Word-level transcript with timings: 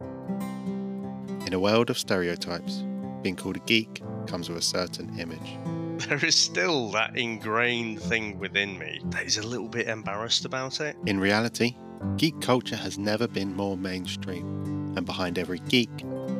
In 0.00 1.54
a 1.54 1.58
world 1.58 1.88
of 1.88 1.98
stereotypes, 1.98 2.84
being 3.22 3.34
called 3.34 3.56
a 3.56 3.60
geek 3.60 4.02
comes 4.26 4.48
with 4.48 4.58
a 4.58 4.62
certain 4.62 5.18
image. 5.18 5.56
There 6.08 6.24
is 6.24 6.36
still 6.36 6.90
that 6.92 7.18
ingrained 7.18 8.00
thing 8.00 8.38
within 8.38 8.78
me 8.78 9.00
that 9.06 9.24
is 9.24 9.38
a 9.38 9.46
little 9.46 9.68
bit 9.68 9.88
embarrassed 9.88 10.44
about 10.44 10.80
it. 10.80 10.94
In 11.06 11.18
reality, 11.18 11.76
geek 12.16 12.40
culture 12.40 12.76
has 12.76 12.98
never 12.98 13.26
been 13.26 13.56
more 13.56 13.76
mainstream, 13.76 14.94
and 14.96 15.04
behind 15.04 15.38
every 15.38 15.58
geek 15.70 15.90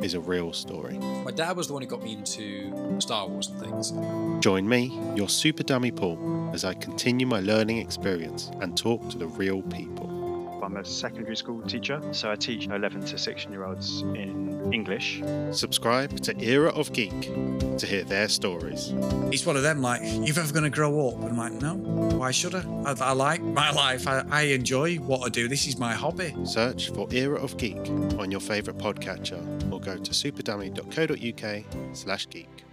is 0.01 0.13
a 0.13 0.19
real 0.19 0.53
story. 0.53 0.97
My 0.97 1.31
dad 1.31 1.57
was 1.57 1.67
the 1.67 1.73
one 1.73 1.81
who 1.81 1.89
got 1.89 2.03
me 2.03 2.13
into 2.13 3.01
Star 3.01 3.27
Wars 3.27 3.47
and 3.47 3.59
things. 3.59 3.91
Join 4.41 4.69
me, 4.69 4.97
your 5.15 5.27
super 5.27 5.63
dummy 5.63 5.91
Paul, 5.91 6.51
as 6.53 6.63
I 6.63 6.73
continue 6.75 7.27
my 7.27 7.41
learning 7.41 7.79
experience 7.79 8.51
and 8.61 8.77
talk 8.77 9.09
to 9.09 9.17
the 9.17 9.27
real 9.27 9.61
people. 9.63 10.18
I'm 10.69 10.77
a 10.77 10.85
secondary 10.85 11.35
school 11.35 11.63
teacher, 11.63 11.99
so 12.11 12.29
I 12.29 12.35
teach 12.35 12.67
11 12.67 13.03
to 13.05 13.17
16 13.17 13.51
year 13.51 13.63
olds 13.63 14.01
in 14.01 14.71
English. 14.71 15.19
Subscribe 15.51 16.19
to 16.21 16.39
Era 16.39 16.69
of 16.69 16.93
Geek 16.93 17.21
to 17.79 17.87
hear 17.87 18.03
their 18.03 18.29
stories. 18.29 18.93
It's 19.31 19.47
one 19.47 19.57
of 19.57 19.63
them, 19.63 19.81
like, 19.81 20.01
you're 20.03 20.37
ever 20.39 20.53
going 20.53 20.65
to 20.65 20.69
grow 20.69 21.07
up? 21.07 21.15
And 21.21 21.29
I'm 21.29 21.37
like, 21.37 21.53
no, 21.53 21.73
why 21.73 22.29
should 22.29 22.53
I? 22.53 22.63
I, 22.85 22.93
I 22.99 23.13
like 23.13 23.41
my 23.41 23.71
life. 23.71 24.07
I, 24.07 24.23
I 24.29 24.41
enjoy 24.41 24.97
what 24.97 25.25
I 25.25 25.29
do. 25.29 25.47
This 25.47 25.65
is 25.65 25.79
my 25.79 25.93
hobby. 25.93 26.35
Search 26.43 26.91
for 26.91 27.07
Era 27.11 27.41
of 27.41 27.57
Geek 27.57 27.89
on 28.19 28.29
your 28.29 28.39
favourite 28.39 28.79
podcatcher 28.79 29.41
or 29.73 29.79
go 29.79 29.97
to 29.97 30.11
superdummy.co.uk 30.11 31.95
slash 31.95 32.29
geek. 32.29 32.63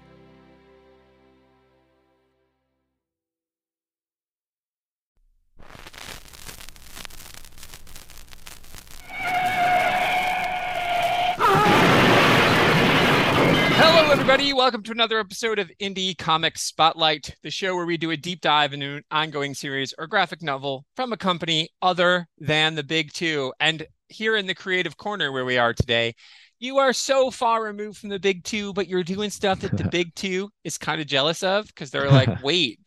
Welcome 14.67 14.83
to 14.83 14.91
another 14.91 15.21
episode 15.21 15.61
of 15.61 15.71
Indie 15.81 16.19
Comics 16.19 16.63
Spotlight, 16.63 17.37
the 17.45 17.53
show 17.53 17.77
where 17.77 17.87
we 17.87 17.97
do 17.97 18.11
a 18.11 18.17
deep 18.17 18.41
dive 18.41 18.73
into 18.73 18.97
an 18.97 19.05
ongoing 19.13 19.55
series 19.55 19.95
or 19.97 20.09
graphic 20.09 20.43
novel 20.43 20.85
from 20.97 21.13
a 21.13 21.17
company 21.17 21.69
other 21.83 22.27
than 22.41 22.75
the 22.75 22.83
big 22.83 23.13
two. 23.13 23.53
And 23.61 23.87
here 24.09 24.35
in 24.35 24.49
the 24.49 24.57
creative 24.57 24.97
corner 24.97 25.31
where 25.31 25.45
we 25.45 25.57
are 25.57 25.73
today, 25.73 26.17
you 26.59 26.79
are 26.79 26.93
so 26.93 27.31
far 27.31 27.63
removed 27.63 27.99
from 27.99 28.09
the 28.09 28.19
big 28.19 28.43
two, 28.43 28.73
but 28.73 28.89
you're 28.89 29.05
doing 29.05 29.31
stuff 29.31 29.61
that 29.61 29.77
the 29.77 29.85
big 29.93 30.13
two 30.17 30.51
is 30.65 30.79
kind 30.79 31.01
of 31.01 31.07
jealous 31.07 31.45
of 31.45 31.69
because 31.69 31.93
they're 31.93 32.11
like, 32.11 32.43
wait, 32.43 32.81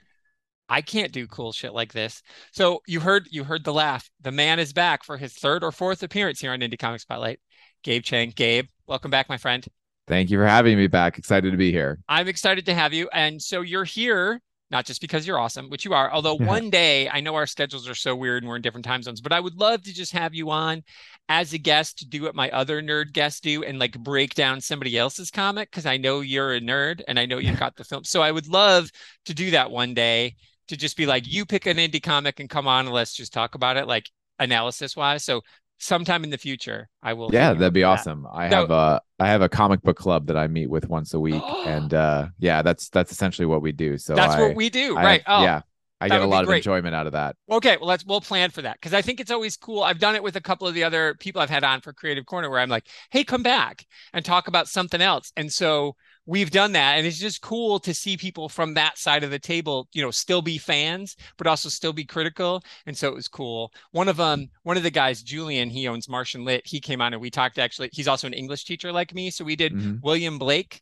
I 0.68 0.82
can't 0.82 1.14
do 1.14 1.28
cool 1.28 1.54
shit 1.54 1.74
like 1.74 1.94
this. 1.94 2.22
So 2.52 2.82
you 2.88 3.00
heard 3.00 3.30
you 3.32 3.46
heard 3.46 3.64
the 3.64 3.72
laugh. 3.72 4.10
The 4.20 4.34
man 4.34 4.60
is 4.60 4.74
back 4.74 5.06
for 5.06 5.16
his 5.16 5.34
third 5.34 5.64
or 5.64 5.72
fourth 5.72 6.04
appearance 6.04 6.42
here 6.42 6.52
on 6.52 6.60
Indie 6.60 6.78
Comics 6.78 7.04
Spotlight. 7.04 7.40
Gabe 7.84 8.04
Cheng. 8.04 8.34
Gabe, 8.36 8.68
welcome 8.86 9.12
back, 9.12 9.30
my 9.30 9.38
friend. 9.38 9.66
Thank 10.10 10.32
you 10.32 10.40
for 10.40 10.48
having 10.48 10.76
me 10.76 10.88
back. 10.88 11.20
Excited 11.20 11.52
to 11.52 11.58
be 11.58 11.72
here. 11.72 12.00
I'm 12.10 12.28
excited 12.28 12.66
to 12.66 12.74
have 12.74 12.94
you. 12.94 13.08
And 13.14 13.40
so 13.40 13.62
you're 13.62 13.84
here, 13.84 14.42
not 14.72 14.86
just 14.86 15.02
because 15.02 15.28
you're 15.28 15.38
awesome, 15.38 15.70
which 15.70 15.86
you 15.86 15.94
are, 15.94 16.12
although 16.12 16.34
one 16.34 16.72
day 16.72 17.08
I 17.08 17.20
know 17.20 17.36
our 17.36 17.46
schedules 17.46 17.88
are 17.88 17.94
so 17.94 18.16
weird 18.16 18.42
and 18.42 18.50
we're 18.50 18.56
in 18.56 18.64
different 18.64 18.86
time 18.86 19.04
zones, 19.04 19.22
but 19.22 19.32
I 19.32 19.40
would 19.40 19.56
love 19.56 19.84
to 19.84 19.94
just 19.94 20.12
have 20.14 20.34
you 20.34 20.50
on 20.50 20.82
as 21.30 21.54
a 21.54 21.60
guest 21.60 22.00
to 22.00 22.08
do 22.08 22.24
what 22.24 22.34
my 22.34 22.50
other 22.50 22.82
nerd 22.82 23.14
guests 23.14 23.40
do 23.40 23.64
and 23.64 23.78
like 23.78 24.00
break 24.00 24.34
down 24.34 24.60
somebody 24.60 24.98
else's 24.98 25.30
comic 25.30 25.70
because 25.70 25.86
I 25.86 25.98
know 25.98 26.22
you're 26.22 26.56
a 26.56 26.60
nerd 26.60 27.02
and 27.08 27.20
I 27.20 27.28
know 27.28 27.38
you've 27.38 27.60
got 27.60 27.76
the 27.76 27.84
film. 27.84 28.04
So 28.04 28.24
I 28.24 28.32
would 28.32 28.48
love 28.48 28.90
to 29.26 29.36
do 29.36 29.52
that 29.52 29.70
one 29.70 29.94
day 29.94 30.38
to 30.70 30.76
just 30.76 30.98
be 30.98 31.06
like, 31.06 31.32
you 31.32 31.46
pick 31.46 31.68
an 31.68 31.78
indie 31.78 32.02
comic 32.02 32.40
and 32.40 32.50
come 32.50 32.68
on 32.68 32.86
and 32.86 32.96
let's 32.96 33.14
just 33.14 33.32
talk 33.32 33.54
about 33.54 33.78
it, 33.78 33.88
like 33.88 34.10
analysis 34.40 34.96
wise. 34.96 35.24
So 35.24 35.42
sometime 35.80 36.24
in 36.24 36.30
the 36.30 36.38
future, 36.38 36.90
I 37.02 37.14
will. 37.14 37.30
Yeah, 37.34 37.54
that'd 37.54 37.74
be 37.74 37.82
that. 37.82 37.88
awesome. 37.88 38.28
I 38.32 38.50
So- 38.50 38.56
have 38.58 38.72
a 38.72 39.02
I 39.20 39.28
have 39.28 39.42
a 39.42 39.50
comic 39.50 39.82
book 39.82 39.98
club 39.98 40.28
that 40.28 40.38
I 40.38 40.48
meet 40.48 40.70
with 40.70 40.88
once 40.88 41.14
a 41.14 41.20
week, 41.20 41.42
and 41.66 41.94
uh, 41.94 42.28
yeah, 42.38 42.62
that's 42.62 42.90
that's 42.90 43.12
essentially 43.12 43.46
what 43.46 43.62
we 43.62 43.72
do. 43.72 43.98
So 43.98 44.16
That's 44.16 44.36
I, 44.36 44.42
what 44.42 44.56
we 44.56 44.70
do, 44.70 44.96
I- 44.98 45.04
right? 45.04 45.24
Oh, 45.26 45.44
yeah, 45.44 45.62
I 46.02 46.08
get 46.10 46.22
a 46.22 46.26
lot 46.26 46.44
of 46.46 46.50
enjoyment 46.50 46.96
out 46.96 47.08
of 47.08 47.14
that. 47.14 47.36
Okay, 47.52 47.78
well 47.78 47.88
let's 47.88 48.06
we'll 48.06 48.22
plan 48.22 48.52
for 48.52 48.62
that 48.62 48.76
because 48.76 48.94
I 48.94 49.02
think 49.02 49.20
it's 49.20 49.32
always 49.32 49.58
cool. 49.58 49.84
I've 49.84 50.00
done 50.00 50.16
it 50.16 50.24
with 50.24 50.36
a 50.36 50.42
couple 50.42 50.68
of 50.68 50.74
the 50.74 50.84
other 50.84 51.16
people 51.20 51.42
I've 51.42 51.50
had 51.50 51.64
on 51.64 51.82
for 51.82 51.92
Creative 51.94 52.26
Corner 52.26 52.50
where 52.50 52.60
I'm 52.60 52.70
like, 52.70 52.88
"Hey, 53.10 53.24
come 53.24 53.44
back 53.44 53.86
and 54.14 54.24
talk 54.24 54.48
about 54.48 54.68
something 54.68 55.02
else." 55.02 55.32
And 55.36 55.52
so 55.52 55.96
we've 56.30 56.52
done 56.52 56.72
that 56.74 56.98
and 56.98 57.08
it's 57.08 57.20
just 57.20 57.42
cool 57.42 57.80
to 57.80 57.94
see 57.94 58.16
people 58.18 58.50
from 58.50 58.74
that 58.76 58.98
side 58.98 59.24
of 59.24 59.32
the 59.32 59.40
table, 59.40 59.88
you 59.94 60.02
know, 60.04 60.12
still 60.12 60.42
be 60.42 60.58
fans 60.58 61.16
but 61.38 61.48
also 61.48 61.70
still 61.70 61.94
be 61.94 62.06
critical. 62.06 62.62
And 62.86 62.98
so 62.98 63.08
it 63.10 63.16
was 63.16 63.28
cool. 63.28 63.72
One 63.92 64.08
of 64.08 64.20
um 64.20 64.50
one 64.64 64.78
of 64.78 64.84
the 64.84 64.92
guys, 64.92 65.24
Julian, 65.24 65.70
he 65.70 65.88
owns 65.88 66.08
Martian 66.10 66.46
Lit. 66.46 66.66
He 66.66 66.80
came 66.80 67.02
on 67.02 67.14
and 67.14 67.22
we 67.22 67.30
talked 67.32 67.58
actually. 67.60 67.90
He's 67.94 68.08
also 68.08 68.28
an 68.28 68.34
English 68.34 68.66
teacher 68.66 68.92
like 68.92 69.14
me, 69.14 69.32
so 69.32 69.44
we 69.46 69.56
did 69.56 69.74
Mhm. 69.74 70.02
William 70.04 70.38
Blake. 70.40 70.82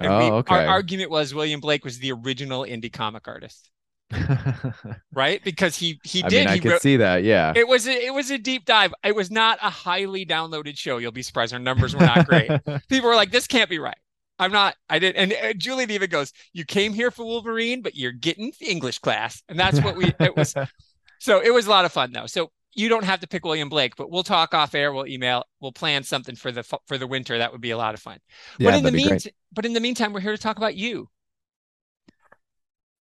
And 0.00 0.12
Oh, 0.12 0.18
we, 0.18 0.24
okay. 0.40 0.54
Our 0.54 0.66
argument 0.66 1.10
was 1.10 1.34
William 1.34 1.60
Blake 1.60 1.84
was 1.84 1.98
the 1.98 2.12
original 2.12 2.62
indie 2.62 2.92
comic 2.92 3.26
artist, 3.28 3.70
right? 5.12 5.42
Because 5.44 5.76
he 5.76 6.00
he 6.04 6.22
I 6.22 6.28
did. 6.28 6.46
mean, 6.46 6.48
I 6.48 6.54
he 6.54 6.60
could 6.60 6.70
wrote, 6.72 6.82
see 6.82 6.96
that. 6.98 7.24
Yeah, 7.24 7.54
it 7.54 7.66
was 7.66 7.86
a, 7.86 7.92
it 8.06 8.14
was 8.14 8.30
a 8.30 8.38
deep 8.38 8.64
dive. 8.64 8.94
It 9.04 9.14
was 9.14 9.30
not 9.30 9.58
a 9.62 9.70
highly 9.70 10.24
downloaded 10.26 10.78
show. 10.78 10.98
You'll 10.98 11.12
be 11.12 11.22
surprised. 11.22 11.52
Our 11.52 11.58
numbers 11.58 11.94
were 11.94 12.02
not 12.04 12.24
great. 12.24 12.54
People 12.88 13.08
were 13.08 13.16
like, 13.16 13.30
"This 13.32 13.46
can't 13.46 13.70
be 13.70 13.78
right." 13.78 13.96
I'm 14.38 14.52
not. 14.52 14.76
I 14.88 14.98
didn't. 14.98 15.16
And 15.16 15.32
uh, 15.32 15.52
Julian 15.54 15.90
even 15.90 16.10
goes, 16.10 16.32
"You 16.52 16.64
came 16.64 16.92
here 16.92 17.10
for 17.10 17.24
Wolverine, 17.24 17.82
but 17.82 17.94
you're 17.96 18.12
getting 18.12 18.52
English 18.60 19.00
class." 19.00 19.42
And 19.48 19.58
that's 19.58 19.80
what 19.80 19.96
we. 19.96 20.12
It 20.20 20.36
was. 20.36 20.54
So 21.20 21.40
it 21.42 21.52
was 21.52 21.66
a 21.66 21.70
lot 21.70 21.84
of 21.84 21.90
fun 21.90 22.12
though. 22.12 22.26
So 22.26 22.52
you 22.74 22.88
don't 22.88 23.04
have 23.04 23.18
to 23.20 23.26
pick 23.26 23.44
William 23.44 23.68
Blake, 23.68 23.96
but 23.96 24.08
we'll 24.08 24.22
talk 24.22 24.54
off 24.54 24.72
air. 24.72 24.92
We'll 24.92 25.08
email. 25.08 25.44
We'll 25.60 25.72
plan 25.72 26.04
something 26.04 26.36
for 26.36 26.52
the 26.52 26.62
for 26.62 26.96
the 26.96 27.08
winter. 27.08 27.38
That 27.38 27.50
would 27.50 27.60
be 27.60 27.72
a 27.72 27.76
lot 27.76 27.94
of 27.94 28.00
fun. 28.00 28.18
yeah, 28.58 28.70
but 28.70 28.78
in 28.78 28.84
the 28.84 28.92
meantime, 28.92 29.32
but 29.52 29.66
in 29.66 29.72
the 29.72 29.80
meantime, 29.80 30.12
we're 30.12 30.20
here 30.20 30.36
to 30.36 30.40
talk 30.40 30.58
about 30.58 30.76
you. 30.76 31.08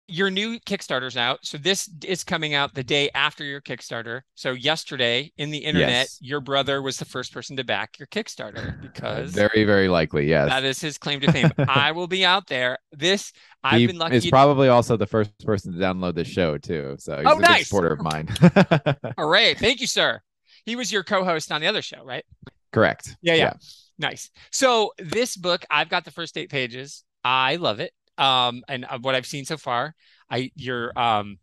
Your 0.09 0.29
new 0.29 0.59
Kickstarter's 0.61 1.15
out. 1.15 1.39
So 1.43 1.57
this 1.57 1.89
is 2.03 2.23
coming 2.23 2.53
out 2.53 2.73
the 2.73 2.83
day 2.83 3.09
after 3.13 3.43
your 3.43 3.61
Kickstarter. 3.61 4.21
So 4.35 4.51
yesterday 4.51 5.31
in 5.37 5.51
the 5.51 5.59
internet, 5.59 5.89
Yes. 5.89 6.17
your 6.21 6.41
brother 6.41 6.81
was 6.81 6.97
the 6.97 7.05
first 7.05 7.33
person 7.33 7.55
to 7.57 7.63
back 7.63 7.99
your 7.99 8.07
Kickstarter 8.07 8.81
because 8.81 9.31
Very, 9.31 9.63
very 9.63 9.87
likely. 9.87 10.27
Yes, 10.27 10.49
that 10.49 10.63
is 10.63 10.81
his 10.81 10.97
claim 10.97 11.19
to 11.21 11.31
fame. 11.31 11.51
I 11.67 11.91
will 11.91 12.07
be 12.07 12.25
out 12.25 12.47
there. 12.47 12.77
This 12.91 13.31
I've 13.63 13.79
he 13.79 13.87
been 13.87 13.97
lucky. 13.97 14.15
is 14.15 14.29
probably 14.29 14.67
also 14.69 14.97
the 14.97 15.05
first 15.07 15.31
person 15.45 15.73
to 15.73 15.77
download 15.79 16.15
the 16.15 16.25
show 16.25 16.57
too. 16.57 16.95
So 16.99 17.17
he's 17.17 17.27
Oh, 17.27 17.37
a 17.37 17.41
nice. 17.41 17.67
supporter 17.67 17.89
of 17.93 18.01
mine. 18.01 18.27
All 19.17 19.29
right. 19.29 19.57
Thank 19.57 19.81
you, 19.81 19.87
sir. 19.87 20.21
He 20.65 20.75
was 20.75 20.91
your 20.91 21.03
co-host 21.03 21.51
on 21.51 21.61
the 21.61 21.67
other 21.67 21.81
show, 21.81 22.03
right? 22.03 22.25
Correct. 22.71 23.15
Yeah, 23.21 23.35
yeah. 23.35 23.53
Nice. 23.97 24.29
So 24.51 24.93
this 24.97 25.35
book, 25.35 25.65
I've 25.69 25.89
got 25.89 26.05
the 26.05 26.11
first 26.11 26.37
eight 26.37 26.49
pages. 26.49 27.03
I 27.23 27.57
love 27.57 27.79
it. 27.79 27.91
Um, 28.19 28.63
and 28.67 28.85
uh, 28.85 28.99
what 28.99 29.15
I've 29.15 29.25
seen 29.25 29.45
so 29.45 29.57
far, 29.57 29.95
I 30.29 30.51
your 30.55 30.97
um 30.99 31.39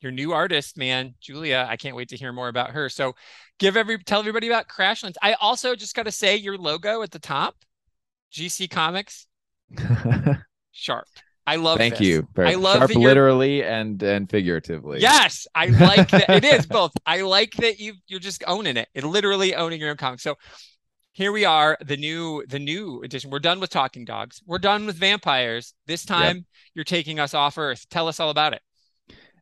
your 0.00 0.12
new 0.12 0.32
artist, 0.32 0.76
man, 0.76 1.14
Julia. 1.20 1.66
I 1.68 1.76
can't 1.76 1.96
wait 1.96 2.10
to 2.10 2.16
hear 2.16 2.32
more 2.32 2.48
about 2.48 2.70
her. 2.70 2.88
So 2.88 3.14
give 3.58 3.76
every 3.76 3.98
tell 3.98 4.20
everybody 4.20 4.46
about 4.46 4.68
Crashlands. 4.68 5.16
I 5.22 5.34
also 5.34 5.74
just 5.74 5.94
got 5.94 6.04
to 6.04 6.12
say 6.12 6.36
your 6.36 6.56
logo 6.56 7.02
at 7.02 7.10
the 7.10 7.18
top, 7.18 7.56
GC 8.32 8.70
Comics, 8.70 9.26
sharp. 10.72 11.06
I 11.46 11.56
love. 11.56 11.78
Thank 11.78 11.94
this. 11.94 12.06
you. 12.06 12.28
Very 12.34 12.50
I 12.50 12.54
love 12.56 12.78
sharp, 12.78 12.94
literally 12.94 13.64
and 13.64 14.00
and 14.02 14.28
figuratively. 14.28 15.00
Yes, 15.00 15.46
I 15.54 15.66
like 15.66 16.10
that. 16.10 16.28
It 16.28 16.44
is 16.44 16.66
both. 16.66 16.92
I 17.06 17.22
like 17.22 17.52
that 17.54 17.80
you 17.80 17.94
you're 18.06 18.20
just 18.20 18.44
owning 18.46 18.76
it. 18.76 18.88
It 18.94 19.04
literally 19.04 19.54
owning 19.54 19.80
your 19.80 19.90
own 19.90 19.96
comic. 19.96 20.20
So 20.20 20.36
here 21.18 21.32
we 21.32 21.44
are, 21.44 21.76
the 21.84 21.96
new 21.96 22.44
the 22.46 22.60
new 22.60 23.02
edition. 23.02 23.28
We're 23.28 23.40
done 23.40 23.58
with 23.58 23.70
talking 23.70 24.04
dogs. 24.04 24.40
We're 24.46 24.60
done 24.60 24.86
with 24.86 24.94
vampires. 24.94 25.74
This 25.84 26.04
time 26.04 26.46
you're 26.74 26.84
taking 26.84 27.18
us 27.18 27.34
off 27.34 27.58
Earth. 27.58 27.86
Tell 27.90 28.06
us 28.06 28.20
all 28.20 28.30
about 28.30 28.52
it. 28.52 28.62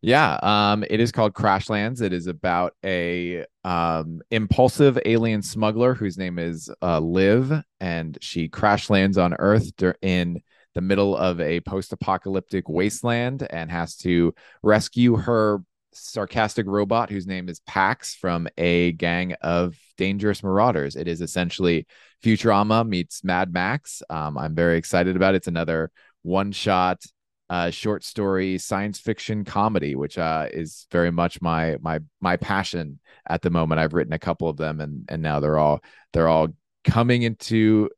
Yeah, 0.00 0.38
um, 0.42 0.84
it 0.88 1.00
is 1.00 1.12
called 1.12 1.34
Crashlands. 1.34 2.00
It 2.00 2.15
is 2.15 2.28
about 2.28 2.72
a 2.82 3.44
um, 3.62 4.22
impulsive 4.31 4.98
alien 5.04 5.42
smuggler 5.42 5.92
whose 5.92 6.16
name 6.16 6.38
is 6.38 6.70
uh, 6.81 6.98
Liv, 6.98 7.53
and 7.78 8.16
she 8.22 8.48
crash 8.48 8.89
lands 8.89 9.18
on 9.18 9.34
Earth 9.34 9.71
in 10.00 10.41
the 10.74 10.80
middle 10.80 11.15
of 11.15 11.42
a 11.42 11.60
post-apocalyptic 11.60 12.71
wasteland 12.71 13.47
and 13.50 13.71
has 13.71 13.97
to 13.97 14.33
rescue 14.62 15.16
her 15.16 15.60
sarcastic 15.97 16.66
robot 16.66 17.10
whose 17.10 17.27
name 17.27 17.48
is 17.48 17.60
Pax 17.60 18.15
from 18.15 18.48
a 18.57 18.93
gang 18.93 19.34
of 19.41 19.77
dangerous 19.97 20.43
marauders. 20.43 20.97
It 20.97 21.09
is 21.09 21.21
essentially 21.21 21.87
Futurama 22.22 22.87
meets 22.87 23.25
Mad 23.25 23.53
Max. 23.53 24.03
Um, 24.10 24.39
I'm 24.39 24.54
very 24.54 24.78
excited 24.78 25.16
about 25.16 25.34
it. 25.34 25.39
It's 25.39 25.48
another 25.48 25.91
one-shot 26.22 27.03
uh, 27.48 27.71
short 27.71 28.03
story 28.03 28.59
science 28.59 28.98
fiction 28.98 29.45
comedy, 29.45 29.95
which 29.95 30.19
uh, 30.19 30.48
is 30.51 30.87
very 30.91 31.13
much 31.13 31.41
my 31.41 31.77
my 31.81 32.01
my 32.21 32.37
passion 32.37 32.98
at 33.28 33.43
the 33.43 33.51
moment. 33.51 33.81
I've 33.81 33.95
written 33.95 34.13
a 34.13 34.19
couple 34.19 34.48
of 34.48 34.57
them, 34.57 34.81
and 34.81 35.04
and 35.09 35.22
now 35.22 35.41
they're 35.41 35.59
all 35.59 35.81
they're 36.13 36.28
all 36.28 36.48
coming 36.84 37.22
into 37.22 37.89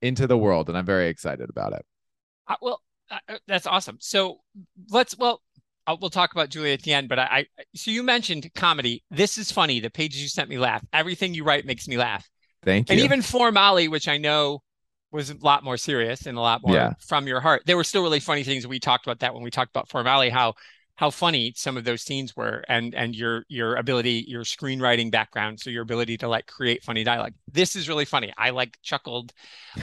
into 0.00 0.26
the 0.26 0.38
world, 0.38 0.68
and 0.68 0.78
I'm 0.78 0.86
very 0.86 1.08
excited 1.08 1.50
about 1.50 1.74
it. 1.74 1.84
Uh, 2.46 2.56
well, 2.62 2.82
uh, 3.10 3.18
uh, 3.28 3.38
that's 3.46 3.66
awesome. 3.66 3.98
So 4.00 4.40
let's 4.90 5.16
well, 5.18 5.42
we'll 6.00 6.10
talk 6.10 6.32
about 6.32 6.50
Julia 6.50 6.72
at 6.72 6.82
the 6.82 6.92
end. 6.92 7.08
But 7.08 7.18
I, 7.18 7.24
I 7.24 7.46
so 7.74 7.90
you 7.90 8.02
mentioned 8.02 8.50
comedy. 8.54 9.04
This 9.10 9.38
is 9.38 9.50
funny. 9.50 9.80
The 9.80 9.90
pages 9.90 10.22
you 10.22 10.28
sent 10.28 10.48
me 10.48 10.58
laugh. 10.58 10.84
Everything 10.92 11.34
you 11.34 11.44
write 11.44 11.64
makes 11.64 11.88
me 11.88 11.96
laugh. 11.96 12.28
Thank 12.64 12.88
you. 12.88 12.94
And 12.94 13.00
even 13.00 13.20
Formali, 13.20 13.90
which 13.90 14.08
I 14.08 14.18
know 14.18 14.62
was 15.10 15.30
a 15.30 15.36
lot 15.40 15.64
more 15.64 15.76
serious 15.76 16.26
and 16.26 16.36
a 16.36 16.40
lot 16.40 16.60
more 16.62 16.74
Yeah. 16.74 16.92
from 17.00 17.26
your 17.26 17.40
heart. 17.40 17.62
There 17.66 17.76
were 17.76 17.84
still 17.84 18.02
really 18.02 18.20
funny 18.20 18.44
things. 18.44 18.66
We 18.66 18.78
talked 18.78 19.06
about 19.06 19.20
that 19.20 19.32
when 19.34 19.42
we 19.42 19.50
talked 19.50 19.70
about 19.70 19.88
Formali, 19.88 20.30
how 20.30 20.54
how 20.96 21.10
funny 21.10 21.52
some 21.56 21.76
of 21.76 21.84
those 21.84 22.02
scenes 22.02 22.34
were 22.36 22.64
and 22.68 22.94
and 22.94 23.14
your 23.14 23.44
your 23.48 23.76
ability, 23.76 24.24
your 24.26 24.42
screenwriting 24.42 25.10
background, 25.10 25.60
so 25.60 25.70
your 25.70 25.82
ability 25.82 26.18
to 26.18 26.28
like 26.28 26.46
create 26.46 26.82
funny 26.82 27.04
dialogue. 27.04 27.34
This 27.50 27.76
is 27.76 27.88
really 27.88 28.04
funny. 28.04 28.32
I 28.36 28.50
like 28.50 28.76
chuckled, 28.82 29.32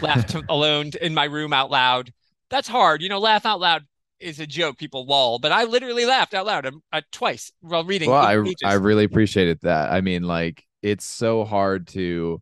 laughed 0.01 0.35
alone 0.49 0.91
in 1.01 1.13
my 1.13 1.23
room 1.23 1.53
out 1.53 1.71
loud. 1.71 2.11
That's 2.49 2.67
hard. 2.67 3.01
You 3.01 3.09
know, 3.09 3.19
laugh 3.19 3.45
out 3.45 3.59
loud 3.59 3.83
is 4.19 4.39
a 4.39 4.47
joke. 4.47 4.77
People 4.77 5.05
lull, 5.05 5.39
but 5.39 5.51
I 5.51 5.65
literally 5.65 6.05
laughed 6.05 6.33
out 6.33 6.45
loud 6.45 6.65
um, 6.65 6.81
uh, 6.91 7.01
twice 7.11 7.51
while 7.61 7.83
reading. 7.83 8.09
well, 8.09 8.21
I 8.21 8.35
pages. 8.37 8.55
I 8.63 8.73
really 8.73 9.03
appreciated 9.03 9.59
that. 9.61 9.91
I 9.91 10.01
mean, 10.01 10.23
like 10.23 10.63
it's 10.81 11.05
so 11.05 11.43
hard 11.43 11.87
to 11.89 12.41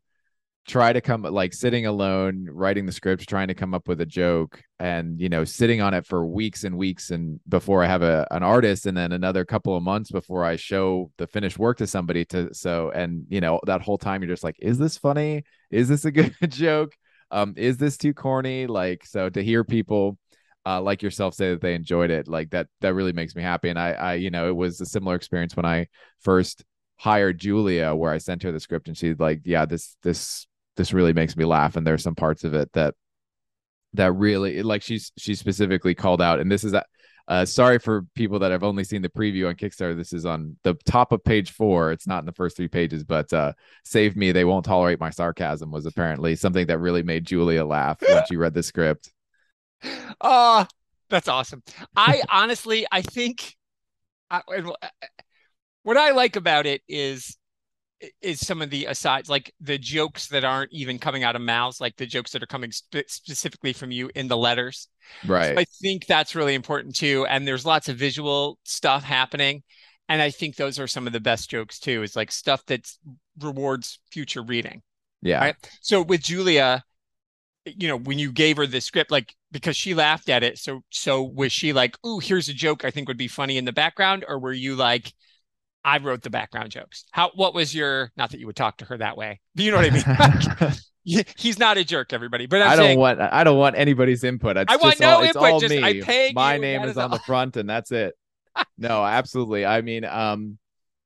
try 0.66 0.94
to 0.94 1.02
come 1.02 1.24
like 1.24 1.54
sitting 1.54 1.86
alone 1.86 2.48
writing 2.50 2.86
the 2.86 2.92
script 2.92 3.28
trying 3.28 3.50
to 3.50 3.54
come 3.54 3.74
up 3.74 3.88
with 3.88 4.00
a 4.00 4.06
joke 4.06 4.62
and 4.80 5.20
you 5.20 5.28
know 5.28 5.44
sitting 5.44 5.82
on 5.82 5.94
it 5.94 6.06
for 6.06 6.26
weeks 6.26 6.64
and 6.64 6.78
weeks 6.78 7.12
and 7.12 7.40
before 7.50 7.84
i 7.84 7.88
have 7.88 8.02
a 8.02 8.26
an 8.32 8.44
artist 8.44 8.86
and 8.86 8.96
then 8.96 9.12
another 9.12 9.44
couple 9.44 9.76
of 9.76 9.84
months 9.84 10.10
before 10.10 10.46
i 10.46 10.56
show 10.56 11.12
the 11.18 11.28
finished 11.28 11.60
work 11.60 11.78
to 11.78 11.86
somebody 11.86 12.24
to 12.24 12.54
so 12.54 12.92
and 12.96 13.26
you 13.30 13.42
know 13.42 13.60
that 13.66 13.82
whole 13.82 13.98
time 13.98 14.22
you're 14.22 14.32
just 14.32 14.44
like 14.44 14.56
is 14.60 14.78
this 14.78 14.98
funny 14.98 15.44
is 15.70 15.90
this 15.90 16.06
a 16.06 16.12
good 16.12 16.34
joke 16.48 16.94
um 17.32 17.54
is 17.58 17.76
this 17.76 17.98
too 17.98 18.14
corny 18.14 18.66
like 18.66 19.06
so 19.06 19.30
to 19.30 19.44
hear 19.44 19.66
people 19.66 20.18
uh, 20.66 20.82
like 20.82 21.02
yourself 21.02 21.34
say 21.34 21.50
that 21.50 21.62
they 21.62 21.76
enjoyed 21.76 22.10
it 22.10 22.28
like 22.28 22.50
that 22.52 22.68
that 22.82 22.94
really 22.94 23.14
makes 23.14 23.36
me 23.36 23.42
happy 23.42 23.70
and 23.70 23.80
i 23.80 23.92
i 23.94 24.14
you 24.14 24.30
know 24.30 24.48
it 24.48 24.56
was 24.56 24.80
a 24.80 24.86
similar 24.86 25.16
experience 25.16 25.56
when 25.56 25.66
i 25.66 25.88
first 26.22 26.64
hired 26.98 27.40
julia 27.40 27.94
where 27.94 28.12
i 28.12 28.18
sent 28.18 28.44
her 28.44 28.52
the 28.52 28.60
script 28.60 28.88
and 28.88 28.98
she's 28.98 29.20
like 29.20 29.42
yeah 29.44 29.66
this 29.66 29.98
this 30.04 30.48
this 30.78 30.94
really 30.94 31.14
makes 31.14 31.36
me 31.36 31.46
laugh 31.46 31.76
and 31.76 31.86
there's 31.86 32.04
some 32.04 32.16
parts 32.16 32.44
of 32.44 32.54
it 32.54 32.72
that 32.74 32.94
that 33.94 34.14
really 34.14 34.64
like 34.64 34.82
she's 34.82 35.12
she 35.18 35.36
specifically 35.36 35.94
called 35.94 36.22
out 36.22 36.40
and 36.40 36.52
this 36.52 36.64
is 36.64 36.74
a 36.74 36.84
uh, 37.28 37.46
sorry 37.46 37.80
for 37.80 38.06
people 38.16 38.40
that 38.40 38.52
have 38.52 38.64
only 38.64 38.84
seen 38.84 39.02
the 39.02 39.10
preview 39.10 39.48
on 39.48 39.56
Kickstarter. 39.56 39.96
This 39.96 40.12
is 40.12 40.26
on 40.26 40.58
the 40.64 40.74
top 40.86 41.12
of 41.12 41.24
page 41.24 41.52
four. 41.52 41.92
It's 41.92 42.08
not 42.08 42.20
in 42.20 42.26
the 42.26 42.34
first 42.34 42.58
three 42.58 42.68
pages, 42.68 43.04
but 43.04 43.32
uh, 43.32 43.54
"Save 43.86 44.18
Me, 44.18 44.32
They 44.32 44.44
Won't 44.44 44.66
Tolerate 44.66 45.00
My 45.00 45.10
Sarcasm" 45.10 45.72
was 45.72 45.86
apparently 45.86 46.36
something 46.36 46.68
that 46.68 46.80
really 46.80 47.02
made 47.02 47.26
Julia 47.26 47.64
laugh 47.64 48.02
when 48.02 48.24
she 48.28 48.36
read 48.36 48.54
the 48.54 48.64
script. 48.64 49.12
Oh, 50.22 50.66
that's 51.10 51.28
awesome. 51.28 51.64
I 51.96 52.22
honestly, 52.32 52.86
I 52.92 53.02
think 53.02 53.56
I, 54.30 54.42
uh, 54.48 54.72
what 55.84 55.98
I 55.98 56.12
like 56.12 56.36
about 56.36 56.66
it 56.66 56.82
is 56.88 57.38
is 58.22 58.46
some 58.46 58.62
of 58.62 58.70
the 58.70 58.86
asides, 58.86 59.30
like 59.30 59.54
the 59.62 59.78
jokes 59.78 60.28
that 60.28 60.44
aren't 60.44 60.74
even 60.74 61.00
coming 61.00 61.24
out 61.24 61.36
of 61.36 61.42
mouths, 61.42 61.80
like 61.80 61.96
the 61.96 62.06
jokes 62.06 62.32
that 62.32 62.44
are 62.44 62.48
coming 62.48 62.72
spe- 62.72 63.08
specifically 63.08 63.72
from 63.74 63.92
you 63.92 64.10
in 64.16 64.28
the 64.28 64.36
letters. 64.38 64.90
Right. 65.26 65.58
I 65.58 65.66
think 65.82 66.06
that's 66.06 66.36
really 66.36 66.54
important 66.54 66.96
too. 66.96 67.26
And 67.30 67.48
there's 67.48 67.66
lots 67.66 67.88
of 67.90 67.96
visual 67.98 68.60
stuff 68.64 69.04
happening. 69.04 69.64
And 70.10 70.22
I 70.22 70.32
think 70.32 70.56
those 70.56 70.80
are 70.80 70.88
some 70.88 71.08
of 71.08 71.14
the 71.14 71.22
best 71.22 71.50
jokes 71.50 71.80
too, 71.80 72.04
is 72.04 72.16
like 72.16 72.32
stuff 72.32 72.66
that 72.66 72.92
rewards 73.40 74.00
future 74.12 74.42
reading. 74.42 74.82
yeah. 75.22 75.40
Right. 75.40 75.56
So 75.82 76.02
with 76.02 76.24
Julia, 76.24 76.84
you 77.66 77.88
know, 77.88 77.98
when 77.98 78.20
you 78.20 78.32
gave 78.34 78.58
her 78.58 78.68
the 78.68 78.82
script, 78.82 79.12
like 79.12 79.34
because 79.54 79.78
she 79.78 79.94
laughed 79.94 80.28
at 80.28 80.44
it, 80.44 80.58
so 80.58 80.82
so 80.90 81.24
was 81.24 81.54
she 81.54 81.72
like, 81.72 81.96
"Ooh, 82.06 82.20
here's 82.20 82.50
a 82.50 82.54
joke 82.54 82.84
I 82.84 82.92
think 82.92 83.08
would 83.08 83.18
be 83.18 83.30
funny 83.30 83.58
in 83.58 83.64
the 83.64 83.72
background," 83.72 84.26
or 84.28 84.40
were 84.40 84.52
you 84.52 84.76
like, 84.76 85.14
"I 85.86 86.00
wrote 86.00 86.24
the 86.24 86.30
background 86.30 86.72
jokes"? 86.72 87.06
How? 87.12 87.32
What 87.36 87.54
was 87.54 87.74
your? 87.74 88.12
Not 88.18 88.32
that 88.32 88.40
you 88.40 88.48
would 88.48 88.58
talk 88.58 88.78
to 88.78 88.86
her 88.86 88.98
that 88.98 89.16
way, 89.16 89.40
but 89.56 89.64
you 89.64 89.72
know 89.72 89.78
what 89.78 89.94
I 89.94 90.66
mean. 90.66 90.74
He's 91.38 91.60
not 91.60 91.78
a 91.78 91.84
jerk, 91.84 92.14
everybody. 92.14 92.46
But 92.46 92.62
I'm 92.62 92.70
I 92.70 92.76
don't 92.76 92.86
saying, 92.86 93.00
want 93.00 93.20
I 93.20 93.44
don't 93.44 93.58
want 93.58 93.78
anybody's 93.78 94.24
input. 94.24 94.58
It's 94.58 94.72
I 94.72 94.78
want 94.78 94.94
just 94.94 95.02
no 95.02 95.16
all, 95.16 95.24
it's 95.24 95.36
input, 95.36 95.52
all 95.52 95.60
just 95.60 95.76
me. 95.76 95.84
I 95.84 96.02
pay 96.02 96.32
My 96.34 96.56
you, 96.56 96.62
name 96.62 96.84
is 96.84 96.92
is 96.92 96.98
on 96.98 97.12
the 97.12 97.20
front 97.20 97.58
and 97.58 97.70
that's 97.70 97.92
it. 97.92 98.16
no, 98.78 99.04
absolutely. 99.04 99.66
I 99.66 99.82
mean, 99.82 100.06
um 100.06 100.58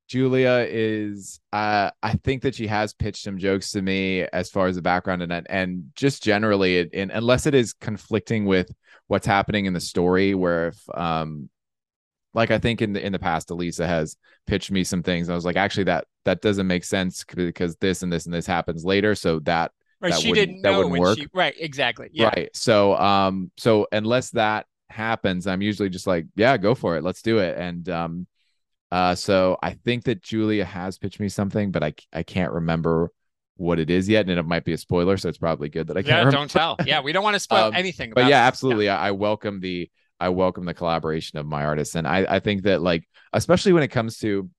Julia 0.07 0.65
is 0.69 1.39
uh 1.51 1.92
I 2.01 2.13
think 2.24 2.44
that 2.44 2.56
she 2.56 2.68
has 2.68 2.94
pitched 2.94 3.24
some 3.24 3.38
jokes 3.38 3.71
to 3.71 3.81
me 3.81 4.21
as 4.24 4.50
far 4.50 4.68
as 4.68 4.75
the 4.77 4.81
background 4.81 5.21
and 5.21 5.45
and 5.50 5.92
just 5.95 6.24
generally 6.24 6.77
it, 6.77 6.89
and 6.94 7.12
unless 7.12 7.45
it 7.45 7.54
is 7.54 7.74
conflicting 7.74 8.45
with 8.45 8.71
what's 9.07 9.27
happening 9.27 9.65
in 9.65 9.74
the 9.74 9.80
story 9.80 10.33
where 10.33 10.69
if 10.69 10.80
um 10.98 11.50
like 12.33 12.51
I 12.51 12.59
think 12.59 12.81
in 12.81 12.94
the 12.94 13.06
in 13.06 13.12
the 13.12 13.19
past 13.19 13.50
Elisa 13.51 13.88
has 13.88 14.15
pitched 14.45 14.69
me 14.71 14.83
some 14.83 15.01
things. 15.04 15.30
I 15.30 15.36
was 15.36 15.45
like, 15.45 15.56
actually 15.57 15.86
that 15.86 16.06
that 16.25 16.42
doesn't 16.42 16.68
make 16.68 16.83
sense 16.83 17.24
because 17.25 17.75
this 17.77 18.04
and 18.04 18.12
this 18.13 18.25
and 18.25 18.33
this 18.33 18.45
happens 18.45 18.86
later. 18.86 19.15
So 19.15 19.39
that 19.39 19.71
right? 20.00 20.12
that 20.12 20.21
She 20.21 20.30
wouldn't- 20.30 20.48
didn't 20.48 20.62
that 20.63 20.71
wouldn't 20.77 20.92
when 20.92 21.01
work. 21.01 21.18
she. 21.18 21.27
Right. 21.33 21.56
Exactly. 21.59 22.09
Yeah. 22.13 22.27
Right. 22.27 22.50
So 22.54 22.95
um 22.98 23.51
so 23.57 23.88
unless 23.92 24.30
that 24.31 24.68
happens, 24.89 25.48
I'm 25.48 25.62
usually 25.62 25.89
just 25.89 26.07
like, 26.07 26.27
yeah, 26.36 26.56
go 26.57 26.75
for 26.75 26.95
it. 26.98 27.04
Let's 27.04 27.21
do 27.21 27.39
it. 27.39 27.57
And 27.57 27.89
um 27.89 28.27
uh 28.91 29.15
so 29.15 29.57
I 29.61 29.73
think 29.73 30.05
that 30.05 30.21
Julia 30.21 30.65
has 30.65 30.97
pitched 30.97 31.19
me 31.19 31.29
something, 31.29 31.71
but 31.71 31.83
I 31.83 31.93
I 32.13 32.23
can't 32.23 32.51
remember 32.53 33.11
what 33.57 33.79
it 33.79 33.89
is 33.89 34.07
yet 34.07 34.29
and 34.29 34.37
it 34.39 34.43
might 34.43 34.63
be 34.65 34.73
a 34.73 34.77
spoiler, 34.77 35.17
so 35.17 35.29
it's 35.29 35.37
probably 35.39 35.67
good 35.69 35.87
that 35.87 35.97
I 35.97 36.01
can't 36.01 36.07
Yeah. 36.07 36.17
remember. 36.19 36.37
Don't 36.37 36.51
tell. 36.51 36.75
Yeah. 36.85 37.01
We 37.01 37.11
don't 37.11 37.23
want 37.23 37.33
to 37.33 37.39
spoil 37.39 37.65
Um, 37.65 37.73
anything. 37.75 38.11
But 38.13 38.27
yeah, 38.27 38.45
absolutely. 38.45 38.87
I, 38.89 39.07
I 39.07 39.11
welcome 39.11 39.59
the 39.59 39.89
I 40.19 40.29
welcome 40.29 40.65
the 40.65 40.73
collaboration 40.73 41.37
of 41.39 41.45
my 41.45 41.63
artists. 41.65 41.95
And 41.95 42.07
I, 42.07 42.25
I 42.29 42.39
think 42.39 42.63
that 42.63 42.81
like 42.81 43.07
especially 43.33 43.73
when 43.73 43.83
it 43.83 43.89
comes 43.89 44.17
to 44.19 44.49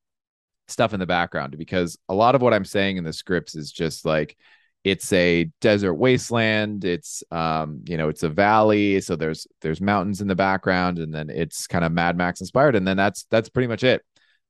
stuff 0.69 0.93
in 0.93 1.01
the 1.01 1.07
background, 1.07 1.57
because 1.57 1.97
a 2.09 2.15
lot 2.15 2.35
of 2.35 2.43
what 2.43 2.53
I'm 2.53 2.65
saying 2.65 2.97
in 2.97 3.05
the 3.05 3.13
scripts 3.13 3.55
is 3.55 3.73
just 3.73 4.05
like 4.05 4.37
it's 4.85 5.13
a 5.13 5.51
desert 5.61 5.95
wasteland 5.95 6.85
it's 6.85 7.25
um 7.33 7.83
you 7.89 7.97
know 7.97 8.09
it's 8.09 8.23
a 8.23 8.29
valley 8.29 9.01
so 9.01 9.17
there's 9.17 9.45
there's 9.61 9.81
mountains 9.81 10.21
in 10.21 10.29
the 10.29 10.37
background 10.37 11.01
and 11.01 11.13
then 11.13 11.29
it's 11.29 11.67
kind 11.67 11.85
of 11.85 11.91
mad 11.91 12.17
max 12.17 12.41
inspired 12.41 12.77
and 12.77 12.87
then 12.87 12.97
that's 12.97 13.27
that's 13.29 13.49
pretty 13.49 13.67
much 13.67 13.83
it 13.83 14.03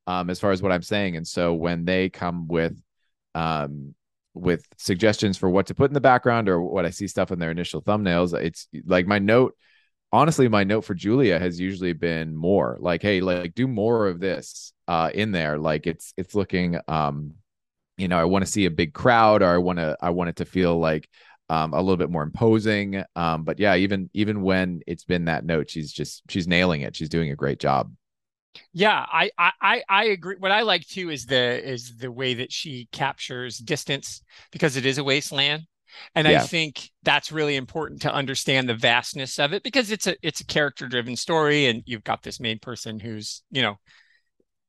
um 0.09 0.31
as 0.31 0.41
far 0.41 0.51
as 0.51 0.61
what 0.61 0.73
i'm 0.73 0.83
saying. 0.83 1.17
And 1.17 1.27
so 1.27 1.55
when 1.55 1.85
they 1.85 2.09
come 2.09 2.49
with 2.49 2.83
um 3.37 3.95
with 4.35 4.67
suggestions 4.77 5.37
for 5.37 5.49
what 5.51 5.67
to 5.67 5.75
put 5.75 5.91
in 5.91 5.95
the 5.95 6.01
background 6.01 6.49
or 6.49 6.61
what 6.61 6.85
i 6.87 6.91
see 6.91 7.07
stuff 7.09 7.31
in 7.33 7.39
their 7.39 7.51
initial 7.51 7.83
thumbnails 7.83 8.39
it's 8.41 8.69
like 8.87 9.07
my 9.07 9.19
note 9.19 9.55
honestly 10.13 10.49
my 10.49 10.65
note 10.65 10.83
for 10.83 10.95
julia 10.95 11.39
has 11.39 11.61
usually 11.61 11.93
been 11.93 12.35
more. 12.35 12.79
Like 12.81 13.03
hey 13.03 13.21
like 13.21 13.55
do 13.55 13.69
more 13.69 14.09
of 14.09 14.21
this 14.21 14.73
uh 14.89 15.11
in 15.13 15.33
there. 15.33 15.59
Like 15.59 15.87
it's 15.87 16.15
it's 16.17 16.35
looking 16.35 16.79
um 16.89 17.35
you 17.97 18.09
know 18.09 18.19
i 18.19 18.25
want 18.25 18.45
to 18.45 18.51
see 18.51 18.65
a 18.65 18.71
big 18.71 18.95
crowd 18.95 19.43
or 19.43 19.53
i 19.53 19.59
want 19.59 19.79
to 19.79 19.97
i 20.01 20.11
want 20.11 20.31
it 20.31 20.37
to 20.37 20.45
feel 20.45 20.79
like 20.79 21.09
um 21.51 21.75
a 21.75 21.81
little 21.81 21.97
bit 21.97 22.11
more 22.11 22.23
imposing. 22.23 23.05
Um 23.17 23.45
but 23.45 23.59
yeah 23.59 23.77
even 23.77 24.09
even 24.15 24.43
when 24.43 24.81
it's 24.87 25.05
been 25.05 25.27
that 25.27 25.45
note 25.45 25.69
she's 25.69 25.93
just 25.93 26.23
she's 26.31 26.49
nailing 26.49 26.83
it. 26.83 26.97
She's 26.97 27.11
doing 27.11 27.31
a 27.31 27.37
great 27.37 27.59
job 27.59 27.93
Yeah, 28.73 29.05
I, 29.11 29.31
I 29.39 29.53
I 29.61 29.83
I 29.89 30.05
agree. 30.07 30.37
What 30.39 30.53
I 30.53 30.63
like 30.63 30.87
too 30.87 31.11
is 31.11 31.27
the 31.27 31.69
is 31.69 31.97
the 31.99 32.11
way 32.11 32.35
that 32.35 32.53
she 32.53 32.89
captures 32.93 33.59
distance 33.59 34.23
because 34.51 34.77
it 34.77 34.87
is 34.87 34.99
a 34.99 35.05
wasteland. 35.05 35.67
And 36.15 36.29
I 36.29 36.39
think 36.39 36.91
that's 37.03 37.33
really 37.33 37.57
important 37.57 38.03
to 38.03 38.13
understand 38.13 38.69
the 38.69 38.75
vastness 38.75 39.39
of 39.39 39.53
it 39.53 39.63
because 39.63 39.91
it's 39.91 40.07
a 40.07 40.17
it's 40.23 40.41
a 40.41 40.47
character 40.47 40.87
driven 40.87 41.17
story 41.17 41.67
and 41.67 41.83
you've 41.87 42.05
got 42.05 42.23
this 42.23 42.41
main 42.41 42.59
person 42.59 43.01
who's, 43.01 43.43
you 43.51 43.63
know, 43.63 43.77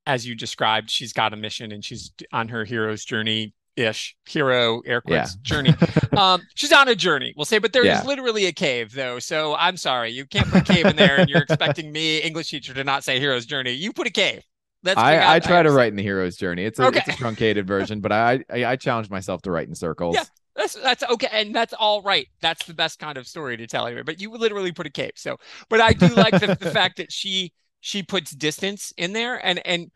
as 0.06 0.26
you 0.26 0.36
described, 0.36 0.90
she's 0.90 1.14
got 1.14 1.34
a 1.34 1.38
mission 1.38 1.72
and 1.72 1.84
she's 1.86 2.12
on 2.32 2.48
her 2.50 2.66
hero's 2.66 3.06
journey 3.06 3.54
ish 3.80 4.16
hero 4.28 4.82
air 4.86 5.02
quotes 5.02 5.36
journey. 5.36 5.74
Um, 6.16 6.42
she's 6.56 6.72
on 6.74 6.88
a 6.88 6.96
journey, 6.96 7.34
we'll 7.36 7.46
say, 7.46 7.58
but 7.60 7.74
there 7.74 7.84
is 7.84 7.88
Yeah. 7.88 8.04
literally 8.04 8.46
a 8.46 8.52
cave 8.52 8.94
though. 8.94 9.20
So 9.20 9.56
I'm 9.56 9.78
sorry, 9.78 10.12
you 10.12 10.26
can't 10.26 10.48
put 10.48 10.66
cave 10.66 10.86
in 10.86 10.96
there 10.96 11.20
and 11.20 11.30
you're 11.30 11.42
expecting 11.50 11.92
me, 11.92 12.20
English 12.20 12.50
teacher, 12.50 12.74
to 12.74 12.84
not 12.84 13.04
say 13.04 13.20
hero's 13.20 13.46
journey. 13.46 13.72
You 13.72 13.94
put 13.94 14.08
a 14.08 14.12
cave. 14.12 14.44
Let's 14.84 14.98
i 14.98 15.36
i 15.36 15.40
try 15.40 15.62
to 15.62 15.72
write 15.72 15.90
in 15.90 15.98
the 15.98 16.04
hero's 16.04 16.38
journey 16.38 16.64
it's 16.64 16.80
a, 16.80 16.86
Okay. 16.86 17.00
it's 17.00 17.10
a 17.10 17.18
truncated 17.18 17.68
version 17.68 18.00
but 18.00 18.14
i 18.14 18.42
i, 18.50 18.64
I 18.64 18.76
challenge 18.78 19.10
myself 19.10 19.42
to 19.42 19.52
write 19.52 19.68
in 19.68 19.76
circles 19.76 20.16
Yeah. 20.16 20.24
That's 20.56 20.74
that's 20.76 21.04
okay, 21.04 21.28
and 21.32 21.56
that's 21.56 21.74
all 21.74 22.02
right. 22.02 22.28
That's 22.42 22.66
the 22.66 22.74
best 22.74 23.00
kind 23.00 23.18
of 23.18 23.26
story 23.28 23.56
to 23.56 23.66
tell 23.68 23.88
anyway. 23.88 24.02
But 24.04 24.20
you 24.20 24.30
literally 24.32 24.74
put 24.74 24.86
a 24.88 24.90
cape. 24.90 25.18
So, 25.18 25.38
but 25.70 25.80
I 25.80 25.94
do 25.94 26.08
like 26.10 26.38
the, 26.38 26.58
the 26.60 26.72
fact 26.80 26.98
that 26.98 27.14
she 27.14 27.54
she 27.80 28.04
puts 28.04 28.32
distance 28.32 28.92
in 28.98 29.14
there, 29.14 29.36
and 29.46 29.66
and 29.66 29.90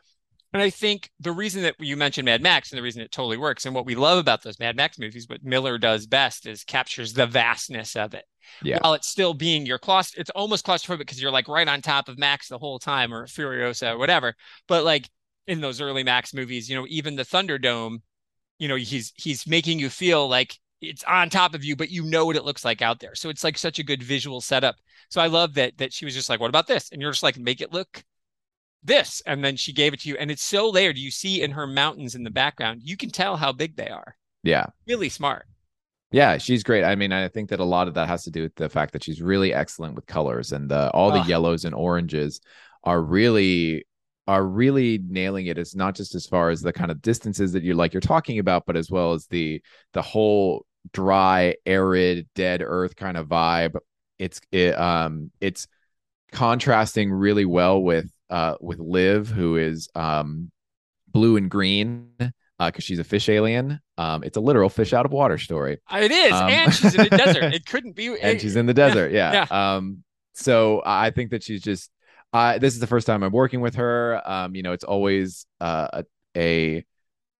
and 0.54 0.62
I 0.62 0.70
think 0.70 1.10
the 1.20 1.32
reason 1.32 1.64
that 1.64 1.76
you 1.80 1.98
mentioned 1.98 2.26
Mad 2.26 2.42
Max 2.42 2.72
and 2.72 2.78
the 2.78 2.84
reason 2.84 3.02
it 3.02 3.12
totally 3.12 3.38
works, 3.38 3.66
and 3.66 3.74
what 3.74 3.86
we 3.86 3.96
love 3.96 4.18
about 4.18 4.44
those 4.44 4.60
Mad 4.60 4.76
Max 4.76 5.00
movies, 5.00 5.28
what 5.28 5.44
Miller 5.44 5.78
does 5.78 6.08
best 6.08 6.46
is 6.46 6.64
captures 6.64 7.14
the 7.14 7.28
vastness 7.28 7.96
of 7.96 8.14
it. 8.14 8.26
Yeah. 8.62 8.80
While 8.82 8.94
it's 8.94 9.10
still 9.10 9.34
being 9.34 9.66
your 9.66 9.80
claust, 9.80 10.18
it's 10.18 10.30
almost 10.32 10.66
claustrophobic 10.66 11.00
because 11.00 11.22
you're 11.22 11.32
like 11.32 11.48
right 11.48 11.68
on 11.68 11.82
top 11.82 12.10
of 12.10 12.18
Max 12.18 12.48
the 12.48 12.58
whole 12.58 12.80
time, 12.80 13.14
or 13.14 13.28
Furiosa, 13.28 13.94
or 13.94 13.98
whatever. 13.98 14.36
But 14.68 14.84
like 14.84 15.10
in 15.48 15.62
those 15.62 15.82
early 15.82 16.04
Max 16.04 16.34
movies, 16.34 16.70
you 16.70 16.76
know, 16.76 16.86
even 16.90 17.16
the 17.16 17.24
Thunderdome 17.24 18.00
you 18.64 18.68
know 18.68 18.76
he's 18.76 19.12
he's 19.18 19.46
making 19.48 19.80
you 19.80 19.90
feel 19.90 20.28
like 20.28 20.58
it's 20.82 21.04
on 21.04 21.30
top 21.30 21.54
of 21.54 21.64
you 21.64 21.76
but 21.76 21.90
you 21.90 22.04
know 22.04 22.26
what 22.26 22.36
it 22.36 22.46
looks 22.46 22.64
like 22.64 22.82
out 22.82 23.00
there 23.00 23.16
so 23.16 23.30
it's 23.30 23.44
like 23.44 23.58
such 23.58 23.80
a 23.80 23.84
good 23.84 24.02
visual 24.02 24.40
setup 24.42 24.76
so 25.10 25.22
i 25.22 25.28
love 25.28 25.54
that 25.54 25.78
that 25.78 25.94
she 25.94 26.06
was 26.06 26.14
just 26.14 26.30
like 26.30 26.40
what 26.40 26.50
about 26.50 26.66
this 26.66 26.92
and 26.92 27.02
you're 27.02 27.12
just 27.12 27.24
like 27.24 27.38
make 27.38 27.62
it 27.62 27.74
look 27.74 28.04
this 28.84 29.22
and 29.26 29.44
then 29.44 29.56
she 29.56 29.74
gave 29.74 29.94
it 29.94 30.00
to 30.02 30.10
you 30.10 30.18
and 30.18 30.30
it's 30.32 30.44
so 30.44 30.70
layered 30.70 30.98
you 30.98 31.12
see 31.12 31.42
in 31.42 31.52
her 31.52 31.68
mountains 31.68 32.16
in 32.16 32.24
the 32.24 32.30
background 32.30 32.82
you 32.84 32.98
can 32.98 33.10
tell 33.10 33.38
how 33.38 33.52
big 33.52 33.76
they 33.76 33.90
are 33.90 34.16
yeah 34.44 34.66
really 34.88 35.10
smart 35.10 35.46
Yeah, 36.12 36.38
she's 36.38 36.64
great. 36.64 36.84
I 36.84 36.96
mean, 36.96 37.12
I 37.12 37.28
think 37.28 37.50
that 37.50 37.60
a 37.60 37.64
lot 37.64 37.88
of 37.88 37.96
that 37.96 38.08
has 38.08 38.24
to 38.26 38.32
do 38.32 38.44
with 38.44 38.56
the 38.56 38.70
fact 38.70 38.94
that 38.94 39.04
she's 39.04 39.22
really 39.22 39.54
excellent 39.54 39.96
with 39.96 40.06
colors 40.06 40.52
and 40.52 40.70
the 40.70 40.92
all 40.92 41.12
the 41.12 41.22
yellows 41.22 41.66
and 41.66 41.74
oranges 41.74 42.40
are 42.84 43.02
really 43.02 43.86
are 44.28 44.46
really 44.46 45.00
nailing 45.08 45.48
it. 45.48 45.58
It's 45.58 45.76
not 45.76 45.96
just 45.96 46.14
as 46.16 46.28
far 46.28 46.50
as 46.52 46.62
the 46.62 46.72
kind 46.72 46.92
of 46.92 47.02
distances 47.02 47.52
that 47.54 47.64
you're 47.64 47.76
like 47.76 47.94
you're 47.94 48.02
talking 48.02 48.40
about, 48.40 48.66
but 48.68 48.78
as 48.78 48.92
well 48.92 49.14
as 49.14 49.26
the 49.28 49.62
the 49.94 50.02
whole 50.04 50.66
dry, 50.92 51.56
arid, 51.66 52.28
dead 52.36 52.62
earth 52.64 52.96
kind 52.96 53.18
of 53.18 53.28
vibe. 53.28 53.76
It's 54.20 54.40
it, 54.52 54.80
um 54.80 55.32
it's 55.42 55.68
contrasting 56.32 57.12
really 57.12 57.46
well 57.46 57.82
with 57.82 58.12
uh 58.30 58.56
with 58.62 58.80
Liv, 58.80 59.30
who 59.30 59.58
is 59.58 59.90
um 59.96 60.52
blue 61.08 61.38
and 61.38 61.50
green 61.50 62.10
uh 62.20 62.32
because 62.60 62.84
she's 62.84 63.00
a 63.00 63.04
fish 63.04 63.30
alien. 63.30 63.80
Um, 63.98 64.24
it's 64.24 64.38
a 64.38 64.42
literal 64.42 64.70
fish 64.70 64.94
out 64.94 65.06
of 65.06 65.12
water 65.12 65.38
story. 65.38 65.78
It 65.92 66.12
is, 66.12 66.34
Um, 66.34 66.50
and 66.50 66.74
she's 66.74 66.96
in 66.96 67.04
the 67.10 67.18
desert. 67.18 67.44
It 67.54 67.66
couldn't 67.66 67.96
be. 67.96 68.08
and 68.20 68.42
she's 68.42 68.56
in 68.56 68.66
the 68.66 68.74
desert. 68.74 69.12
Yeah. 69.14 69.46
yeah. 69.50 69.76
Um, 69.76 70.04
so 70.34 70.82
I 70.86 71.12
think 71.12 71.32
that 71.32 71.44
she's 71.44 71.62
just. 71.62 71.92
Uh, 72.32 72.58
this 72.58 72.74
is 72.74 72.80
the 72.80 72.88
first 72.88 73.06
time 73.06 73.22
I'm 73.22 73.32
working 73.32 73.62
with 73.62 73.76
her. 73.76 74.20
Um, 74.26 74.56
you 74.56 74.64
know, 74.64 74.72
it's 74.72 74.84
always 74.84 75.46
uh, 75.62 76.02
a, 76.36 76.84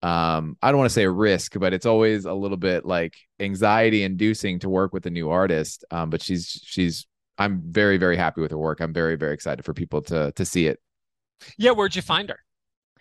a 0.04 0.08
um, 0.08 0.56
I 0.62 0.70
don't 0.70 0.78
want 0.78 0.90
to 0.92 0.94
say 0.94 1.04
a 1.06 1.10
risk, 1.10 1.58
but 1.58 1.74
it's 1.74 1.88
always 1.88 2.26
a 2.26 2.34
little 2.34 2.58
bit 2.58 2.86
like 2.86 3.16
anxiety 3.40 4.04
inducing 4.04 4.60
to 4.60 4.70
work 4.70 4.94
with 4.94 5.08
a 5.08 5.10
new 5.10 5.32
artist. 5.32 5.84
Um, 5.90 6.12
but 6.12 6.22
she's 6.22 6.62
she's 6.64 7.08
I'm 7.38 7.62
very 7.66 7.98
very 7.98 8.16
happy 8.18 8.42
with 8.42 8.52
her 8.52 8.58
work. 8.58 8.80
I'm 8.80 8.94
very 8.94 9.16
very 9.16 9.34
excited 9.34 9.66
for 9.66 9.74
people 9.74 10.02
to 10.04 10.32
to 10.34 10.46
see 10.46 10.68
it. 10.68 10.80
Yeah, 11.58 11.72
where'd 11.72 11.96
you 11.96 12.02
find 12.02 12.30
her? 12.30 12.40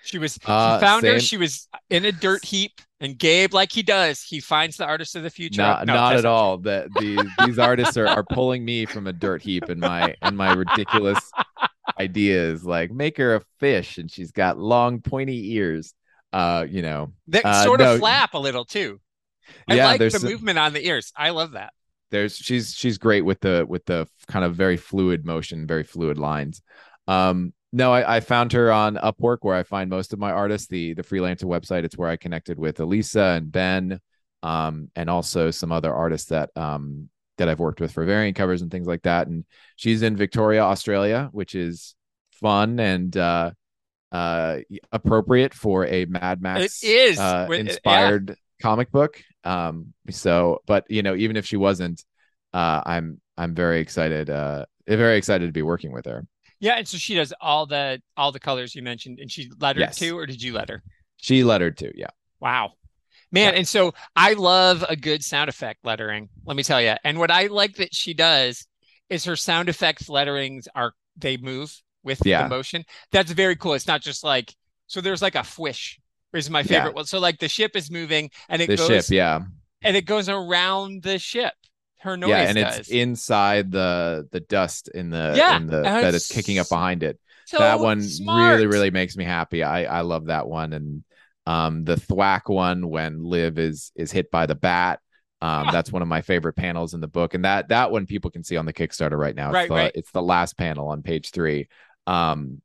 She 0.04 0.18
was. 0.18 0.38
Uh, 0.44 0.78
she 0.78 0.84
found 0.84 1.04
her. 1.04 1.20
She 1.20 1.36
was 1.36 1.68
in 1.88 2.04
a 2.04 2.10
dirt 2.10 2.44
heap, 2.44 2.80
and 3.00 3.16
Gabe, 3.16 3.54
like 3.54 3.70
he 3.70 3.84
does, 3.84 4.20
he 4.20 4.40
finds 4.40 4.76
the 4.76 4.84
artist 4.84 5.14
of 5.14 5.22
the 5.22 5.30
future. 5.30 5.62
Not, 5.62 5.86
No, 5.86 5.94
not 5.94 6.16
at 6.16 6.24
all. 6.24 6.58
The, 6.58 6.88
the 6.94 7.28
these 7.46 7.58
artists 7.58 7.96
are, 7.96 8.08
are 8.08 8.24
pulling 8.24 8.64
me 8.64 8.84
from 8.84 9.06
a 9.06 9.12
dirt 9.12 9.42
heap 9.42 9.70
in 9.70 9.78
my 9.78 10.16
in 10.22 10.34
my 10.34 10.54
ridiculous 10.54 11.30
ideas. 12.00 12.64
Like 12.64 12.90
make 12.90 13.16
her 13.18 13.36
a 13.36 13.42
fish 13.60 13.98
and 13.98 14.10
she's 14.10 14.32
got 14.32 14.58
long 14.58 15.00
pointy 15.00 15.52
ears. 15.54 15.94
Uh, 16.32 16.66
you 16.68 16.80
know, 16.82 17.12
That 17.28 17.44
Uh, 17.44 17.62
sort 17.64 17.80
no. 17.80 17.92
of 17.94 17.98
flap 18.00 18.32
a 18.34 18.38
little 18.38 18.64
too. 18.64 19.00
I 19.68 19.74
Yeah, 19.74 19.86
like 19.86 19.98
the 20.00 20.10
some- 20.10 20.24
movement 20.24 20.58
on 20.58 20.72
the 20.72 20.84
ears. 20.86 21.12
I 21.16 21.30
love 21.30 21.52
that. 21.52 21.74
There's 22.12 22.36
she's 22.36 22.72
she's 22.74 22.98
great 22.98 23.22
with 23.22 23.40
the 23.40 23.66
with 23.68 23.84
the 23.86 24.06
kind 24.28 24.44
of 24.44 24.54
very 24.54 24.76
fluid 24.76 25.24
motion, 25.26 25.66
very 25.66 25.82
fluid 25.82 26.18
lines. 26.18 26.62
Um, 27.08 27.52
no, 27.72 27.92
I, 27.92 28.16
I 28.16 28.20
found 28.20 28.52
her 28.52 28.70
on 28.70 28.96
Upwork 28.96 29.38
where 29.40 29.56
I 29.56 29.64
find 29.64 29.90
most 29.90 30.12
of 30.12 30.20
my 30.20 30.30
artists, 30.30 30.68
the 30.68 30.94
the 30.94 31.02
freelancer 31.02 31.44
website. 31.44 31.82
It's 31.84 31.98
where 31.98 32.08
I 32.10 32.16
connected 32.16 32.58
with 32.58 32.78
Elisa 32.78 33.34
and 33.36 33.50
Ben, 33.50 33.98
um, 34.44 34.90
and 34.94 35.10
also 35.10 35.50
some 35.50 35.72
other 35.72 35.92
artists 35.92 36.28
that 36.28 36.50
um 36.56 37.08
that 37.38 37.48
I've 37.48 37.58
worked 37.58 37.80
with 37.80 37.90
for 37.92 38.04
variant 38.04 38.36
covers 38.36 38.62
and 38.62 38.70
things 38.70 38.86
like 38.86 39.02
that. 39.02 39.26
And 39.26 39.44
she's 39.76 40.02
in 40.02 40.16
Victoria, 40.16 40.60
Australia, 40.62 41.28
which 41.32 41.54
is 41.54 41.94
fun 42.32 42.78
and 42.78 43.16
uh 43.16 43.50
uh 44.12 44.58
appropriate 44.92 45.54
for 45.54 45.86
a 45.86 46.04
Mad 46.04 46.42
Max 46.42 46.82
It 46.82 46.86
is. 46.88 47.18
uh, 47.18 47.46
With- 47.48 47.60
yeah. 47.64 47.70
inspired 47.70 48.36
comic 48.60 48.90
book. 48.92 49.22
Um, 49.44 49.92
so, 50.10 50.62
but 50.66 50.84
you 50.88 51.02
know, 51.02 51.14
even 51.14 51.36
if 51.36 51.46
she 51.46 51.56
wasn't, 51.56 52.04
uh, 52.52 52.82
I'm 52.84 53.20
I'm 53.36 53.54
very 53.54 53.80
excited, 53.80 54.30
uh, 54.30 54.66
very 54.86 55.16
excited 55.16 55.46
to 55.46 55.52
be 55.52 55.62
working 55.62 55.92
with 55.92 56.06
her. 56.06 56.26
Yeah, 56.60 56.74
and 56.74 56.86
so 56.86 56.96
she 56.96 57.14
does 57.14 57.32
all 57.40 57.66
the 57.66 58.00
all 58.16 58.30
the 58.32 58.40
colors 58.40 58.74
you 58.74 58.82
mentioned, 58.82 59.18
and 59.20 59.30
she 59.30 59.50
lettered 59.58 59.80
Yes. 59.80 59.98
too, 59.98 60.16
or 60.16 60.26
did 60.26 60.42
you 60.42 60.52
let 60.52 60.68
her? 60.68 60.82
She 61.16 61.44
lettered 61.44 61.76
too, 61.76 61.92
yeah. 61.94 62.10
Wow. 62.40 62.72
Man, 63.32 63.54
and 63.54 63.66
so 63.66 63.94
I 64.14 64.34
love 64.34 64.84
a 64.88 64.94
good 64.94 65.24
sound 65.24 65.48
effect 65.48 65.84
lettering, 65.84 66.28
let 66.44 66.56
me 66.56 66.62
tell 66.62 66.82
you. 66.82 66.94
And 67.02 67.18
what 67.18 67.30
I 67.30 67.46
like 67.46 67.76
that 67.76 67.94
she 67.94 68.12
does 68.12 68.66
is 69.08 69.24
her 69.24 69.36
sound 69.36 69.68
effects 69.70 70.08
letterings 70.08 70.68
are 70.74 70.92
they 71.16 71.36
move 71.38 71.74
with 72.02 72.20
Yeah. 72.26 72.42
the 72.42 72.48
motion. 72.50 72.84
That's 73.10 73.32
very 73.32 73.56
cool. 73.56 73.72
It's 73.74 73.86
not 73.86 74.02
just 74.02 74.22
like 74.22 74.54
so 74.86 75.00
there's 75.00 75.22
like 75.22 75.34
a 75.34 75.42
fwish 75.44 75.98
is 76.34 76.50
my 76.50 76.62
Yeah. 76.62 76.68
favorite 76.68 76.94
one. 76.94 77.06
So 77.06 77.18
like 77.18 77.38
the 77.38 77.48
ship 77.48 77.76
is 77.76 77.90
moving 77.90 78.30
and 78.48 78.62
it 78.62 78.68
The 78.68 78.76
goes 78.76 78.86
ship, 78.86 79.06
yeah, 79.10 79.40
and 79.82 79.96
it 79.96 80.06
goes 80.06 80.28
around 80.28 81.02
the 81.02 81.18
ship. 81.18 81.54
Her 82.00 82.16
noise 82.16 82.28
yeah, 82.28 82.48
and 82.48 82.58
does. 82.58 82.78
it's 82.78 82.88
inside 82.88 83.72
the 83.72 84.28
the 84.30 84.40
dust 84.40 84.88
in 84.94 85.10
the 85.10 85.36
Yeah, 85.36 85.48
in 85.48 85.66
the 85.66 85.92
that 86.00 86.14
it's 86.14 86.14
is 86.14 86.26
kicking 86.26 86.58
up 86.58 86.68
behind 86.68 87.02
it. 87.02 87.18
so 87.44 87.58
that 87.58 87.80
one 87.80 87.98
smart. 87.98 88.60
really 88.60 88.66
really 88.66 88.90
makes 88.90 89.16
me 89.16 89.24
happy. 89.24 89.62
I 89.62 89.84
I 89.84 90.00
love 90.02 90.26
that 90.26 90.46
one, 90.46 90.72
and 90.72 91.04
um 91.46 91.84
the 91.84 91.96
thwack 91.96 92.48
one 92.48 92.88
when 92.88 93.24
Liv 93.24 93.58
is 93.58 93.92
is 93.96 94.12
hit 94.12 94.30
by 94.30 94.46
the 94.46 94.54
bat. 94.54 95.00
Um, 95.40 95.70
that's 95.70 95.90
one 95.90 96.02
of 96.02 96.08
my 96.08 96.22
favorite 96.22 96.52
panels 96.54 96.94
in 96.94 97.00
the 97.00 97.08
book, 97.08 97.34
and 97.34 97.44
that 97.44 97.68
that 97.70 97.90
one 97.90 98.06
people 98.06 98.30
can 98.30 98.44
see 98.44 98.56
on 98.56 98.66
the 98.66 98.72
Kickstarter 98.72 99.18
right 99.18 99.34
now. 99.34 99.50
It's 99.50 99.54
Right, 99.54 99.68
the, 99.68 99.74
right. 99.74 99.92
It's 99.96 100.12
the 100.12 100.22
last 100.22 100.56
panel 100.56 100.88
on 100.88 101.02
page 101.02 101.30
three, 101.32 101.68
um, 102.06 102.62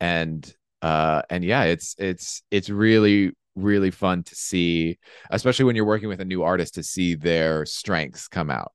and 0.00 0.54
uh, 0.82 1.22
and 1.30 1.44
yeah, 1.44 1.64
it's 1.64 1.94
it's 1.98 2.42
it's 2.50 2.70
really 2.70 3.32
really 3.56 3.90
fun 3.90 4.22
to 4.24 4.34
see, 4.34 4.98
especially 5.30 5.64
when 5.64 5.76
you're 5.76 5.84
working 5.84 6.08
with 6.08 6.20
a 6.20 6.24
new 6.24 6.42
artist 6.42 6.74
to 6.74 6.82
see 6.82 7.14
their 7.14 7.66
strengths 7.66 8.28
come 8.28 8.50
out. 8.50 8.72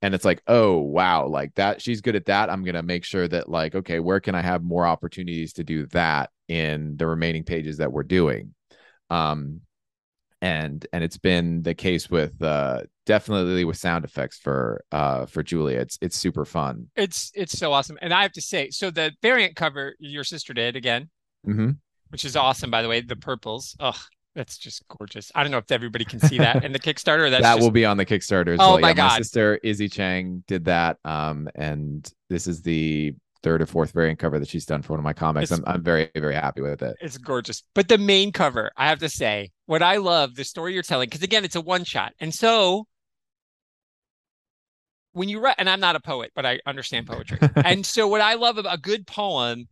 And 0.00 0.14
it's 0.14 0.24
like, 0.24 0.42
oh 0.48 0.78
wow, 0.78 1.26
like 1.28 1.54
that 1.54 1.80
she's 1.80 2.00
good 2.00 2.16
at 2.16 2.26
that. 2.26 2.50
I'm 2.50 2.64
gonna 2.64 2.82
make 2.82 3.04
sure 3.04 3.28
that 3.28 3.48
like, 3.48 3.74
okay, 3.74 4.00
where 4.00 4.20
can 4.20 4.34
I 4.34 4.42
have 4.42 4.62
more 4.64 4.86
opportunities 4.86 5.52
to 5.54 5.64
do 5.64 5.86
that 5.86 6.30
in 6.48 6.96
the 6.96 7.06
remaining 7.06 7.44
pages 7.44 7.78
that 7.78 7.92
we're 7.92 8.02
doing? 8.02 8.54
Um 9.10 9.60
and 10.40 10.84
and 10.92 11.04
it's 11.04 11.18
been 11.18 11.62
the 11.62 11.74
case 11.74 12.10
with 12.10 12.42
uh 12.42 12.82
definitely 13.06 13.64
with 13.64 13.76
sound 13.76 14.04
effects 14.04 14.38
for 14.38 14.84
uh 14.90 15.26
for 15.26 15.44
Julia. 15.44 15.78
It's 15.78 15.98
it's 16.00 16.16
super 16.16 16.44
fun. 16.44 16.88
it's 16.96 17.30
it's 17.34 17.56
so 17.56 17.72
awesome. 17.72 17.96
And 18.02 18.12
I 18.12 18.22
have 18.22 18.32
to 18.32 18.40
say, 18.42 18.70
so 18.70 18.90
the 18.90 19.12
variant 19.22 19.54
cover 19.54 19.94
your 20.00 20.24
sister 20.24 20.52
did 20.52 20.74
again, 20.74 21.10
hmm 21.44 21.70
which 22.10 22.24
is 22.26 22.36
awesome 22.36 22.70
by 22.70 22.82
the 22.82 22.88
way, 22.88 23.00
the 23.00 23.16
purples. 23.16 23.74
Oh, 23.80 23.98
that's 24.34 24.58
just 24.58 24.86
gorgeous. 24.88 25.32
I 25.34 25.42
don't 25.42 25.50
know 25.50 25.58
if 25.58 25.72
everybody 25.72 26.04
can 26.04 26.20
see 26.20 26.36
that 26.38 26.62
in 26.64 26.72
the 26.72 26.78
Kickstarter. 26.78 27.30
That's 27.30 27.42
that 27.42 27.54
just 27.54 27.60
will 27.64 27.70
be 27.70 27.86
on 27.86 27.96
the 27.96 28.04
Kickstarter 28.06 28.54
as 28.54 28.60
Oh 28.60 28.72
well. 28.72 28.80
my 28.80 28.88
yeah, 28.88 28.94
God. 28.94 29.12
my 29.12 29.18
sister 29.18 29.58
Izzy 29.62 29.88
Cheng 29.88 30.44
did 30.46 30.66
that. 30.66 30.98
Um, 31.06 31.48
and 31.54 32.06
this 32.28 32.46
is 32.46 32.60
the 32.62 33.14
third 33.42 33.62
or 33.62 33.66
fourth 33.66 33.92
variant 33.92 34.18
cover 34.18 34.38
that 34.38 34.48
she's 34.48 34.66
done 34.66 34.82
for 34.82 34.92
one 34.92 35.00
of 35.00 35.04
my 35.04 35.12
comics. 35.14 35.50
It's- 35.50 35.64
I'm 35.66 35.76
I'm 35.76 35.82
very 35.82 36.10
very 36.14 36.34
happy 36.34 36.60
with 36.60 36.82
it. 36.82 36.96
It's 37.00 37.16
gorgeous. 37.18 37.62
But 37.74 37.88
the 37.88 37.98
main 37.98 38.30
cover, 38.30 38.70
I 38.76 38.88
have 38.88 38.98
to 39.00 39.08
say, 39.08 39.50
what 39.66 39.82
I 39.82 39.96
love, 39.96 40.34
the 40.34 40.44
story 40.44 40.74
you're 40.74 40.82
telling, 40.82 41.06
because 41.08 41.22
again, 41.22 41.44
it's 41.44 41.56
a 41.56 41.60
one 41.62 41.84
shot. 41.84 42.12
And 42.20 42.34
so 42.34 42.86
when 45.12 45.28
you 45.28 45.40
write, 45.40 45.56
and 45.58 45.68
I'm 45.68 45.80
not 45.80 45.96
a 45.96 46.00
poet, 46.00 46.30
but 46.34 46.46
I 46.46 46.60
understand 46.66 47.06
poetry. 47.06 47.38
and 47.56 47.84
so 47.84 48.06
what 48.08 48.20
I 48.20 48.34
love 48.34 48.58
about 48.58 48.74
a 48.74 48.80
good 48.80 49.06
poem, 49.06 49.66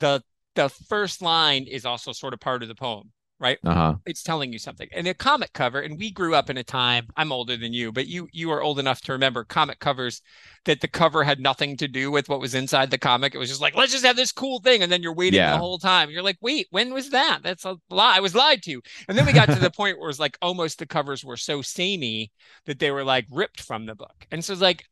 the 0.00 0.22
the 0.54 0.68
first 0.68 1.22
line 1.22 1.66
is 1.66 1.84
also 1.84 2.12
sort 2.12 2.34
of 2.34 2.40
part 2.40 2.62
of 2.62 2.68
the 2.68 2.74
poem, 2.74 3.12
right? 3.40 3.58
Uh 3.64 3.74
huh. 3.74 3.94
It's 4.06 4.22
telling 4.22 4.52
you 4.52 4.58
something. 4.58 4.88
And 4.92 5.06
a 5.08 5.14
comic 5.14 5.52
cover, 5.52 5.80
and 5.80 5.98
we 5.98 6.10
grew 6.10 6.34
up 6.34 6.50
in 6.50 6.56
a 6.58 6.64
time, 6.64 7.08
I'm 7.16 7.32
older 7.32 7.56
than 7.56 7.72
you, 7.72 7.90
but 7.92 8.06
you 8.06 8.28
you 8.32 8.50
are 8.50 8.62
old 8.62 8.78
enough 8.78 9.00
to 9.02 9.12
remember 9.12 9.44
comic 9.44 9.78
covers 9.80 10.22
that 10.64 10.80
the 10.80 10.88
cover 10.88 11.24
had 11.24 11.40
nothing 11.40 11.76
to 11.78 11.88
do 11.88 12.10
with 12.10 12.28
what 12.28 12.40
was 12.40 12.54
inside 12.54 12.90
the 12.90 12.98
comic. 12.98 13.34
It 13.34 13.38
was 13.38 13.48
just 13.48 13.60
like, 13.60 13.74
let's 13.76 13.92
just 13.92 14.04
have 14.04 14.16
this 14.16 14.32
cool 14.32 14.60
thing. 14.60 14.82
And 14.82 14.90
then 14.92 15.02
you're 15.02 15.14
waiting 15.14 15.38
Yeah. 15.38 15.52
the 15.52 15.58
whole 15.58 15.78
time. 15.78 16.10
You're 16.10 16.22
like, 16.22 16.38
wait, 16.40 16.66
when 16.70 16.94
was 16.94 17.10
that? 17.10 17.40
That's 17.42 17.64
a 17.64 17.76
lie. 17.90 18.16
I 18.16 18.20
was 18.20 18.34
lied 18.34 18.62
to. 18.64 18.80
And 19.08 19.16
then 19.18 19.26
we 19.26 19.32
got 19.32 19.50
to 19.50 19.58
the 19.58 19.70
point 19.76 19.98
where 19.98 20.06
it 20.06 20.10
was 20.10 20.20
like 20.20 20.38
almost 20.40 20.78
the 20.78 20.86
covers 20.86 21.24
were 21.24 21.36
so 21.36 21.60
samey 21.62 22.30
that 22.66 22.78
they 22.78 22.90
were 22.90 23.04
like 23.04 23.26
ripped 23.30 23.60
from 23.60 23.86
the 23.86 23.94
book. 23.94 24.26
And 24.30 24.44
so 24.44 24.52
it's 24.52 24.62
like, 24.62 24.84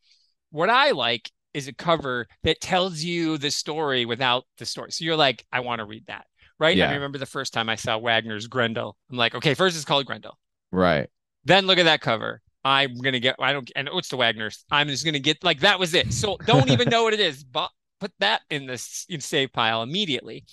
what 0.50 0.68
I 0.70 0.90
like 0.90 1.30
is 1.54 1.68
a 1.68 1.72
cover 1.72 2.26
that 2.42 2.60
tells 2.60 3.02
you 3.02 3.38
the 3.38 3.50
story 3.50 4.04
without 4.04 4.44
the 4.58 4.66
story. 4.66 4.92
So 4.92 5.04
you're 5.04 5.16
like, 5.16 5.44
I 5.52 5.60
want 5.60 5.80
to 5.80 5.84
read 5.84 6.06
that. 6.06 6.26
Right. 6.58 6.76
Yeah. 6.76 6.90
I 6.90 6.94
remember 6.94 7.18
the 7.18 7.26
first 7.26 7.52
time 7.52 7.68
I 7.68 7.74
saw 7.74 7.98
Wagner's 7.98 8.46
Grendel. 8.46 8.96
I'm 9.10 9.16
like, 9.16 9.34
okay, 9.34 9.54
first 9.54 9.76
it's 9.76 9.84
called 9.84 10.06
Grendel. 10.06 10.38
Right. 10.70 11.08
Then 11.44 11.66
look 11.66 11.78
at 11.78 11.84
that 11.84 12.00
cover. 12.00 12.40
I'm 12.64 12.98
gonna 12.98 13.18
get. 13.18 13.36
I 13.40 13.52
don't. 13.52 13.70
And 13.74 13.88
it's 13.92 14.08
the 14.08 14.16
Wagner's. 14.16 14.64
I'm 14.70 14.88
just 14.88 15.04
gonna 15.04 15.18
get 15.18 15.42
like 15.42 15.60
that 15.60 15.80
was 15.80 15.94
it. 15.94 16.12
So 16.12 16.36
don't 16.46 16.70
even 16.70 16.88
know 16.88 17.02
what 17.02 17.14
it 17.14 17.20
is, 17.20 17.42
but 17.42 17.70
put 18.00 18.12
that 18.20 18.42
in 18.50 18.66
this 18.66 19.06
in 19.08 19.20
save 19.20 19.52
pile 19.52 19.82
immediately. 19.82 20.44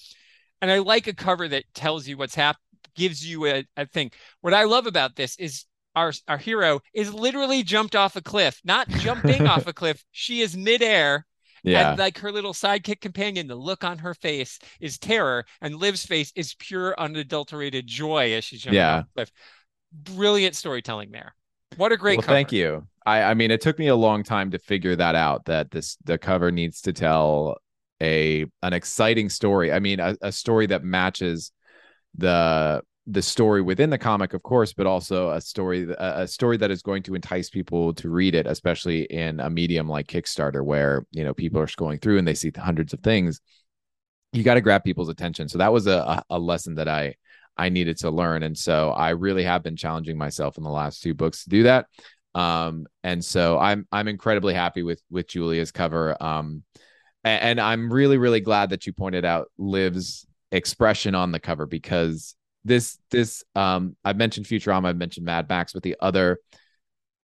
And 0.61 0.71
I 0.71 0.79
like 0.79 1.07
a 1.07 1.13
cover 1.13 1.47
that 1.47 1.65
tells 1.73 2.07
you 2.07 2.17
what's 2.17 2.35
happened, 2.35 2.63
gives 2.95 3.25
you 3.25 3.45
a, 3.45 3.65
a 3.77 3.85
thing. 3.85 4.11
What 4.41 4.53
I 4.53 4.63
love 4.63 4.87
about 4.87 5.15
this 5.15 5.37
is 5.37 5.65
our 5.99 6.13
our 6.27 6.37
hero 6.37 6.79
is 6.93 7.13
literally 7.13 7.63
jumped 7.63 7.95
off 7.95 8.15
a 8.15 8.21
cliff, 8.21 8.59
not 8.63 8.87
jumping 8.89 9.45
off 9.47 9.67
a 9.67 9.73
cliff. 9.81 10.03
She 10.11 10.41
is 10.41 10.55
midair 10.57 11.25
Yeah. 11.63 11.91
and 11.91 11.99
like 11.99 12.17
her 12.19 12.31
little 12.31 12.53
sidekick 12.53 13.01
companion, 13.01 13.47
the 13.47 13.55
look 13.69 13.83
on 13.83 13.97
her 13.99 14.13
face 14.13 14.59
is 14.79 14.97
terror, 14.97 15.45
and 15.61 15.75
Liv's 15.75 16.05
face 16.05 16.31
is 16.35 16.55
pure, 16.55 16.95
unadulterated 16.97 17.85
joy 17.87 18.33
as 18.33 18.43
she's 18.45 18.61
jumping 18.61 18.77
Yeah. 18.77 18.97
off 18.99 19.05
the 19.05 19.11
cliff. 19.25 19.31
Brilliant 19.91 20.55
storytelling 20.55 21.11
there. 21.11 21.35
What 21.77 21.91
a 21.91 21.97
great 21.97 22.17
well, 22.17 22.25
cover. 22.25 22.35
thank 22.35 22.51
you. 22.51 22.87
I 23.05 23.23
I 23.31 23.33
mean, 23.33 23.51
it 23.51 23.61
took 23.61 23.77
me 23.79 23.87
a 23.87 23.95
long 23.95 24.23
time 24.23 24.51
to 24.51 24.59
figure 24.59 24.95
that 24.95 25.15
out. 25.15 25.45
That 25.45 25.71
this 25.71 25.97
the 26.05 26.17
cover 26.17 26.51
needs 26.51 26.81
to 26.81 26.93
tell 26.93 27.57
a 28.01 28.45
an 28.61 28.73
exciting 28.73 29.29
story. 29.29 29.71
I 29.71 29.79
mean, 29.79 29.99
a, 29.99 30.15
a 30.21 30.31
story 30.31 30.67
that 30.67 30.83
matches 30.83 31.51
the 32.17 32.81
the 33.11 33.21
story 33.23 33.61
within 33.61 33.89
the 33.89 33.97
comic, 33.97 34.35
of 34.35 34.43
course, 34.43 34.71
but 34.71 34.85
also 34.85 35.31
a 35.31 35.41
story 35.41 35.87
a, 35.97 36.27
story 36.27 36.57
that 36.57 36.69
is 36.69 36.83
going 36.83 37.01
to 37.03 37.15
entice 37.15 37.49
people 37.49 37.91
to 37.95 38.09
read 38.09 38.35
it, 38.35 38.45
especially 38.45 39.03
in 39.03 39.39
a 39.39 39.49
medium 39.49 39.89
like 39.89 40.07
Kickstarter, 40.07 40.63
where 40.63 41.05
you 41.11 41.23
know 41.23 41.33
people 41.33 41.59
are 41.59 41.65
scrolling 41.65 41.99
through 41.99 42.19
and 42.19 42.27
they 42.27 42.35
see 42.35 42.51
hundreds 42.55 42.93
of 42.93 42.99
things. 42.99 43.41
You 44.31 44.43
got 44.43 44.53
to 44.53 44.61
grab 44.61 44.83
people's 44.83 45.09
attention. 45.09 45.49
So 45.49 45.57
that 45.57 45.73
was 45.73 45.87
a, 45.87 46.23
a 46.29 46.37
lesson 46.37 46.75
that 46.75 46.87
I 46.87 47.15
I 47.57 47.69
needed 47.69 47.97
to 47.99 48.11
learn, 48.11 48.43
and 48.43 48.55
so 48.55 48.91
I 48.91 49.09
really 49.09 49.43
have 49.43 49.63
been 49.63 49.75
challenging 49.75 50.17
myself 50.17 50.57
in 50.57 50.63
the 50.63 50.69
last 50.69 51.01
two 51.01 51.15
books 51.15 51.43
to 51.43 51.49
do 51.49 51.63
that. 51.63 51.87
Um, 52.35 52.85
and 53.03 53.25
so 53.25 53.57
I'm 53.57 53.87
I'm 53.91 54.07
incredibly 54.07 54.53
happy 54.53 54.83
with 54.83 55.01
with 55.09 55.27
Julia's 55.27 55.71
cover. 55.71 56.15
Um, 56.21 56.63
and, 57.23 57.41
and 57.41 57.59
I'm 57.59 57.91
really 57.91 58.19
really 58.19 58.39
glad 58.39 58.69
that 58.69 58.85
you 58.85 58.93
pointed 58.93 59.25
out 59.25 59.47
Liv's 59.57 60.27
expression 60.51 61.15
on 61.15 61.31
the 61.31 61.39
cover 61.39 61.65
because 61.65 62.35
this 62.65 62.97
this 63.11 63.43
um 63.55 63.95
I've 64.03 64.17
mentioned 64.17 64.45
Futurama, 64.45 64.87
I've 64.87 64.97
mentioned 64.97 65.25
Mad 65.25 65.47
Max, 65.49 65.73
but 65.73 65.83
the 65.83 65.95
other 65.99 66.39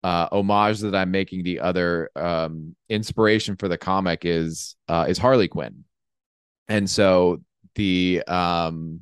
uh 0.03 0.29
homage 0.31 0.81
that 0.81 0.95
I'm 0.95 1.11
making, 1.11 1.43
the 1.43 1.61
other 1.61 2.11
um 2.17 2.77
inspiration 2.89 3.57
for 3.57 3.69
the 3.69 3.79
comic 3.79 4.25
is 4.25 4.77
uh 4.89 5.07
is 5.09 5.19
Harley 5.19 5.49
Quinn. 5.49 5.85
And 6.69 6.89
so 6.89 7.43
the 7.75 8.23
um 8.27 9.01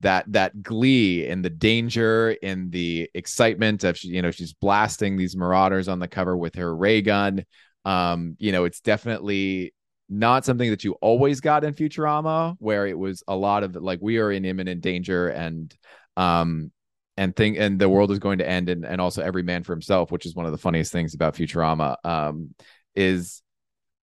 that 0.00 0.30
that 0.32 0.62
glee 0.62 1.26
and 1.26 1.44
the 1.44 1.50
danger 1.50 2.36
and 2.42 2.70
the 2.70 3.08
excitement 3.14 3.84
of 3.84 4.02
you 4.04 4.20
know 4.20 4.30
she's 4.30 4.52
blasting 4.52 5.16
these 5.16 5.34
marauders 5.34 5.88
on 5.88 5.98
the 5.98 6.06
cover 6.06 6.36
with 6.36 6.56
her 6.56 6.76
ray 6.76 7.00
gun 7.00 7.42
um 7.86 8.36
you 8.38 8.52
know 8.52 8.64
it's 8.64 8.80
definitely 8.80 9.72
not 10.08 10.44
something 10.44 10.70
that 10.70 10.84
you 10.84 10.92
always 11.00 11.40
got 11.40 11.64
in 11.64 11.74
Futurama, 11.74 12.56
where 12.58 12.86
it 12.86 12.98
was 12.98 13.22
a 13.26 13.36
lot 13.36 13.62
of 13.62 13.74
like 13.76 14.00
we 14.02 14.18
are 14.18 14.30
in 14.30 14.44
imminent 14.44 14.80
danger 14.80 15.28
and 15.28 15.74
um 16.16 16.70
and 17.16 17.34
thing 17.34 17.56
and 17.58 17.78
the 17.78 17.88
world 17.88 18.10
is 18.10 18.18
going 18.18 18.38
to 18.38 18.48
end 18.48 18.68
and, 18.68 18.84
and 18.84 19.00
also 19.00 19.22
every 19.22 19.42
man 19.42 19.62
for 19.62 19.72
himself, 19.72 20.10
which 20.10 20.26
is 20.26 20.34
one 20.34 20.46
of 20.46 20.52
the 20.52 20.58
funniest 20.58 20.92
things 20.92 21.14
about 21.14 21.34
Futurama. 21.34 21.96
Um 22.04 22.54
is 22.94 23.42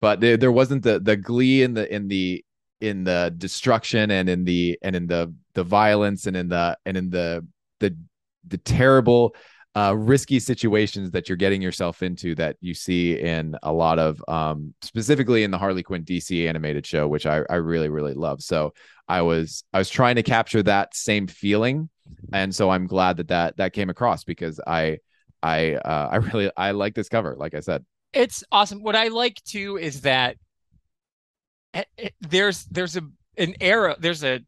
but 0.00 0.20
there, 0.20 0.36
there 0.36 0.52
wasn't 0.52 0.82
the 0.82 0.98
the 0.98 1.16
glee 1.16 1.62
in 1.62 1.74
the 1.74 1.92
in 1.92 2.08
the 2.08 2.44
in 2.80 3.04
the 3.04 3.32
destruction 3.36 4.10
and 4.10 4.28
in 4.28 4.44
the 4.44 4.78
and 4.82 4.96
in 4.96 5.06
the 5.06 5.34
the 5.54 5.64
violence 5.64 6.26
and 6.26 6.36
in 6.36 6.48
the 6.48 6.76
and 6.86 6.96
in 6.96 7.10
the 7.10 7.46
the 7.80 7.96
the 8.48 8.58
terrible 8.58 9.34
uh, 9.76 9.94
risky 9.96 10.40
situations 10.40 11.12
that 11.12 11.28
you're 11.28 11.36
getting 11.36 11.62
yourself 11.62 12.02
into 12.02 12.34
that 12.34 12.56
you 12.60 12.74
see 12.74 13.18
in 13.18 13.56
a 13.62 13.72
lot 13.72 13.98
of 13.98 14.22
um, 14.26 14.74
specifically 14.82 15.44
in 15.44 15.50
the 15.50 15.58
Harley 15.58 15.82
Quinn 15.82 16.04
DC 16.04 16.48
animated 16.48 16.84
show, 16.84 17.06
which 17.06 17.26
I, 17.26 17.42
I 17.48 17.56
really 17.56 17.88
really 17.88 18.14
love. 18.14 18.42
So 18.42 18.72
I 19.08 19.22
was 19.22 19.64
I 19.72 19.78
was 19.78 19.88
trying 19.88 20.16
to 20.16 20.22
capture 20.22 20.62
that 20.64 20.96
same 20.96 21.26
feeling, 21.28 21.88
and 22.32 22.54
so 22.54 22.70
I'm 22.70 22.86
glad 22.86 23.18
that 23.18 23.28
that 23.28 23.56
that 23.58 23.72
came 23.72 23.90
across 23.90 24.24
because 24.24 24.60
I 24.66 24.98
I 25.42 25.74
uh, 25.74 26.08
I 26.12 26.16
really 26.32 26.50
I 26.56 26.72
like 26.72 26.94
this 26.94 27.08
cover. 27.08 27.36
Like 27.38 27.54
I 27.54 27.60
said, 27.60 27.84
it's 28.12 28.42
awesome. 28.50 28.82
What 28.82 28.96
I 28.96 29.08
like 29.08 29.42
too 29.44 29.78
is 29.78 30.00
that 30.00 30.36
it, 31.74 31.86
it, 31.96 32.14
there's 32.20 32.64
there's 32.64 32.96
a 32.96 33.02
an 33.38 33.54
arrow 33.60 33.94
there's 33.98 34.24
a 34.24 34.40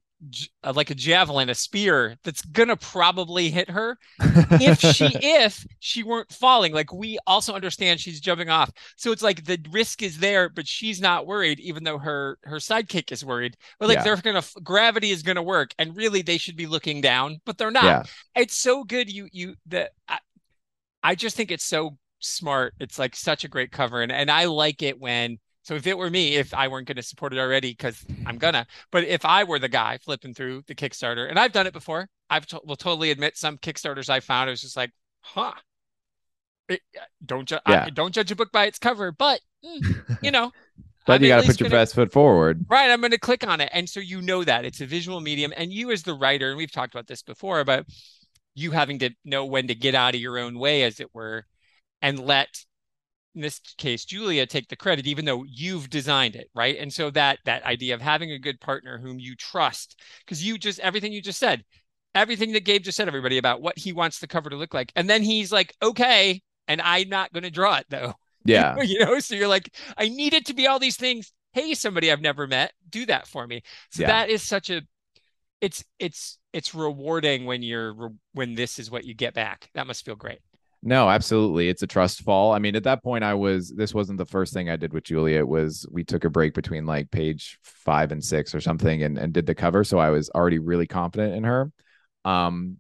uh, 0.62 0.72
like 0.74 0.90
a 0.90 0.94
javelin, 0.94 1.50
a 1.50 1.54
spear 1.54 2.16
that's 2.22 2.42
gonna 2.42 2.76
probably 2.76 3.50
hit 3.50 3.68
her 3.70 3.98
if 4.20 4.80
she 4.80 5.10
if 5.20 5.66
she 5.80 6.02
weren't 6.02 6.32
falling. 6.32 6.72
Like 6.72 6.92
we 6.92 7.18
also 7.26 7.54
understand 7.54 8.00
she's 8.00 8.20
jumping 8.20 8.48
off, 8.48 8.70
so 8.96 9.12
it's 9.12 9.22
like 9.22 9.44
the 9.44 9.58
risk 9.70 10.02
is 10.02 10.18
there, 10.18 10.48
but 10.48 10.66
she's 10.66 11.00
not 11.00 11.26
worried, 11.26 11.60
even 11.60 11.84
though 11.84 11.98
her 11.98 12.38
her 12.44 12.56
sidekick 12.56 13.12
is 13.12 13.24
worried. 13.24 13.56
But 13.78 13.88
like 13.88 13.98
yeah. 13.98 14.04
they're 14.04 14.16
gonna 14.16 14.42
gravity 14.62 15.10
is 15.10 15.22
gonna 15.22 15.42
work, 15.42 15.74
and 15.78 15.96
really 15.96 16.22
they 16.22 16.38
should 16.38 16.56
be 16.56 16.66
looking 16.66 17.00
down, 17.00 17.40
but 17.44 17.58
they're 17.58 17.70
not. 17.70 17.84
Yeah. 17.84 18.02
It's 18.36 18.56
so 18.56 18.84
good. 18.84 19.12
You 19.12 19.28
you 19.32 19.54
that 19.66 19.90
I, 20.08 20.18
I 21.02 21.14
just 21.14 21.36
think 21.36 21.50
it's 21.50 21.64
so 21.64 21.98
smart. 22.20 22.74
It's 22.78 22.98
like 22.98 23.16
such 23.16 23.44
a 23.44 23.48
great 23.48 23.72
cover, 23.72 24.02
and 24.02 24.12
and 24.12 24.30
I 24.30 24.44
like 24.44 24.82
it 24.82 25.00
when 25.00 25.38
so 25.62 25.75
if 25.75 25.87
it 25.87 25.96
were 25.96 26.11
me, 26.11 26.35
if 26.35 26.53
I 26.53 26.68
weren't 26.68 26.88
going 26.88 26.96
to 26.96 27.03
support 27.03 27.33
it 27.33 27.38
already, 27.38 27.70
because 27.70 28.05
I'm 28.27 28.38
gonna, 28.38 28.66
but 28.90 29.05
if 29.05 29.25
I 29.25 29.44
were 29.44 29.59
the 29.59 29.68
guy 29.68 29.98
flipping 29.98 30.35
through 30.35 30.62
the 30.66 30.75
Kickstarter, 30.75 31.29
and 31.29 31.38
I've 31.38 31.53
done 31.53 31.66
it 31.66 31.72
before, 31.72 32.09
I 32.29 32.40
will 32.64 32.77
totally 32.77 33.11
admit 33.11 33.37
some 33.37 33.59
Kickstarters 33.59 34.11
I 34.11 34.20
found, 34.20 34.48
it 34.48 34.53
was 34.53 34.62
just 34.62 34.77
like, 34.77 34.90
huh, 35.20 35.53
it, 36.68 36.81
don't 37.25 37.48
ju- 37.48 37.59
yeah. 37.68 37.85
I, 37.87 37.90
don't 37.90 38.12
judge 38.12 38.31
a 38.33 38.37
book 38.37 38.51
by 38.51 38.66
its 38.66 38.79
cover, 38.79 39.12
but 39.12 39.40
mm, 39.64 40.18
you 40.22 40.31
know. 40.33 40.51
but 41.07 41.14
I'm 41.14 41.22
you 41.22 41.29
got 41.29 41.42
to 41.42 41.46
put 41.46 41.61
your 41.61 41.68
gonna, 41.68 41.81
best 41.81 41.94
foot 41.94 42.12
forward. 42.12 42.64
Right. 42.68 42.90
I'm 42.90 43.01
going 43.01 43.12
to 43.12 43.18
click 43.18 43.46
on 43.46 43.61
it. 43.61 43.70
And 43.72 43.88
so 43.88 44.01
you 44.01 44.20
know 44.20 44.44
that 44.44 44.64
it's 44.64 44.81
a 44.81 44.87
visual 44.87 45.20
medium. 45.20 45.53
And 45.57 45.72
you, 45.72 45.90
as 45.90 46.03
the 46.03 46.14
writer, 46.14 46.48
and 46.48 46.57
we've 46.57 46.72
talked 46.72 46.94
about 46.94 47.07
this 47.07 47.22
before, 47.22 47.61
about 47.61 47.87
you 48.55 48.70
having 48.70 48.98
to 49.01 49.11
know 49.25 49.44
when 49.44 49.68
to 49.68 49.75
get 49.75 49.94
out 49.94 50.14
of 50.14 50.20
your 50.20 50.38
own 50.38 50.59
way, 50.59 50.83
as 50.83 51.01
it 51.01 51.14
were, 51.14 51.46
and 52.01 52.18
let 52.18 52.64
in 53.35 53.40
this 53.40 53.59
case 53.79 54.05
julia 54.05 54.47
take 54.47 54.68
the 54.68 54.77
credit 54.77 55.07
even 55.07 55.25
though 55.25 55.45
you've 55.49 55.90
designed 55.90 56.37
it 56.37 56.51
right? 56.55 56.77
And 56.79 56.92
so 56.92 57.11
that 57.11 57.38
that 57.45 57.64
idea 57.64 57.95
of 57.95 58.01
having 58.01 58.31
a 58.31 58.38
good 58.38 58.61
partner 58.61 58.99
whom 58.99 59.18
you 59.18 59.35
trust 59.37 60.01
because 60.25 60.45
you 60.45 60.59
just 60.59 60.79
everything 60.81 61.12
you 61.12 61.23
just 61.23 61.38
said 61.38 61.64
everything 62.14 62.53
that 62.53 62.64
gabe 62.64 62.83
just 62.83 62.97
said 62.97 63.09
everybody 63.09 63.38
about 63.38 63.62
what 63.62 63.79
he 63.79 63.92
wants 63.92 64.18
the 64.18 64.27
cover 64.27 64.51
to 64.51 64.57
look 64.57 64.75
like. 64.75 64.92
And 64.97 65.09
then 65.09 65.23
he's 65.23 65.53
like 65.53 65.75
okay 65.83 66.42
and 66.68 66.81
i'm 66.83 67.09
not 67.09 67.33
going 67.33 67.42
to 67.42 67.51
draw 67.51 67.77
it 67.77 67.87
though. 67.88 68.14
Yeah. 68.45 68.83
you 68.83 68.99
know 68.99 69.21
so 69.21 69.37
you're 69.37 69.47
like 69.47 69.73
i 69.97 70.09
need 70.09 70.35
it 70.35 70.47
to 70.47 70.55
be 70.55 70.66
all 70.66 70.81
these 70.81 70.97
things. 70.97 71.33
Hey 71.53 71.75
somebody 71.75 72.11
i've 72.11 72.21
never 72.21 72.47
met 72.47 72.73
do 72.88 73.07
that 73.07 73.29
for 73.29 73.47
me. 73.47 73.62
So 73.90 74.03
yeah. 74.03 74.09
that 74.09 74.31
is 74.31 74.42
such 74.42 74.68
a 74.68 74.83
it's 75.61 75.85
it's 76.01 76.38
it's 76.53 76.75
rewarding 76.75 77.45
when 77.45 77.62
you're 77.62 78.12
when 78.33 78.57
this 78.57 78.81
is 78.81 78.90
what 78.90 79.05
you 79.05 79.14
get 79.14 79.33
back. 79.33 79.71
That 79.75 79.87
must 79.87 80.05
feel 80.05 80.16
great 80.16 80.40
no, 80.83 81.09
absolutely. 81.09 81.68
It's 81.68 81.83
a 81.83 81.87
trust 81.87 82.23
fall. 82.23 82.53
I 82.53 82.59
mean, 82.59 82.75
at 82.75 82.85
that 82.85 83.05
point, 83.05 83.23
I 83.23 83.35
was, 83.35 83.71
this 83.71 83.95
wasn't 83.95 84.18
the 84.18 84.27
first 84.27 84.53
thing 84.53 84.68
I 84.68 84.77
did 84.77 84.92
with 84.92 85.05
Julia. 85.05 85.38
It 85.38 85.49
was, 85.49 85.87
we 85.90 86.03
took 86.03 86.25
a 86.25 86.31
break 86.31 86.55
between 86.55 86.87
like 86.87 87.11
page 87.11 87.59
five 87.62 88.11
and 88.11 88.23
six 88.23 88.55
or 88.55 88.61
something 88.61 89.03
and, 89.03 89.16
and 89.16 89.33
did 89.33 89.47
the 89.47 89.55
cover. 89.55 89.85
So 89.85 89.99
I 89.99 90.11
was 90.11 90.29
already 90.31 90.59
really 90.59 90.88
confident 90.88 91.35
in 91.35 91.45
her. 91.45 91.71
Um, 92.25 92.79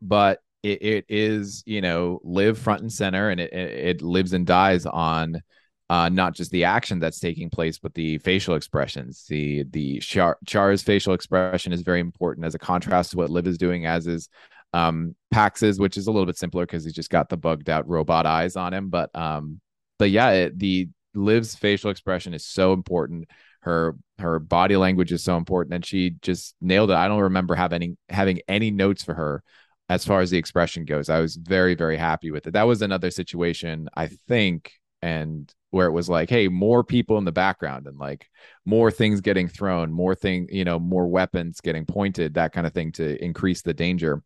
but 0.00 0.40
it, 0.62 0.82
it 0.82 1.04
is, 1.08 1.64
you 1.66 1.80
know, 1.80 2.20
Liv 2.22 2.58
front 2.58 2.82
and 2.82 2.92
center 2.92 3.30
and 3.30 3.40
it, 3.40 3.52
it 3.52 4.02
lives 4.02 4.32
and 4.32 4.46
dies 4.46 4.86
on, 4.86 5.42
uh, 5.88 6.08
not 6.08 6.34
just 6.34 6.50
the 6.50 6.64
action 6.64 6.98
that's 6.98 7.20
taking 7.20 7.50
place, 7.50 7.78
but 7.78 7.94
the 7.94 8.18
facial 8.18 8.56
expressions. 8.56 9.24
The 9.28 9.64
the 9.70 10.00
Char- 10.00 10.38
Char's 10.44 10.82
facial 10.82 11.14
expression 11.14 11.72
is 11.72 11.82
very 11.82 12.00
important 12.00 12.44
as 12.44 12.56
a 12.56 12.58
contrast 12.58 13.12
to 13.12 13.16
what 13.18 13.30
Liv 13.30 13.46
is 13.46 13.56
doing, 13.56 13.86
as 13.86 14.08
is 14.08 14.28
um 14.76 15.16
Pax's, 15.30 15.78
which 15.78 15.96
is 15.96 16.06
a 16.06 16.10
little 16.10 16.26
bit 16.26 16.38
simpler 16.38 16.64
because 16.64 16.84
he's 16.84 16.94
just 16.94 17.10
got 17.10 17.28
the 17.28 17.36
bugged 17.36 17.68
out 17.68 17.88
robot 17.88 18.26
eyes 18.26 18.56
on 18.56 18.72
him. 18.72 18.88
But 18.90 19.14
um, 19.14 19.60
but 19.98 20.10
yeah, 20.10 20.30
it, 20.30 20.58
the 20.58 20.88
Liv's 21.14 21.54
facial 21.54 21.90
expression 21.90 22.34
is 22.34 22.46
so 22.46 22.72
important. 22.72 23.28
Her 23.60 23.96
her 24.18 24.38
body 24.38 24.76
language 24.76 25.12
is 25.12 25.24
so 25.24 25.36
important, 25.36 25.74
and 25.74 25.84
she 25.84 26.10
just 26.22 26.54
nailed 26.60 26.90
it. 26.90 26.96
I 26.96 27.08
don't 27.08 27.22
remember 27.22 27.54
having 27.54 27.96
having 28.08 28.40
any 28.48 28.70
notes 28.70 29.02
for 29.02 29.14
her 29.14 29.42
as 29.88 30.04
far 30.04 30.20
as 30.20 30.30
the 30.30 30.38
expression 30.38 30.84
goes. 30.84 31.08
I 31.08 31.20
was 31.20 31.36
very 31.36 31.74
very 31.74 31.96
happy 31.96 32.30
with 32.30 32.46
it. 32.46 32.52
That 32.52 32.66
was 32.66 32.82
another 32.82 33.10
situation 33.10 33.88
I 33.96 34.08
think, 34.28 34.72
and 35.02 35.52
where 35.70 35.86
it 35.86 35.92
was 35.92 36.08
like, 36.08 36.30
hey, 36.30 36.48
more 36.48 36.84
people 36.84 37.18
in 37.18 37.24
the 37.24 37.32
background 37.32 37.86
and 37.86 37.98
like 37.98 38.28
more 38.64 38.90
things 38.90 39.20
getting 39.20 39.48
thrown, 39.48 39.92
more 39.92 40.14
thing, 40.14 40.48
you 40.50 40.64
know, 40.64 40.78
more 40.78 41.06
weapons 41.06 41.60
getting 41.60 41.84
pointed, 41.84 42.34
that 42.34 42.52
kind 42.52 42.66
of 42.66 42.72
thing 42.72 42.92
to 42.92 43.22
increase 43.22 43.62
the 43.62 43.74
danger 43.74 44.22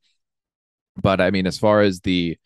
but 0.97 1.21
i 1.21 1.31
mean 1.31 1.47
as 1.47 1.59
far 1.59 1.81
as 1.81 2.01
the 2.01 2.37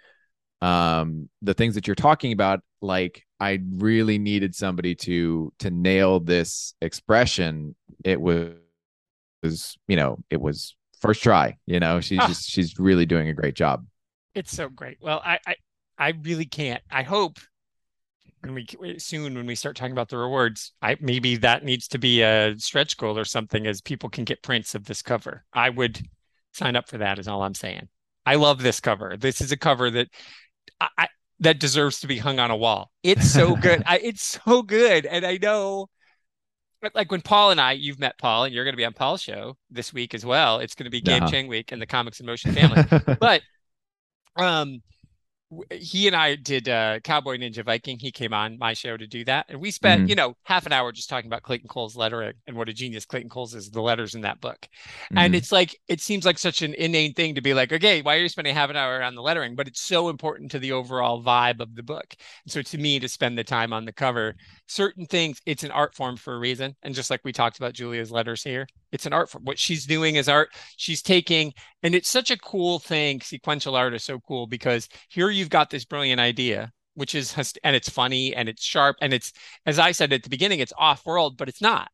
um 0.60 1.28
the 1.42 1.54
things 1.54 1.74
that 1.74 1.86
you're 1.86 1.94
talking 1.94 2.32
about 2.32 2.60
like 2.80 3.22
i 3.40 3.60
really 3.76 4.18
needed 4.18 4.54
somebody 4.54 4.94
to 4.94 5.52
to 5.58 5.70
nail 5.70 6.20
this 6.20 6.74
expression. 6.80 7.74
It 8.04 8.20
was 8.20 8.52
was 9.42 9.76
you 9.88 9.96
know 9.96 10.18
it 10.30 10.40
was 10.40 10.74
first 11.00 11.22
try 11.22 11.56
you 11.66 11.80
know? 11.80 12.00
She's 12.00 12.18
ah. 12.20 12.28
just 12.28 12.48
she's 12.48 12.78
really 12.78 13.06
doing 13.06 13.28
a 13.28 13.34
great 13.34 13.54
job. 13.54 13.84
It's 14.34 14.52
so 14.52 14.68
great. 14.68 14.98
Well 15.00 15.20
i 15.24 15.38
i, 15.46 15.54
I 15.98 16.08
really 16.22 16.46
can't. 16.46 16.82
I 16.90 17.02
hope 17.02 17.38
when 18.40 18.54
we 18.54 18.66
soon 18.98 19.34
when 19.34 19.46
we 19.46 19.54
start 19.54 19.76
talking 19.76 19.92
about 19.92 20.10
the 20.10 20.18
rewards 20.18 20.72
i 20.82 20.96
maybe 21.00 21.36
that 21.36 21.64
needs 21.64 21.88
to 21.88 21.98
be 21.98 22.20
a 22.20 22.54
stretch 22.58 22.96
goal 22.98 23.18
or 23.18 23.24
something 23.24 23.66
as 23.66 23.80
people 23.80 24.10
can 24.10 24.24
get 24.24 24.42
prints 24.42 24.74
of 24.74 24.84
this 24.84 25.02
cover. 25.02 25.44
I 25.52 25.70
would 25.70 26.00
sign 26.52 26.76
up 26.76 26.88
for 26.88 26.98
that 26.98 27.18
is 27.18 27.26
all 27.26 27.42
i'm 27.42 27.54
saying 27.54 27.88
I 28.26 28.36
love 28.36 28.62
this 28.62 28.80
cover. 28.80 29.16
This 29.16 29.40
is 29.40 29.52
a 29.52 29.56
cover 29.56 29.90
that 29.90 30.08
I, 30.80 31.08
that 31.40 31.58
deserves 31.58 32.00
to 32.00 32.06
be 32.06 32.18
hung 32.18 32.38
on 32.38 32.50
a 32.50 32.56
wall. 32.56 32.90
It's 33.02 33.30
so 33.30 33.56
good. 33.56 33.82
I, 33.86 33.98
it's 33.98 34.40
so 34.44 34.62
good, 34.62 35.06
and 35.06 35.24
I 35.26 35.38
know, 35.40 35.88
like 36.94 37.10
when 37.10 37.20
Paul 37.20 37.50
and 37.50 37.60
I, 37.60 37.72
you've 37.72 37.98
met 37.98 38.18
Paul, 38.18 38.44
and 38.44 38.54
you're 38.54 38.64
going 38.64 38.72
to 38.74 38.78
be 38.78 38.84
on 38.84 38.92
Paul's 38.92 39.22
show 39.22 39.56
this 39.70 39.92
week 39.92 40.14
as 40.14 40.24
well. 40.24 40.58
It's 40.58 40.74
going 40.74 40.84
to 40.84 40.90
be 40.90 41.00
Gabe 41.00 41.22
uh-huh. 41.22 41.30
Cheng 41.30 41.48
week 41.48 41.72
and 41.72 41.80
the 41.80 41.86
Comics 41.86 42.20
in 42.20 42.26
Motion 42.26 42.52
family. 42.52 42.84
but, 43.20 43.42
um, 44.36 44.82
he 45.70 46.06
and 46.06 46.16
I 46.16 46.34
did 46.36 46.68
uh, 46.68 47.00
Cowboy 47.00 47.36
Ninja 47.36 47.64
Viking. 47.64 47.98
He 47.98 48.10
came 48.10 48.32
on 48.32 48.58
my 48.58 48.72
show 48.72 48.96
to 48.96 49.06
do 49.06 49.24
that, 49.26 49.46
and 49.48 49.60
we 49.60 49.70
spent 49.70 50.04
Mhm. 50.04 50.08
you 50.08 50.14
know 50.14 50.36
half 50.44 50.66
an 50.66 50.72
hour 50.72 50.90
just 50.90 51.08
talking 51.08 51.28
about 51.28 51.42
Clayton 51.42 51.68
Cowles' 51.68 51.96
lettering 51.96 52.34
and 52.46 52.56
what 52.56 52.68
a 52.68 52.72
genius 52.72 53.04
Clayton 53.04 53.30
Cowles 53.30 53.54
is. 53.54 53.70
The 53.70 53.80
letters 53.82 54.14
in 54.14 54.22
that 54.22 54.40
book, 54.40 54.66
and 55.16 55.34
Mhm. 55.34 55.36
it's 55.36 55.52
like 55.52 55.78
it 55.88 56.00
seems 56.00 56.24
like 56.24 56.38
such 56.38 56.62
an 56.62 56.74
inane 56.74 57.12
thing 57.14 57.34
to 57.34 57.40
be 57.40 57.54
like, 57.54 57.72
okay, 57.72 58.02
why 58.02 58.16
are 58.16 58.20
you 58.20 58.28
spending 58.28 58.54
half 58.54 58.70
an 58.70 58.76
hour 58.76 59.02
on 59.02 59.14
the 59.14 59.22
lettering? 59.22 59.54
But 59.54 59.68
it's 59.68 59.82
so 59.82 60.08
important 60.08 60.50
to 60.52 60.58
the 60.58 60.72
overall 60.72 61.22
vibe 61.22 61.60
of 61.60 61.74
the 61.74 61.82
book. 61.82 62.14
And 62.44 62.52
so 62.52 62.62
to 62.62 62.78
me, 62.78 62.98
to 63.00 63.08
spend 63.08 63.38
the 63.38 63.44
time 63.44 63.72
on 63.72 63.84
the 63.84 63.92
cover, 63.92 64.34
certain 64.66 65.06
things, 65.06 65.40
it's 65.46 65.62
an 65.64 65.70
art 65.70 65.94
form 65.94 66.16
for 66.16 66.34
a 66.34 66.38
reason. 66.38 66.74
And 66.82 66.94
just 66.94 67.10
like 67.10 67.20
we 67.24 67.32
talked 67.32 67.58
about 67.58 67.74
Julia's 67.74 68.10
letters 68.10 68.42
here, 68.42 68.66
it's 68.92 69.06
an 69.06 69.12
art 69.12 69.30
form. 69.30 69.44
What 69.44 69.58
she's 69.58 69.86
doing 69.86 70.16
is 70.16 70.28
art. 70.28 70.50
She's 70.76 71.02
taking, 71.02 71.52
and 71.84 71.94
it's 71.94 72.08
such 72.08 72.30
a 72.32 72.38
cool 72.38 72.80
thing. 72.80 73.20
Sequential 73.20 73.76
art 73.76 73.94
is 73.94 74.02
so 74.02 74.18
cool 74.18 74.48
because 74.48 74.88
here 75.08 75.30
you've 75.30 75.50
got 75.50 75.70
this 75.70 75.84
brilliant 75.84 76.20
idea. 76.20 76.72
Which 76.96 77.16
is, 77.16 77.34
and 77.64 77.74
it's 77.74 77.88
funny 77.88 78.36
and 78.36 78.48
it's 78.48 78.62
sharp 78.62 78.94
and 79.00 79.12
it's, 79.12 79.32
as 79.66 79.80
I 79.80 79.90
said 79.90 80.12
at 80.12 80.22
the 80.22 80.28
beginning, 80.28 80.60
it's 80.60 80.72
off 80.78 81.04
world, 81.04 81.36
but 81.36 81.48
it's 81.48 81.60
not 81.60 81.88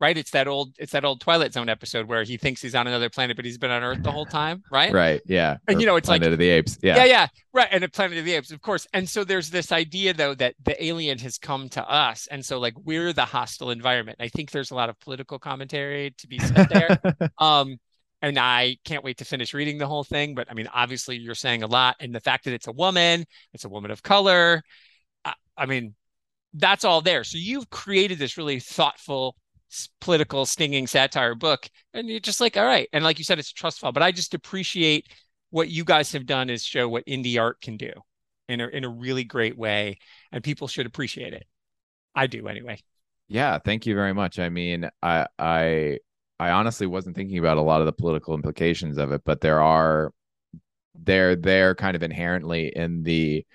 right? 0.00 0.16
It's 0.16 0.30
that 0.30 0.48
old 0.48 0.74
it's 0.78 0.92
that 0.92 1.04
old 1.04 1.20
Twilight 1.20 1.52
Zone 1.52 1.68
episode 1.68 2.08
where 2.08 2.24
he 2.24 2.36
thinks 2.36 2.62
he's 2.62 2.74
on 2.74 2.86
another 2.86 3.10
planet, 3.10 3.36
but 3.36 3.44
he's 3.44 3.58
been 3.58 3.70
on 3.70 3.82
Earth 3.82 4.02
the 4.02 4.10
whole 4.10 4.26
time, 4.26 4.62
right? 4.72 4.92
Right. 4.92 5.20
Yeah. 5.26 5.58
And, 5.68 5.76
Or 5.76 5.80
you 5.80 5.86
know, 5.86 5.96
it's 5.96 6.08
like- 6.08 6.22
Planet 6.22 6.32
of 6.32 6.38
the 6.38 6.48
Apes. 6.48 6.78
Yeah. 6.82 6.96
Yeah. 6.96 7.04
yeah, 7.04 7.26
right. 7.52 7.68
And 7.70 7.84
a 7.84 7.88
Planet 7.88 8.18
of 8.18 8.24
the 8.24 8.32
Apes, 8.32 8.50
of 8.50 8.62
course. 8.62 8.86
And 8.94 9.08
so 9.08 9.22
there's 9.24 9.50
this 9.50 9.70
idea 9.70 10.14
though 10.14 10.34
that 10.34 10.54
the 10.64 10.82
alien 10.82 11.18
has 11.18 11.38
come 11.38 11.68
to 11.70 11.88
us. 11.88 12.26
And 12.30 12.44
so 12.44 12.58
like 12.58 12.74
we're 12.82 13.12
the 13.12 13.26
hostile 13.26 13.70
environment. 13.70 14.16
I 14.20 14.28
think 14.28 14.50
there's 14.50 14.70
a 14.70 14.74
lot 14.74 14.88
of 14.88 14.98
political 15.00 15.38
commentary 15.38 16.14
to 16.18 16.26
be 16.26 16.38
said 16.38 16.68
there. 16.70 17.30
um 17.38 17.78
and 18.22 18.38
I 18.38 18.76
can't 18.84 19.04
wait 19.04 19.18
to 19.18 19.24
finish 19.24 19.54
reading 19.54 19.78
the 19.78 19.86
whole 19.86 20.04
thing. 20.04 20.34
But 20.34 20.50
I 20.50 20.54
mean, 20.54 20.68
obviously 20.72 21.16
you're 21.16 21.34
saying 21.34 21.62
a 21.62 21.66
lot. 21.66 21.96
And 22.00 22.14
the 22.14 22.20
fact 22.20 22.44
that 22.44 22.54
it's 22.54 22.66
a 22.66 22.72
woman, 22.72 23.24
it's 23.52 23.64
a 23.64 23.68
woman 23.68 23.90
of 23.90 24.02
color. 24.02 24.62
I, 25.24 25.34
I 25.56 25.66
mean, 25.66 25.94
that's 26.54 26.84
all 26.84 27.00
there. 27.00 27.24
So 27.24 27.38
you've 27.38 27.70
created 27.70 28.18
this 28.18 28.36
really 28.36 28.60
thoughtful 28.60 29.36
political 30.00 30.46
stinging 30.46 30.86
satire 30.86 31.34
book 31.34 31.68
and 31.94 32.08
you're 32.08 32.18
just 32.18 32.40
like 32.40 32.56
all 32.56 32.64
right 32.64 32.88
and 32.92 33.04
like 33.04 33.18
you 33.18 33.24
said 33.24 33.38
it's 33.38 33.52
a 33.52 33.54
trust 33.54 33.78
fall 33.78 33.92
but 33.92 34.02
i 34.02 34.10
just 34.10 34.34
appreciate 34.34 35.06
what 35.50 35.68
you 35.68 35.84
guys 35.84 36.12
have 36.12 36.26
done 36.26 36.50
is 36.50 36.64
show 36.64 36.88
what 36.88 37.06
indie 37.06 37.40
art 37.40 37.60
can 37.60 37.76
do 37.76 37.92
in 38.48 38.60
a, 38.60 38.66
in 38.66 38.82
a 38.82 38.88
really 38.88 39.22
great 39.22 39.56
way 39.56 39.96
and 40.32 40.42
people 40.42 40.66
should 40.66 40.86
appreciate 40.86 41.32
it 41.34 41.46
i 42.16 42.26
do 42.26 42.48
anyway 42.48 42.76
Yeah, 43.28 43.58
thank 43.58 43.86
you 43.86 43.94
very 43.94 44.12
much. 44.12 44.38
I 44.38 44.48
mean, 44.48 44.90
I 45.02 45.26
I 45.38 45.98
I 46.40 46.50
honestly 46.52 46.86
wasn't 46.88 47.16
thinking 47.16 47.38
about 47.38 47.58
a 47.58 47.62
lot 47.62 47.82
of 47.82 47.86
the 47.86 47.92
political 47.92 48.34
implications 48.34 48.98
of 48.98 49.12
it, 49.12 49.22
but 49.24 49.42
there 49.42 49.60
are 49.62 50.12
they're 50.94 51.36
they're 51.36 51.74
kind 51.74 51.96
of 51.96 52.02
inherently 52.02 52.72
in 52.74 53.02
the 53.02 53.46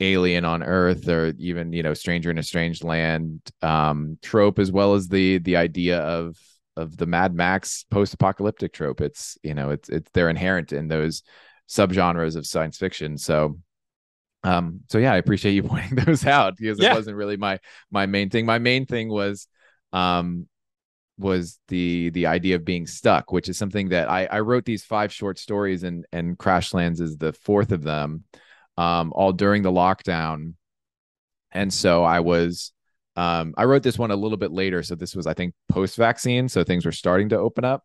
alien 0.00 0.44
on 0.44 0.62
earth 0.62 1.08
or 1.08 1.32
even 1.38 1.72
you 1.72 1.82
know 1.82 1.94
stranger 1.94 2.30
in 2.30 2.38
a 2.38 2.42
strange 2.42 2.82
land 2.82 3.40
um 3.62 4.18
trope 4.22 4.58
as 4.58 4.72
well 4.72 4.94
as 4.94 5.08
the 5.08 5.38
the 5.38 5.56
idea 5.56 6.00
of 6.00 6.36
of 6.76 6.96
the 6.96 7.06
mad 7.06 7.34
max 7.34 7.84
post-apocalyptic 7.90 8.72
trope. 8.72 9.00
It's 9.00 9.38
you 9.42 9.54
know 9.54 9.70
it's 9.70 9.88
it's 9.88 10.10
they're 10.12 10.30
inherent 10.30 10.72
in 10.72 10.88
those 10.88 11.22
subgenres 11.68 12.36
of 12.36 12.46
science 12.46 12.78
fiction. 12.78 13.18
So 13.18 13.58
um 14.44 14.80
so 14.90 14.98
yeah 14.98 15.12
i 15.12 15.16
appreciate 15.16 15.52
you 15.52 15.62
pointing 15.64 15.96
those 16.04 16.26
out 16.26 16.56
because 16.56 16.80
Yeah. 16.80 16.92
it 16.92 16.94
wasn't 16.94 17.16
really 17.16 17.36
my 17.36 17.58
my 17.90 18.06
main 18.06 18.30
thing. 18.30 18.46
My 18.46 18.58
main 18.58 18.86
thing 18.86 19.08
was 19.08 19.48
um 19.92 20.48
was 21.16 21.58
the 21.68 22.10
the 22.10 22.26
idea 22.26 22.56
of 22.56 22.64
being 22.64 22.86
stuck 22.86 23.30
which 23.30 23.48
is 23.48 23.56
something 23.56 23.90
that 23.90 24.10
i 24.10 24.26
i 24.26 24.40
wrote 24.40 24.64
these 24.64 24.84
five 24.84 25.12
short 25.12 25.38
stories 25.38 25.84
and 25.84 26.04
and 26.12 26.36
crashlands 26.38 27.00
is 27.00 27.16
the 27.16 27.32
fourth 27.32 27.70
of 27.70 27.82
them 27.82 28.24
um 28.76 29.12
all 29.14 29.32
during 29.32 29.62
the 29.62 29.70
lockdown. 29.70 30.54
And 31.52 31.72
so 31.72 32.02
i 32.02 32.20
was 32.20 32.72
um 33.16 33.54
i 33.56 33.64
wrote 33.64 33.82
this 33.82 33.98
one 33.98 34.10
a 34.10 34.16
little 34.16 34.38
bit 34.38 34.50
later. 34.50 34.82
So 34.82 34.94
this 34.94 35.14
was 35.14 35.26
i 35.26 35.34
think 35.34 35.54
post 35.68 35.96
vaccine 35.96 36.48
so 36.48 36.64
things 36.64 36.84
were 36.84 36.92
starting 36.92 37.28
to 37.30 37.38
open 37.38 37.64
up 37.64 37.84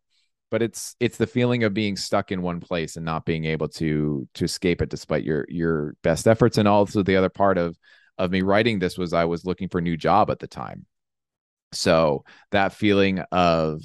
but 0.52 0.63
it's 0.63 0.96
it's 1.00 1.18
the 1.18 1.28
feeling 1.28 1.63
of 1.63 1.76
being 1.76 1.96
stuck 1.96 2.32
in 2.32 2.42
one 2.42 2.60
place 2.60 2.96
and 2.96 3.06
not 3.06 3.26
being 3.26 3.46
able 3.46 3.68
to 3.68 4.28
to 4.34 4.46
escape 4.46 4.82
it 4.82 4.89
despite 4.89 5.24
your 5.24 5.46
your 5.50 5.96
best 6.02 6.28
efforts. 6.28 6.58
And 6.58 6.68
also 6.68 7.04
the 7.04 7.18
other 7.18 7.30
part 7.30 7.58
of 7.60 7.78
of 8.18 8.32
me 8.32 8.42
writing 8.42 8.80
this 8.80 8.98
was 8.98 9.13
i 9.13 9.26
was 9.26 9.46
looking 9.46 9.70
for 9.70 9.78
a 9.78 9.82
new 9.82 9.96
job 9.96 10.30
at 10.30 10.39
the 10.39 10.48
time 10.48 10.86
so 11.72 12.24
that 12.52 12.74
feeling 12.74 13.20
of 13.32 13.82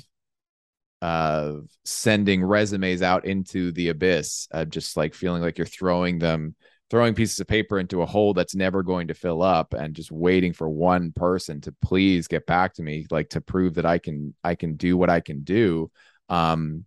of 1.03 1.68
sending 1.85 2.42
resumes 2.42 3.03
out 3.03 3.27
into 3.27 3.73
the 3.73 3.90
abyss 3.90 4.49
uh, 4.53 4.64
just 4.64 4.97
like 4.97 5.12
feeling 5.12 5.42
like 5.42 5.59
you're 5.59 5.66
throwing 5.66 6.18
them 6.18 6.55
throwing 6.90 7.14
pieces 7.14 7.40
of 7.40 7.47
paper 7.47 7.79
into 7.79 8.03
a 8.03 8.07
hole 8.07 8.33
that's 8.33 8.55
never 8.55 8.83
going 8.83 9.09
to 9.09 9.14
fill 9.14 9.42
up 9.42 9.75
and 9.75 9.94
just 9.94 10.11
waiting 10.11 10.53
for 10.53 10.68
one 10.68 11.12
person 11.12 11.61
to 11.61 11.75
please 11.83 12.27
get 12.27 12.47
back 12.47 12.73
to 12.73 12.83
me 12.83 13.07
like 13.11 13.29
to 13.29 13.40
prove 13.40 13.75
that 13.75 13.85
i 13.85 13.99
can 13.99 14.35
i 14.44 14.55
can 14.55 14.77
do 14.77 14.97
what 14.97 15.11
i 15.11 15.20
can 15.20 15.42
do. 15.42 15.90
Um 16.29 16.87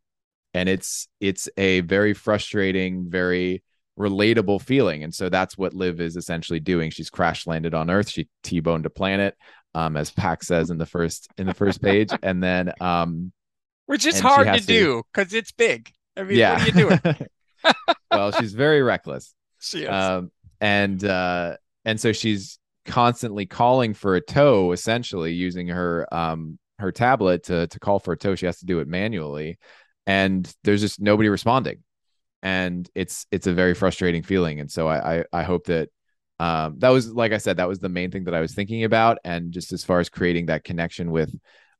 and 0.53 0.67
it's 0.67 1.07
it's 1.19 1.47
a 1.57 1.81
very 1.81 2.13
frustrating 2.13 3.09
very 3.09 3.61
relatable 3.97 4.61
feeling. 4.61 5.03
And 5.03 5.13
so 5.13 5.29
that's 5.29 5.57
what 5.57 5.73
liv 5.73 5.99
is 5.99 6.15
essentially 6.15 6.59
doing. 6.59 6.91
She's 6.91 7.09
crash 7.09 7.47
landed 7.47 7.73
on 7.73 7.89
earth. 7.89 8.09
She 8.09 8.29
t-boned 8.43 8.85
a 8.85 8.89
planet 8.89 9.35
um 9.77 9.95
as 9.95 10.11
Pax 10.11 10.47
says 10.47 10.69
in 10.69 10.77
the 10.77 10.85
first 10.85 11.27
in 11.37 11.45
the 11.45 11.53
first 11.53 11.81
page 11.81 12.09
and 12.23 12.43
then 12.43 12.73
um 12.81 13.31
which 13.85 14.05
is 14.05 14.19
hard 14.19 14.47
to 14.47 14.59
to- 14.59 14.65
do 14.65 15.03
because 15.13 15.33
it's 15.33 15.51
big 15.51 15.91
i 16.17 16.23
mean 16.23 16.37
yeah 16.37 16.53
what 16.53 16.61
are 16.61 16.65
you 16.65 16.71
doing 16.71 17.27
well 18.11 18.31
she's 18.31 18.53
very 18.53 18.81
reckless 18.81 19.35
she 19.59 19.83
is. 19.83 19.89
um, 19.89 20.31
and 20.59 21.03
uh, 21.03 21.55
and 21.85 21.99
so 21.99 22.11
she's 22.11 22.59
constantly 22.85 23.45
calling 23.45 23.93
for 23.93 24.15
a 24.15 24.21
tow, 24.21 24.71
essentially 24.71 25.33
using 25.33 25.67
her 25.67 26.11
um 26.13 26.57
her 26.79 26.91
tablet 26.91 27.43
to 27.43 27.67
to 27.67 27.79
call 27.79 27.99
for 27.99 28.13
a 28.13 28.17
tow. 28.17 28.35
She 28.35 28.45
has 28.47 28.59
to 28.59 28.65
do 28.65 28.79
it 28.79 28.87
manually, 28.87 29.59
and 30.05 30.51
there's 30.63 30.81
just 30.81 30.99
nobody 30.99 31.29
responding, 31.29 31.83
and 32.41 32.89
it's 32.95 33.25
it's 33.31 33.45
a 33.47 33.53
very 33.53 33.75
frustrating 33.75 34.23
feeling. 34.23 34.59
And 34.59 34.71
so 34.71 34.87
I 34.87 35.17
I, 35.17 35.23
I 35.33 35.43
hope 35.43 35.65
that. 35.67 35.89
Um, 36.39 36.75
that 36.79 36.89
was 36.89 37.11
like 37.11 37.31
I 37.31 37.37
said, 37.37 37.57
that 37.57 37.67
was 37.67 37.79
the 37.79 37.89
main 37.89 38.11
thing 38.11 38.25
that 38.25 38.33
I 38.35 38.41
was 38.41 38.53
thinking 38.53 38.83
about, 38.83 39.17
and 39.23 39.51
just 39.51 39.73
as 39.73 39.83
far 39.83 39.99
as 39.99 40.09
creating 40.09 40.47
that 40.47 40.63
connection 40.63 41.11
with 41.11 41.33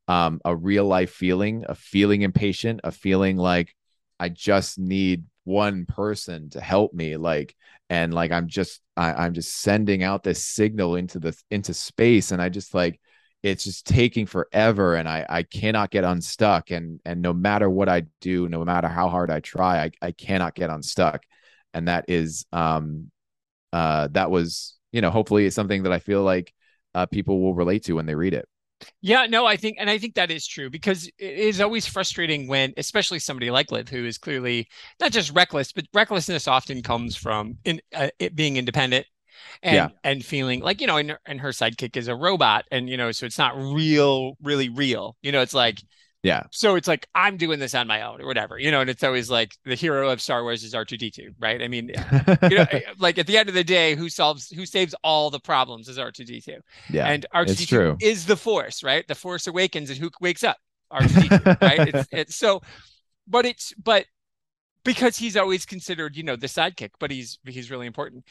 um, 0.07 0.41
a 0.45 0.55
real 0.55 0.85
life 0.85 1.11
feeling, 1.11 1.65
a 1.67 1.75
feeling 1.75 2.23
impatient, 2.23 2.81
a 2.83 2.91
feeling 2.91 3.37
like 3.37 3.75
I 4.19 4.29
just 4.29 4.79
need 4.79 5.25
one 5.43 5.85
person 5.85 6.49
to 6.51 6.61
help 6.61 6.93
me, 6.93 7.17
like 7.17 7.55
and 7.89 8.13
like 8.13 8.31
i'm 8.31 8.47
just 8.47 8.81
I, 8.95 9.13
i'm 9.13 9.33
just 9.33 9.57
sending 9.57 10.03
out 10.03 10.23
this 10.23 10.43
signal 10.43 10.95
into 10.95 11.19
the 11.19 11.37
into 11.49 11.73
space 11.73 12.31
and 12.31 12.41
i 12.41 12.49
just 12.49 12.73
like 12.73 12.99
it's 13.43 13.63
just 13.63 13.85
taking 13.85 14.25
forever 14.25 14.95
and 14.95 15.07
i 15.07 15.25
i 15.29 15.43
cannot 15.43 15.91
get 15.91 16.03
unstuck 16.03 16.71
and 16.71 16.99
and 17.05 17.21
no 17.21 17.33
matter 17.33 17.69
what 17.69 17.89
i 17.89 18.03
do 18.21 18.49
no 18.49 18.63
matter 18.65 18.87
how 18.87 19.09
hard 19.09 19.31
i 19.31 19.39
try 19.39 19.83
i, 19.83 19.91
I 20.01 20.11
cannot 20.11 20.55
get 20.55 20.69
unstuck 20.69 21.23
and 21.73 21.87
that 21.87 22.05
is 22.07 22.45
um 22.51 23.11
uh 23.73 24.07
that 24.11 24.31
was 24.31 24.75
you 24.91 25.01
know 25.01 25.09
hopefully 25.11 25.45
it's 25.45 25.55
something 25.55 25.83
that 25.83 25.91
i 25.93 25.99
feel 25.99 26.23
like 26.23 26.53
uh 26.95 27.05
people 27.05 27.41
will 27.41 27.53
relate 27.53 27.83
to 27.83 27.93
when 27.93 28.05
they 28.05 28.15
read 28.15 28.33
it 28.33 28.47
Yeah, 29.01 29.25
no, 29.25 29.45
I 29.45 29.57
think, 29.57 29.77
and 29.79 29.89
I 29.89 29.97
think 29.97 30.15
that 30.15 30.29
is 30.31 30.45
true 30.45 30.69
because 30.69 31.07
it 31.07 31.13
is 31.19 31.61
always 31.61 31.87
frustrating 31.87 32.47
when, 32.47 32.73
especially 32.77 33.19
somebody 33.19 33.49
like 33.49 33.71
Liv, 33.71 33.89
who 33.89 34.05
is 34.05 34.17
clearly 34.17 34.67
not 34.99 35.11
just 35.11 35.33
reckless, 35.33 35.71
but 35.71 35.85
recklessness 35.93 36.47
often 36.47 36.81
comes 36.83 37.15
from 37.15 37.57
in 37.65 37.81
uh, 37.95 38.09
it 38.19 38.35
being 38.35 38.57
independent 38.57 39.05
and 39.63 39.91
Yeah. 39.91 39.91
and 40.03 40.25
feeling 40.25 40.61
like 40.61 40.81
you 40.81 40.87
know, 40.87 40.97
and, 40.97 41.17
and 41.25 41.41
her 41.41 41.49
sidekick 41.49 41.97
is 41.97 42.07
a 42.07 42.15
robot, 42.15 42.65
and 42.71 42.89
you 42.89 42.97
know, 42.97 43.11
so 43.11 43.25
it's 43.25 43.37
not 43.39 43.55
real, 43.57 44.35
really 44.43 44.69
real. 44.69 45.17
You 45.23 45.31
know, 45.31 45.41
it's 45.41 45.53
like 45.55 45.81
yeah 46.27 46.43
so 46.51 46.75
it's 46.75 46.87
like 46.87 47.07
I'm 47.15 47.37
doing 47.37 47.59
this 47.59 47.75
on 47.75 47.87
my 47.87 48.01
own 48.01 48.21
or 48.21 48.25
whatever, 48.25 48.57
you 48.59 48.71
know, 48.71 48.81
and 48.81 48.89
it's 48.89 49.03
always 49.03 49.29
like 49.29 49.55
the 49.65 49.75
hero 49.75 50.09
of 50.09 50.21
Star 50.21 50.43
Wars 50.43 50.63
is 50.63 50.73
R2D2, 50.73 51.35
right? 51.39 51.61
I 51.61 51.67
mean, 51.67 51.89
you 52.49 52.57
know, 52.57 52.65
eh, 52.71 52.81
like 52.99 53.17
at 53.17 53.27
the 53.27 53.37
end 53.37 53.49
of 53.49 53.55
the 53.55 53.63
day, 53.63 53.95
who 53.95 54.09
solves, 54.09 54.49
who 54.49 54.65
saves 54.65 54.95
all 55.03 55.29
the 55.29 55.39
problems 55.39 55.87
is 55.87 55.97
R2D2. 55.97 56.59
yeah 56.89 57.05
and 57.05 57.25
R2D2 57.33 57.67
true. 57.67 57.97
is 58.01 58.25
the 58.25 58.37
Force, 58.37 58.83
right? 58.83 59.07
The 59.07 59.15
Force 59.15 59.47
awakens, 59.47 59.89
and 59.89 59.99
who 59.99 60.09
wakes 60.21 60.43
up? 60.43 60.57
R2D2, 60.91 61.61
right? 61.61 61.87
It's, 61.93 62.09
it's 62.11 62.35
so, 62.35 62.61
but 63.27 63.45
it's 63.45 63.73
but 63.73 64.05
because 64.83 65.17
he's 65.17 65.35
always 65.35 65.65
considered, 65.65 66.15
you 66.15 66.23
know, 66.23 66.35
the 66.35 66.47
sidekick, 66.47 66.91
but 66.99 67.11
he's 67.11 67.39
he's 67.45 67.71
really 67.71 67.87
important, 67.87 68.25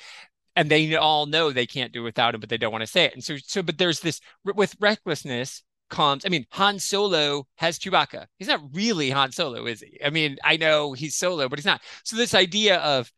and 0.54 0.70
they 0.70 0.94
all 0.96 1.26
know 1.26 1.50
they 1.50 1.66
can't 1.66 1.92
do 1.92 2.02
without 2.02 2.34
him, 2.34 2.40
but 2.40 2.48
they 2.48 2.56
don't 2.58 2.72
want 2.72 2.82
to 2.82 2.86
say 2.86 3.04
it. 3.04 3.14
And 3.14 3.22
so, 3.22 3.36
so, 3.44 3.62
but 3.62 3.78
there's 3.78 4.00
this 4.00 4.20
with 4.44 4.74
recklessness 4.80 5.62
comes. 5.88 6.24
I 6.26 6.28
mean, 6.28 6.46
Han 6.50 6.78
Solo 6.78 7.46
has 7.56 7.78
Chewbacca. 7.78 8.26
He's 8.38 8.48
not 8.48 8.60
really 8.72 9.10
Han 9.10 9.32
Solo, 9.32 9.66
is 9.66 9.80
he? 9.80 9.98
I 10.04 10.10
mean, 10.10 10.36
I 10.44 10.56
know 10.56 10.92
he's 10.92 11.16
Solo, 11.16 11.48
but 11.48 11.58
he's 11.58 11.66
not. 11.66 11.82
So 12.04 12.16
this 12.16 12.34
idea 12.34 12.78
of 12.78 13.10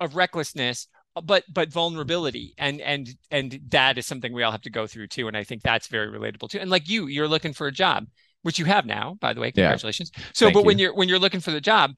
of 0.00 0.14
recklessness 0.16 0.88
but 1.24 1.44
but 1.52 1.72
vulnerability 1.72 2.54
and 2.58 2.80
and 2.82 3.14
and 3.30 3.58
that 3.70 3.96
is 3.96 4.04
something 4.04 4.32
we 4.32 4.42
all 4.42 4.52
have 4.52 4.60
to 4.60 4.70
go 4.70 4.86
through 4.86 5.06
too 5.06 5.28
and 5.28 5.36
i 5.36 5.42
think 5.42 5.62
that's 5.62 5.86
very 5.86 6.08
relatable 6.08 6.48
too 6.48 6.58
and 6.58 6.68
like 6.70 6.88
you 6.88 7.06
you're 7.06 7.28
looking 7.28 7.54
for 7.54 7.66
a 7.66 7.72
job 7.72 8.06
which 8.42 8.58
you 8.58 8.66
have 8.66 8.84
now 8.84 9.16
by 9.20 9.32
the 9.32 9.40
way 9.40 9.46
Yeah. 9.48 9.64
congratulations 9.64 10.12
so 10.34 10.46
Thank 10.46 10.54
but 10.54 10.64
when 10.64 10.78
you're 10.78 10.94
when 10.94 11.08
you're 11.08 11.18
looking 11.18 11.40
for 11.40 11.52
the 11.52 11.60
job 11.60 11.92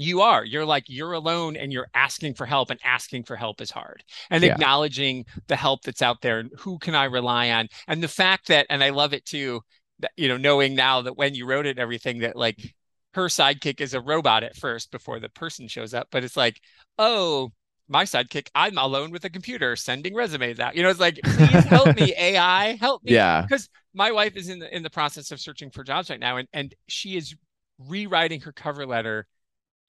you 0.00 0.20
are 0.20 0.44
you're 0.44 0.64
like 0.64 0.84
you're 0.88 1.12
alone 1.12 1.56
and 1.56 1.72
you're 1.72 1.88
asking 1.94 2.34
for 2.34 2.46
help 2.46 2.70
and 2.70 2.80
asking 2.84 3.22
for 3.24 3.36
help 3.36 3.60
is 3.60 3.70
hard 3.70 4.02
and 4.30 4.42
Yeah. 4.42 4.52
acknowledging 4.52 5.24
the 5.48 5.56
help 5.56 5.82
that's 5.82 6.02
out 6.02 6.20
there 6.22 6.38
and 6.40 6.50
who 6.58 6.78
can 6.78 6.94
i 6.94 7.04
rely 7.04 7.50
on 7.50 7.68
and 7.88 8.02
the 8.02 8.08
fact 8.08 8.48
that 8.48 8.66
and 8.70 8.82
i 8.82 8.90
love 8.90 9.12
it 9.12 9.24
too 9.24 9.60
that 10.00 10.12
you 10.16 10.28
know 10.28 10.36
knowing 10.36 10.74
now 10.74 11.02
that 11.02 11.16
when 11.16 11.34
you 11.34 11.46
wrote 11.46 11.66
it 11.66 11.78
everything 11.78 12.20
that 12.20 12.36
like 12.36 12.74
her 13.14 13.26
sidekick 13.26 13.80
is 13.80 13.94
a 13.94 14.00
robot 14.00 14.42
at 14.44 14.56
first 14.56 14.90
before 14.90 15.18
the 15.20 15.28
person 15.28 15.68
shows 15.68 15.94
up 15.94 16.08
but 16.10 16.24
it's 16.24 16.36
like 16.36 16.60
oh 16.98 17.50
my 17.88 18.04
sidekick 18.04 18.48
i'm 18.54 18.78
alone 18.78 19.10
with 19.10 19.24
a 19.24 19.30
computer 19.30 19.74
sending 19.76 20.14
resumes 20.14 20.60
out 20.60 20.76
you 20.76 20.82
know 20.82 20.90
it's 20.90 21.00
like 21.00 21.20
please 21.36 21.64
help 21.64 21.92
me 21.96 22.14
ai 22.16 22.76
help 22.76 23.02
me 23.02 23.12
Yeah. 23.12 23.46
because 23.46 23.68
my 23.94 24.12
wife 24.12 24.36
is 24.36 24.48
in 24.48 24.60
the 24.60 24.74
in 24.74 24.82
the 24.82 24.90
process 24.90 25.30
of 25.32 25.40
searching 25.40 25.70
for 25.70 25.82
jobs 25.82 26.08
right 26.10 26.20
now 26.20 26.36
and 26.36 26.48
and 26.52 26.74
she 26.88 27.16
is 27.16 27.34
rewriting 27.78 28.40
her 28.42 28.52
cover 28.52 28.86
letter 28.86 29.26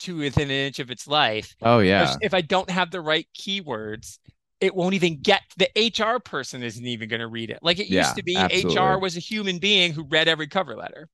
to 0.01 0.17
within 0.17 0.45
an 0.49 0.51
inch 0.51 0.79
of 0.79 0.91
its 0.91 1.07
life 1.07 1.55
Oh 1.61 1.79
yeah. 1.79 2.21
if 2.21 2.33
i 2.33 2.41
don't 2.41 2.69
have 2.69 2.91
the 2.91 3.01
right 3.01 3.27
keywords 3.37 4.19
it 4.59 4.75
won't 4.75 4.93
even 4.93 5.19
get 5.21 5.41
the 5.57 5.69
hr 6.03 6.19
person 6.19 6.63
isn't 6.63 6.85
even 6.85 7.09
going 7.09 7.19
to 7.19 7.27
read 7.27 7.49
it 7.49 7.59
like 7.61 7.79
it 7.79 7.87
Yeah, 7.87 7.91
used 7.91 8.15
to 8.15 8.23
be 8.23 8.45
absolutely. 8.45 8.75
hr 8.75 8.99
was 8.99 9.17
a 9.17 9.19
human 9.21 9.59
being 9.59 9.93
who 9.93 10.03
read 10.05 10.27
every 10.27 10.47
cover 10.47 10.75
letter 10.75 11.09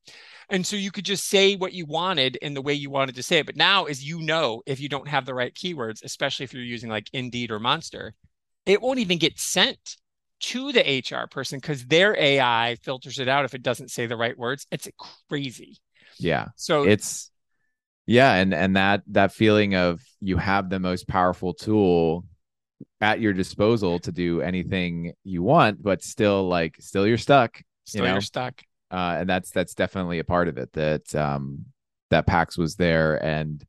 and 0.49 0.65
so 0.65 0.75
you 0.75 0.91
could 0.91 1.05
just 1.05 1.27
say 1.27 1.55
what 1.55 1.73
you 1.73 1.85
wanted 1.85 2.35
in 2.37 2.53
the 2.53 2.61
way 2.61 2.73
you 2.73 2.89
wanted 2.89 3.15
to 3.15 3.23
say 3.23 3.39
it 3.39 3.45
but 3.45 3.55
now 3.55 3.85
as 3.85 4.03
you 4.03 4.21
know 4.21 4.61
if 4.65 4.79
you 4.79 4.89
don't 4.89 5.07
have 5.07 5.25
the 5.25 5.33
right 5.33 5.53
keywords 5.55 6.03
especially 6.03 6.43
if 6.43 6.53
you're 6.53 6.63
using 6.63 6.89
like 6.89 7.09
indeed 7.13 7.51
or 7.51 7.59
monster 7.59 8.13
it 8.65 8.81
won't 8.81 8.99
even 8.99 9.17
get 9.17 9.39
sent 9.39 9.97
to 10.39 10.71
the 10.71 11.03
hr 11.11 11.27
person 11.27 11.59
because 11.59 11.85
their 11.85 12.17
ai 12.17 12.75
filters 12.83 13.19
it 13.19 13.27
out 13.27 13.45
if 13.45 13.53
it 13.55 13.63
doesn't 13.63 13.91
say 13.91 14.05
the 14.05 14.17
right 14.17 14.37
words 14.37 14.67
it's 14.71 14.87
crazy 15.29 15.77
yeah. 16.19 16.49
so 16.55 16.89
It's 16.89 17.31
yeah, 18.07 18.33
and 18.33 18.53
and 18.53 18.75
that 18.75 19.03
that 19.07 19.33
feeling 19.33 19.75
of 19.75 20.01
you 20.19 20.37
have 20.37 20.69
the 20.69 20.79
most 20.79 21.07
powerful 21.07 21.53
tool 21.53 22.25
at 22.99 23.19
your 23.19 23.33
disposal 23.33 23.99
to 23.99 24.11
do 24.11 24.41
anything 24.41 25.13
you 25.23 25.43
want, 25.43 25.83
but 25.83 26.01
still 26.01 26.47
like 26.47 26.75
still 26.79 27.05
you're 27.05 27.17
stuck. 27.17 27.61
still 27.85 28.05
know? 28.05 28.13
you're 28.13 28.21
stuck 28.21 28.63
uh, 28.91 29.17
and 29.19 29.29
that's 29.29 29.51
that's 29.51 29.73
definitely 29.73 30.19
a 30.19 30.23
part 30.23 30.47
of 30.47 30.57
it 30.57 30.71
that 30.73 31.13
um 31.15 31.65
that 32.09 32.25
Pax 32.25 32.57
was 32.57 32.75
there 32.75 33.23
and 33.23 33.65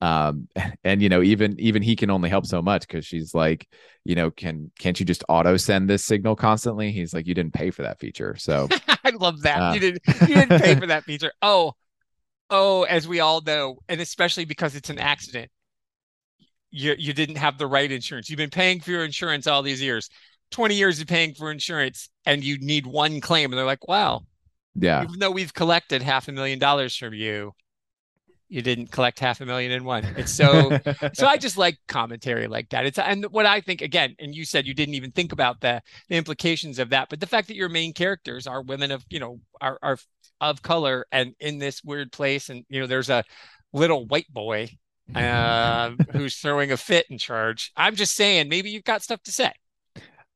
um 0.00 0.48
and 0.84 1.02
you 1.02 1.08
know 1.08 1.22
even 1.22 1.58
even 1.60 1.82
he 1.82 1.96
can 1.96 2.10
only 2.10 2.30
help 2.30 2.46
so 2.46 2.62
much 2.62 2.82
because 2.82 3.04
she's 3.04 3.34
like 3.34 3.68
you 4.04 4.14
know 4.14 4.30
can 4.30 4.70
can't 4.78 4.98
you 4.98 5.06
just 5.06 5.24
auto 5.28 5.56
send 5.56 5.88
this 5.88 6.04
signal 6.04 6.34
constantly 6.34 6.90
he's 6.90 7.12
like 7.12 7.26
you 7.26 7.34
didn't 7.34 7.52
pay 7.52 7.70
for 7.70 7.82
that 7.82 7.98
feature 7.98 8.34
so 8.36 8.68
I 9.04 9.10
love 9.10 9.42
that. 9.42 9.58
Uh. 9.58 9.74
you 9.74 9.80
didn't 9.80 10.02
you 10.22 10.34
didn't 10.34 10.60
pay 10.60 10.74
for 10.78 10.86
that 10.86 11.04
feature. 11.04 11.32
Oh, 11.42 11.74
oh, 12.52 12.82
as 12.84 13.08
we 13.08 13.18
all 13.18 13.40
know, 13.40 13.78
and 13.88 14.00
especially 14.00 14.44
because 14.44 14.76
it's 14.76 14.90
an 14.90 14.98
accident, 14.98 15.50
you 16.70 16.94
you 16.98 17.12
didn't 17.12 17.36
have 17.36 17.58
the 17.58 17.66
right 17.66 17.90
insurance. 17.90 18.30
You've 18.30 18.36
been 18.36 18.50
paying 18.50 18.80
for 18.80 18.92
your 18.92 19.04
insurance 19.04 19.46
all 19.46 19.62
these 19.62 19.82
years. 19.82 20.08
20 20.52 20.74
years 20.74 21.00
of 21.00 21.06
paying 21.06 21.34
for 21.34 21.50
insurance 21.50 22.10
and 22.26 22.44
you 22.44 22.58
need 22.58 22.86
one 22.86 23.22
claim. 23.22 23.50
And 23.50 23.58
they're 23.58 23.64
like, 23.64 23.88
wow, 23.88 24.20
yeah 24.74 25.02
even 25.02 25.18
though 25.18 25.30
we've 25.30 25.54
collected 25.54 26.02
half 26.02 26.28
a 26.28 26.32
million 26.32 26.58
dollars 26.58 26.94
from 26.94 27.14
you, 27.14 27.52
you 28.48 28.60
didn't 28.60 28.90
collect 28.90 29.18
half 29.18 29.40
a 29.40 29.46
million 29.46 29.72
in 29.72 29.82
one. 29.82 30.04
It's 30.16 30.32
so 30.32 30.78
so 31.14 31.26
I 31.26 31.38
just 31.38 31.56
like 31.56 31.78
commentary 31.88 32.48
like 32.48 32.68
that. 32.68 32.84
It's 32.84 32.98
and 32.98 33.24
what 33.26 33.46
I 33.46 33.62
think 33.62 33.80
again, 33.80 34.14
and 34.18 34.34
you 34.34 34.44
said 34.44 34.66
you 34.66 34.74
didn't 34.74 34.94
even 34.94 35.10
think 35.10 35.32
about 35.32 35.62
the 35.62 35.80
the 36.10 36.16
implications 36.16 36.78
of 36.78 36.90
that, 36.90 37.08
but 37.08 37.18
the 37.18 37.26
fact 37.26 37.48
that 37.48 37.56
your 37.56 37.70
main 37.70 37.94
characters 37.94 38.46
are 38.46 38.60
women 38.60 38.90
of 38.90 39.06
you 39.08 39.20
know 39.20 39.40
are 39.62 39.78
are 39.82 39.98
of 40.42 40.62
color 40.62 41.06
and 41.12 41.34
in 41.40 41.58
this 41.60 41.84
weird 41.84 42.12
place, 42.12 42.50
and 42.50 42.66
you 42.70 42.80
know 42.82 42.88
there's 42.88 43.10
a 43.10 43.24
little 43.72 44.06
white 44.06 44.28
boy 44.32 44.70
uh, 45.14 45.92
who's 46.12 46.36
throwing 46.36 46.72
a 46.72 46.78
fit 46.78 47.06
in 47.10 47.18
charge. 47.18 47.72
I'm 47.76 47.96
just 47.96 48.16
saying, 48.16 48.50
maybe 48.50 48.70
you've 48.70 48.84
got 48.84 49.02
stuff 49.02 49.22
to 49.24 49.32
say. 49.32 49.52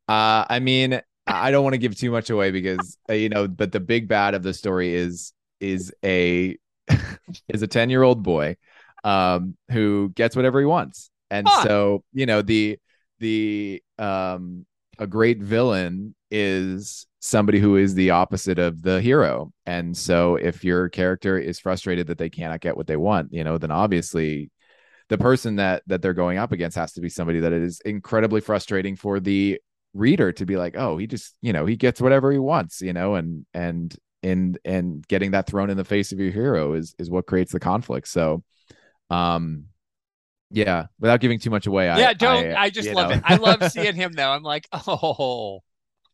Uh, 0.09 0.45
I 0.49 0.61
mean, 0.61 1.01
I 1.27 1.51
don't 1.51 1.65
want 1.65 1.75
to 1.75 1.79
give 1.79 1.97
too 1.97 2.11
much 2.11 2.31
away 2.31 2.51
because 2.51 2.97
uh, 3.11 3.15
you 3.15 3.29
know, 3.29 3.49
but 3.49 3.73
the 3.73 3.81
big 3.81 4.09
bad 4.09 4.35
of 4.35 4.43
the 4.43 4.55
story 4.55 4.95
is 4.95 5.33
is 5.61 5.93
a 6.05 6.57
is 7.49 7.63
a 7.63 7.67
10 7.67 7.91
year 7.91 8.03
old 8.03 8.23
boy 8.23 8.57
um 9.05 9.57
who 9.71 10.11
gets 10.15 10.37
whatever 10.37 10.61
he 10.61 10.67
wants. 10.67 11.11
And 11.31 11.47
Huh. 11.47 11.69
so, 11.69 12.05
you 12.13 12.27
know, 12.27 12.43
the 12.43 12.79
the 13.19 13.83
um 13.99 14.67
a 14.99 15.07
great 15.07 15.41
villain 15.41 16.15
is 16.31 17.07
somebody 17.21 17.59
who 17.59 17.77
is 17.77 17.95
the 17.95 18.11
opposite 18.11 18.59
of 18.59 18.83
the 18.83 19.01
hero. 19.01 19.53
And 19.65 19.97
so 19.97 20.37
if 20.37 20.65
your 20.65 20.89
character 20.89 21.39
is 21.39 21.59
frustrated 21.59 22.07
that 22.07 22.19
they 22.19 22.31
cannot 22.31 22.61
get 22.61 22.77
what 22.77 22.87
they 22.87 22.97
want, 22.97 23.33
you 23.33 23.45
know, 23.45 23.59
then 23.59 23.71
obviously 23.71 24.51
the 25.09 25.19
person 25.19 25.57
that 25.57 25.83
that 25.87 26.03
they're 26.03 26.15
going 26.15 26.39
up 26.39 26.53
against 26.53 26.77
has 26.77 26.93
to 26.95 27.01
be 27.01 27.09
somebody 27.09 27.41
that 27.41 27.53
is 27.53 27.81
incredibly 27.81 28.41
frustrating 28.41 28.97
for 28.97 29.21
the 29.21 29.61
reader 29.95 30.33
to 30.33 30.45
be 30.45 30.57
like, 30.57 30.77
oh, 30.77 30.97
he 30.99 31.07
just, 31.07 31.35
you 31.43 31.53
know, 31.53 31.67
he 31.67 31.77
gets 31.77 32.01
whatever 32.01 32.33
he 32.33 32.39
wants, 32.39 32.81
you 32.81 32.93
know, 32.93 33.15
and 33.15 33.47
and 33.55 33.97
and 34.23 34.59
and 34.65 35.07
getting 35.07 35.33
that 35.33 35.47
thrown 35.47 35.71
in 35.71 35.77
the 35.77 35.85
face 35.85 36.13
of 36.13 36.19
your 36.19 36.33
hero 36.33 36.75
is 36.75 36.95
is 36.99 37.11
what 37.11 37.27
creates 37.27 37.53
the 37.53 37.61
conflict. 37.61 38.09
So 38.09 38.43
um 39.11 39.67
yeah, 40.51 40.87
without 41.01 41.21
giving 41.21 41.39
too 41.39 41.51
much 41.51 41.67
away, 41.67 41.89
I 41.89 41.99
yeah, 41.99 42.13
don't. 42.13 42.55
I, 42.55 42.71
just 42.71 42.91
love 42.91 43.11
know. 43.11 43.17
it. 43.17 43.23
I 43.25 43.37
love 43.37 43.71
seeing 43.73 43.95
him 43.95 44.13
though. 44.13 44.31
I'm 44.31 44.43
like, 44.43 44.69
oh 44.87 45.61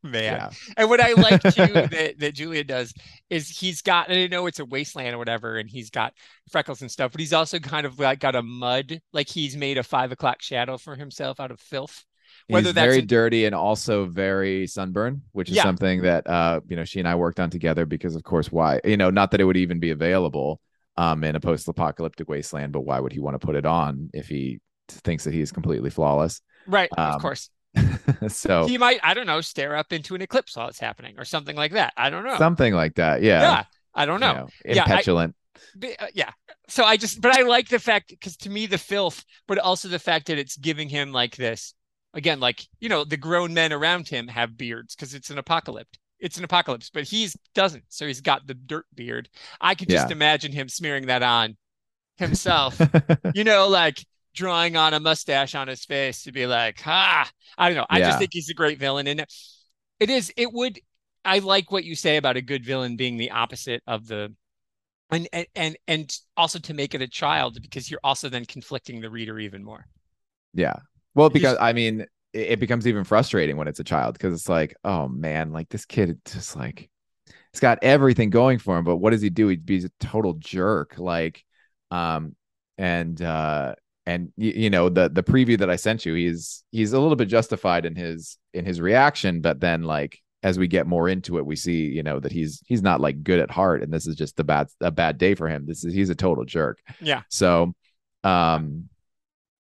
man. 0.02 0.22
yeah. 0.22 0.50
And 0.76 0.88
what 0.88 1.00
I 1.00 1.12
like 1.12 1.42
too 1.54 1.66
that, 1.72 2.14
that 2.18 2.34
Julia 2.34 2.64
does 2.64 2.94
is 3.30 3.48
he's 3.48 3.82
got, 3.82 4.08
and 4.08 4.18
I 4.18 4.26
know 4.26 4.46
it's 4.46 4.58
a 4.58 4.64
wasteland 4.64 5.14
or 5.14 5.18
whatever, 5.18 5.56
and 5.58 5.68
he's 5.68 5.90
got 5.90 6.14
freckles 6.50 6.80
and 6.82 6.90
stuff, 6.90 7.12
but 7.12 7.20
he's 7.20 7.32
also 7.32 7.58
kind 7.58 7.86
of 7.86 7.98
like 7.98 8.20
got 8.20 8.34
a 8.34 8.42
mud, 8.42 9.00
like 9.12 9.28
he's 9.28 9.56
made 9.56 9.78
a 9.78 9.82
five 9.82 10.12
o'clock 10.12 10.42
shadow 10.42 10.78
for 10.78 10.96
himself 10.96 11.38
out 11.40 11.50
of 11.50 11.60
filth. 11.60 12.04
Whether 12.48 12.68
He's 12.68 12.74
that's 12.74 12.86
very 12.86 12.98
in- 13.00 13.06
dirty 13.06 13.44
and 13.44 13.54
also 13.54 14.06
very 14.06 14.66
sunburned, 14.66 15.20
which 15.32 15.50
is 15.50 15.56
Yeah. 15.56 15.62
something 15.64 16.02
that 16.02 16.26
uh, 16.26 16.60
you 16.66 16.76
know, 16.76 16.84
she 16.84 16.98
and 16.98 17.06
I 17.06 17.14
worked 17.14 17.38
on 17.38 17.50
together 17.50 17.84
because 17.84 18.16
of 18.16 18.22
course 18.22 18.50
why, 18.50 18.80
you 18.84 18.96
know, 18.96 19.10
not 19.10 19.30
that 19.32 19.40
it 19.40 19.44
would 19.44 19.58
even 19.58 19.78
be 19.78 19.90
available 19.90 20.60
um 20.96 21.24
in 21.24 21.36
a 21.36 21.40
post-apocalyptic 21.40 22.28
wasteland, 22.28 22.72
but 22.72 22.82
why 22.82 23.00
would 23.00 23.12
he 23.12 23.20
want 23.20 23.34
to 23.40 23.44
put 23.44 23.56
it 23.56 23.66
on 23.66 24.10
if 24.12 24.28
he 24.28 24.60
thinks 24.88 25.24
that 25.24 25.34
he 25.34 25.40
is 25.40 25.52
completely 25.52 25.90
flawless? 25.90 26.40
Right, 26.66 26.90
Um, 26.96 27.14
of 27.14 27.20
course. 27.20 27.50
so 28.28 28.66
He 28.66 28.76
might, 28.78 29.00
I 29.02 29.14
don't 29.14 29.26
know, 29.26 29.40
stare 29.40 29.76
up 29.76 29.92
into 29.92 30.14
an 30.14 30.22
eclipse 30.22 30.56
while 30.56 30.68
it's 30.68 30.78
happening 30.78 31.18
or 31.18 31.24
something 31.24 31.56
like 31.56 31.72
that. 31.72 31.94
I 31.96 32.10
don't 32.10 32.24
know. 32.24 32.36
something 32.36 32.74
like 32.74 32.96
that. 32.96 33.22
Yeah. 33.22 33.40
yeah, 33.40 33.64
I 33.94 34.06
don't 34.06 34.20
you 34.20 34.26
know. 34.26 34.32
know, 34.34 34.48
Yeah. 34.64 34.84
But, 35.76 35.90
uh, 36.00 36.06
yeah. 36.14 36.30
So 36.68 36.84
I 36.84 36.96
just, 36.96 37.20
but 37.20 37.36
I 37.36 37.42
like 37.42 37.68
the 37.68 37.78
fact 37.78 38.10
because 38.10 38.36
to 38.38 38.50
me 38.50 38.66
the 38.66 38.78
filth, 38.78 39.24
but 39.48 39.58
also 39.58 39.88
the 39.88 39.98
fact 39.98 40.26
that 40.26 40.38
it's 40.38 40.56
giving 40.56 40.88
him 40.88 41.12
like 41.12 41.36
this 41.36 41.74
again, 42.14 42.40
like 42.40 42.66
you 42.80 42.88
know, 42.88 43.04
the 43.04 43.16
grown 43.16 43.54
men 43.54 43.72
around 43.72 44.08
him 44.08 44.28
have 44.28 44.56
beards 44.56 44.94
because 44.94 45.14
it's 45.14 45.30
an 45.30 45.38
apocalypse. 45.38 45.98
It's 46.22 46.38
an 46.38 46.44
apocalypse, 46.44 46.90
but 46.90 47.04
he's 47.04 47.36
doesn't. 47.54 47.84
So 47.90 48.06
he's 48.06 48.22
got 48.22 48.46
the 48.46 48.54
dirt 48.54 48.86
beard. 48.94 49.28
I 49.60 49.74
could 49.74 49.90
just 49.90 50.10
Yeah. 50.10 50.12
imagine 50.12 50.52
him 50.52 50.68
smearing 50.70 51.06
that 51.08 51.22
on 51.22 51.56
himself. 52.16 52.80
you 53.34 53.44
know, 53.44 53.68
like 53.68 54.04
drawing 54.34 54.76
on 54.76 54.94
a 54.94 55.00
mustache 55.00 55.54
on 55.54 55.68
his 55.68 55.84
face 55.84 56.24
to 56.24 56.32
be 56.32 56.46
like, 56.46 56.80
ah, 56.86 57.30
I 57.58 57.68
don't 57.68 57.76
know. 57.76 57.86
I 57.90 58.00
Yeah. 58.00 58.06
just 58.08 58.18
think 58.18 58.32
he's 58.32 58.50
a 58.50 58.54
great 58.54 58.78
villain, 58.78 59.06
and 59.08 59.26
it 60.00 60.10
is. 60.10 60.32
It 60.36 60.52
would. 60.52 60.80
I 61.24 61.40
like 61.40 61.70
what 61.72 61.84
you 61.84 61.94
say 61.96 62.16
about 62.16 62.36
a 62.36 62.42
good 62.42 62.64
villain 62.64 62.96
being 62.96 63.16
the 63.18 63.30
opposite 63.32 63.82
of 63.86 64.06
the 64.08 64.34
and 65.10 65.28
and 65.54 65.76
and, 65.86 66.18
also 66.36 66.58
to 66.60 66.74
make 66.74 66.94
it 66.94 67.02
a 67.02 67.08
child 67.08 67.60
because 67.62 67.90
you're 67.90 68.00
also 68.04 68.28
then 68.28 68.44
conflicting 68.46 69.00
the 69.00 69.10
reader 69.10 69.38
even 69.38 69.62
more. 69.64 69.86
Yeah. 70.54 70.74
Well, 71.14 71.30
because 71.30 71.56
I 71.60 71.72
mean, 71.72 72.06
it, 72.32 72.60
becomes 72.60 72.86
even 72.86 73.04
frustrating 73.04 73.56
when 73.56 73.68
it's 73.68 73.80
a 73.80 73.84
child 73.84 74.14
because 74.14 74.34
it's 74.34 74.48
like, 74.48 74.74
oh 74.84 75.08
man, 75.08 75.52
like 75.52 75.68
this 75.68 75.84
kid 75.84 76.18
just 76.24 76.56
like 76.56 76.88
he's 77.52 77.60
got 77.60 77.78
everything 77.82 78.30
going 78.30 78.58
for 78.58 78.78
him, 78.78 78.84
but 78.84 78.96
what 78.96 79.10
does 79.10 79.22
he 79.22 79.30
do? 79.30 79.48
He'd 79.48 79.66
be 79.66 79.84
a 79.84 79.88
total 80.00 80.34
jerk. 80.34 80.98
Like, 80.98 81.44
um, 81.90 82.34
and 82.78 83.20
uh, 83.20 83.74
and 84.06 84.32
you, 84.36 84.52
you 84.52 84.70
know 84.70 84.88
the 84.88 85.08
the 85.08 85.22
preview 85.22 85.58
that 85.58 85.70
I 85.70 85.76
sent 85.76 86.06
you, 86.06 86.14
he's 86.14 86.64
he's 86.70 86.92
a 86.92 87.00
little 87.00 87.16
bit 87.16 87.28
justified 87.28 87.84
in 87.84 87.94
his 87.94 88.38
in 88.54 88.64
his 88.64 88.80
reaction, 88.80 89.40
but 89.40 89.60
then 89.60 89.82
like 89.82 90.18
as 90.42 90.58
we 90.58 90.66
get 90.66 90.86
more 90.86 91.08
into 91.08 91.38
it, 91.38 91.46
we 91.46 91.56
see 91.56 91.86
you 91.86 92.02
know 92.02 92.18
that 92.18 92.32
he's 92.32 92.62
he's 92.66 92.82
not 92.82 93.00
like 93.00 93.22
good 93.22 93.38
at 93.38 93.50
heart, 93.50 93.82
and 93.82 93.92
this 93.92 94.06
is 94.06 94.16
just 94.16 94.36
the 94.36 94.44
bad 94.44 94.68
a 94.80 94.90
bad 94.90 95.18
day 95.18 95.34
for 95.34 95.48
him. 95.48 95.66
This 95.66 95.84
is 95.84 95.94
he's 95.94 96.10
a 96.10 96.14
total 96.14 96.44
jerk. 96.44 96.80
Yeah. 97.00 97.22
So, 97.28 97.74
um, 98.24 98.88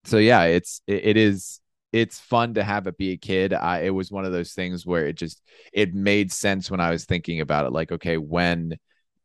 so 0.05 0.17
yeah, 0.17 0.43
it's 0.43 0.81
it, 0.87 1.05
it 1.05 1.17
is 1.17 1.59
it's 1.95 2.19
fun 2.19 2.55
to 2.55 2.63
have 2.63 2.88
it 2.88 2.97
be 2.97 3.12
a 3.13 3.17
kid. 3.17 3.53
I 3.53 3.84
it 3.84 3.89
was 3.89 4.12
one 4.12 4.25
of 4.25 4.34
those 4.34 4.51
things 4.51 4.86
where 4.86 5.08
it 5.08 5.13
just 5.13 5.41
it 5.71 5.93
made 5.93 6.29
sense 6.29 6.69
when 6.69 6.81
I 6.81 6.91
was 6.91 7.05
thinking 7.05 7.39
about 7.39 7.65
it. 7.65 7.71
Like, 7.71 7.93
okay, 7.93 8.17
when, 8.17 8.77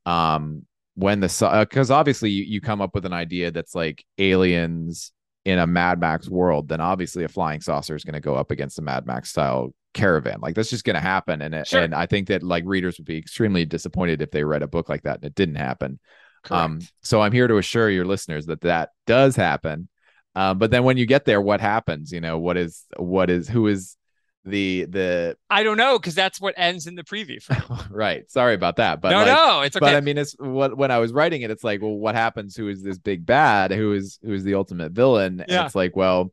um, 0.06 0.64
when 0.94 1.18
the 1.18 1.66
because 1.68 1.90
obviously 1.90 2.30
you, 2.30 2.44
you 2.44 2.61
come 2.61 2.80
up 2.80 2.94
with 2.94 3.04
an 3.06 3.12
idea 3.12 3.50
that's 3.50 3.74
like 3.74 4.04
aliens 4.18 5.12
in 5.44 5.59
a 5.59 5.66
Mad 5.66 5.98
Max 5.98 6.28
world, 6.28 6.68
then 6.68 6.80
obviously 6.80 7.24
a 7.24 7.28
flying 7.28 7.61
saucer 7.61 7.96
is 7.96 8.04
going 8.04 8.14
to 8.14 8.20
go 8.20 8.37
up 8.37 8.52
against 8.52 8.78
a 8.78 8.83
Mad 8.83 9.04
Max 9.04 9.30
style 9.30 9.74
caravan. 9.92 10.38
Like 10.40 10.54
that's 10.54 10.70
just 10.70 10.85
going 10.85 10.94
to 10.94 11.00
happen, 11.00 11.42
and 11.42 11.54
it, 11.54 11.66
Sure. 11.66 11.83
and 11.83 11.92
I 11.92 12.06
think 12.06 12.28
that 12.28 12.44
like 12.44 12.62
readers 12.66 12.98
would 12.98 13.06
be 13.06 13.18
extremely 13.18 13.64
disappointed 13.64 14.22
if 14.22 14.30
they 14.30 14.44
read 14.44 14.62
a 14.62 14.68
book 14.68 14.88
like 14.88 15.02
that 15.02 15.16
and 15.16 15.24
it 15.24 15.35
didn't 15.35 15.56
happen. 15.56 15.98
Um, 16.50 16.80
so 17.02 17.20
I'm 17.20 17.33
here 17.33 17.48
to 17.48 17.59
assure 17.59 17.90
your 17.90 18.04
listeners 18.06 18.46
that 18.46 18.61
that 18.61 18.90
does 19.06 19.35
happen. 19.35 19.88
Um, 20.40 20.59
but 20.59 20.70
then 20.70 20.85
when 20.85 20.96
you 20.96 21.05
get 21.07 21.24
there, 21.26 21.40
what 21.40 21.61
happens? 21.61 22.12
You 22.12 22.20
know, 22.20 22.38
what 22.38 22.57
is 22.57 22.85
what 22.96 23.29
is 23.29 23.46
who 23.48 23.66
is 23.66 23.96
the 24.46 24.87
the 24.87 25.37
I 25.50 25.62
don't 25.62 25.76
know 25.76 25.98
because 25.98 26.14
that's 26.14 26.40
what 26.40 26.55
ends 26.57 26.87
in 26.87 26.94
the 26.94 27.05
preview. 27.05 27.40
Right? 27.90 28.31
Sorry 28.31 28.55
about 28.55 28.76
that, 28.76 29.00
but 29.03 29.11
no, 29.11 29.18
like, 29.18 29.26
no, 29.26 29.61
it's 29.61 29.76
okay. 29.76 29.85
but 29.85 29.94
I 29.94 30.00
mean, 30.00 30.16
it's 30.16 30.35
what 30.38 30.76
when 30.76 30.90
I 30.90 30.98
was 30.98 31.12
writing 31.12 31.42
it, 31.42 31.50
it's 31.50 31.64
like, 31.64 31.83
well, 31.83 31.94
what 31.94 32.14
happens? 32.14 32.57
Who 32.57 32.68
is 32.68 32.83
this 32.83 32.98
big 32.98 33.26
bad? 33.26 33.70
Who 33.70 33.92
is 33.92 34.18
who 34.22 34.33
is 34.33 34.44
the 34.44 34.55
ultimate 34.55 34.92
villain? 34.92 35.40
And 35.40 35.50
Yeah. 35.50 35.66
it's 35.66 35.74
like, 35.74 35.94
well, 35.94 36.33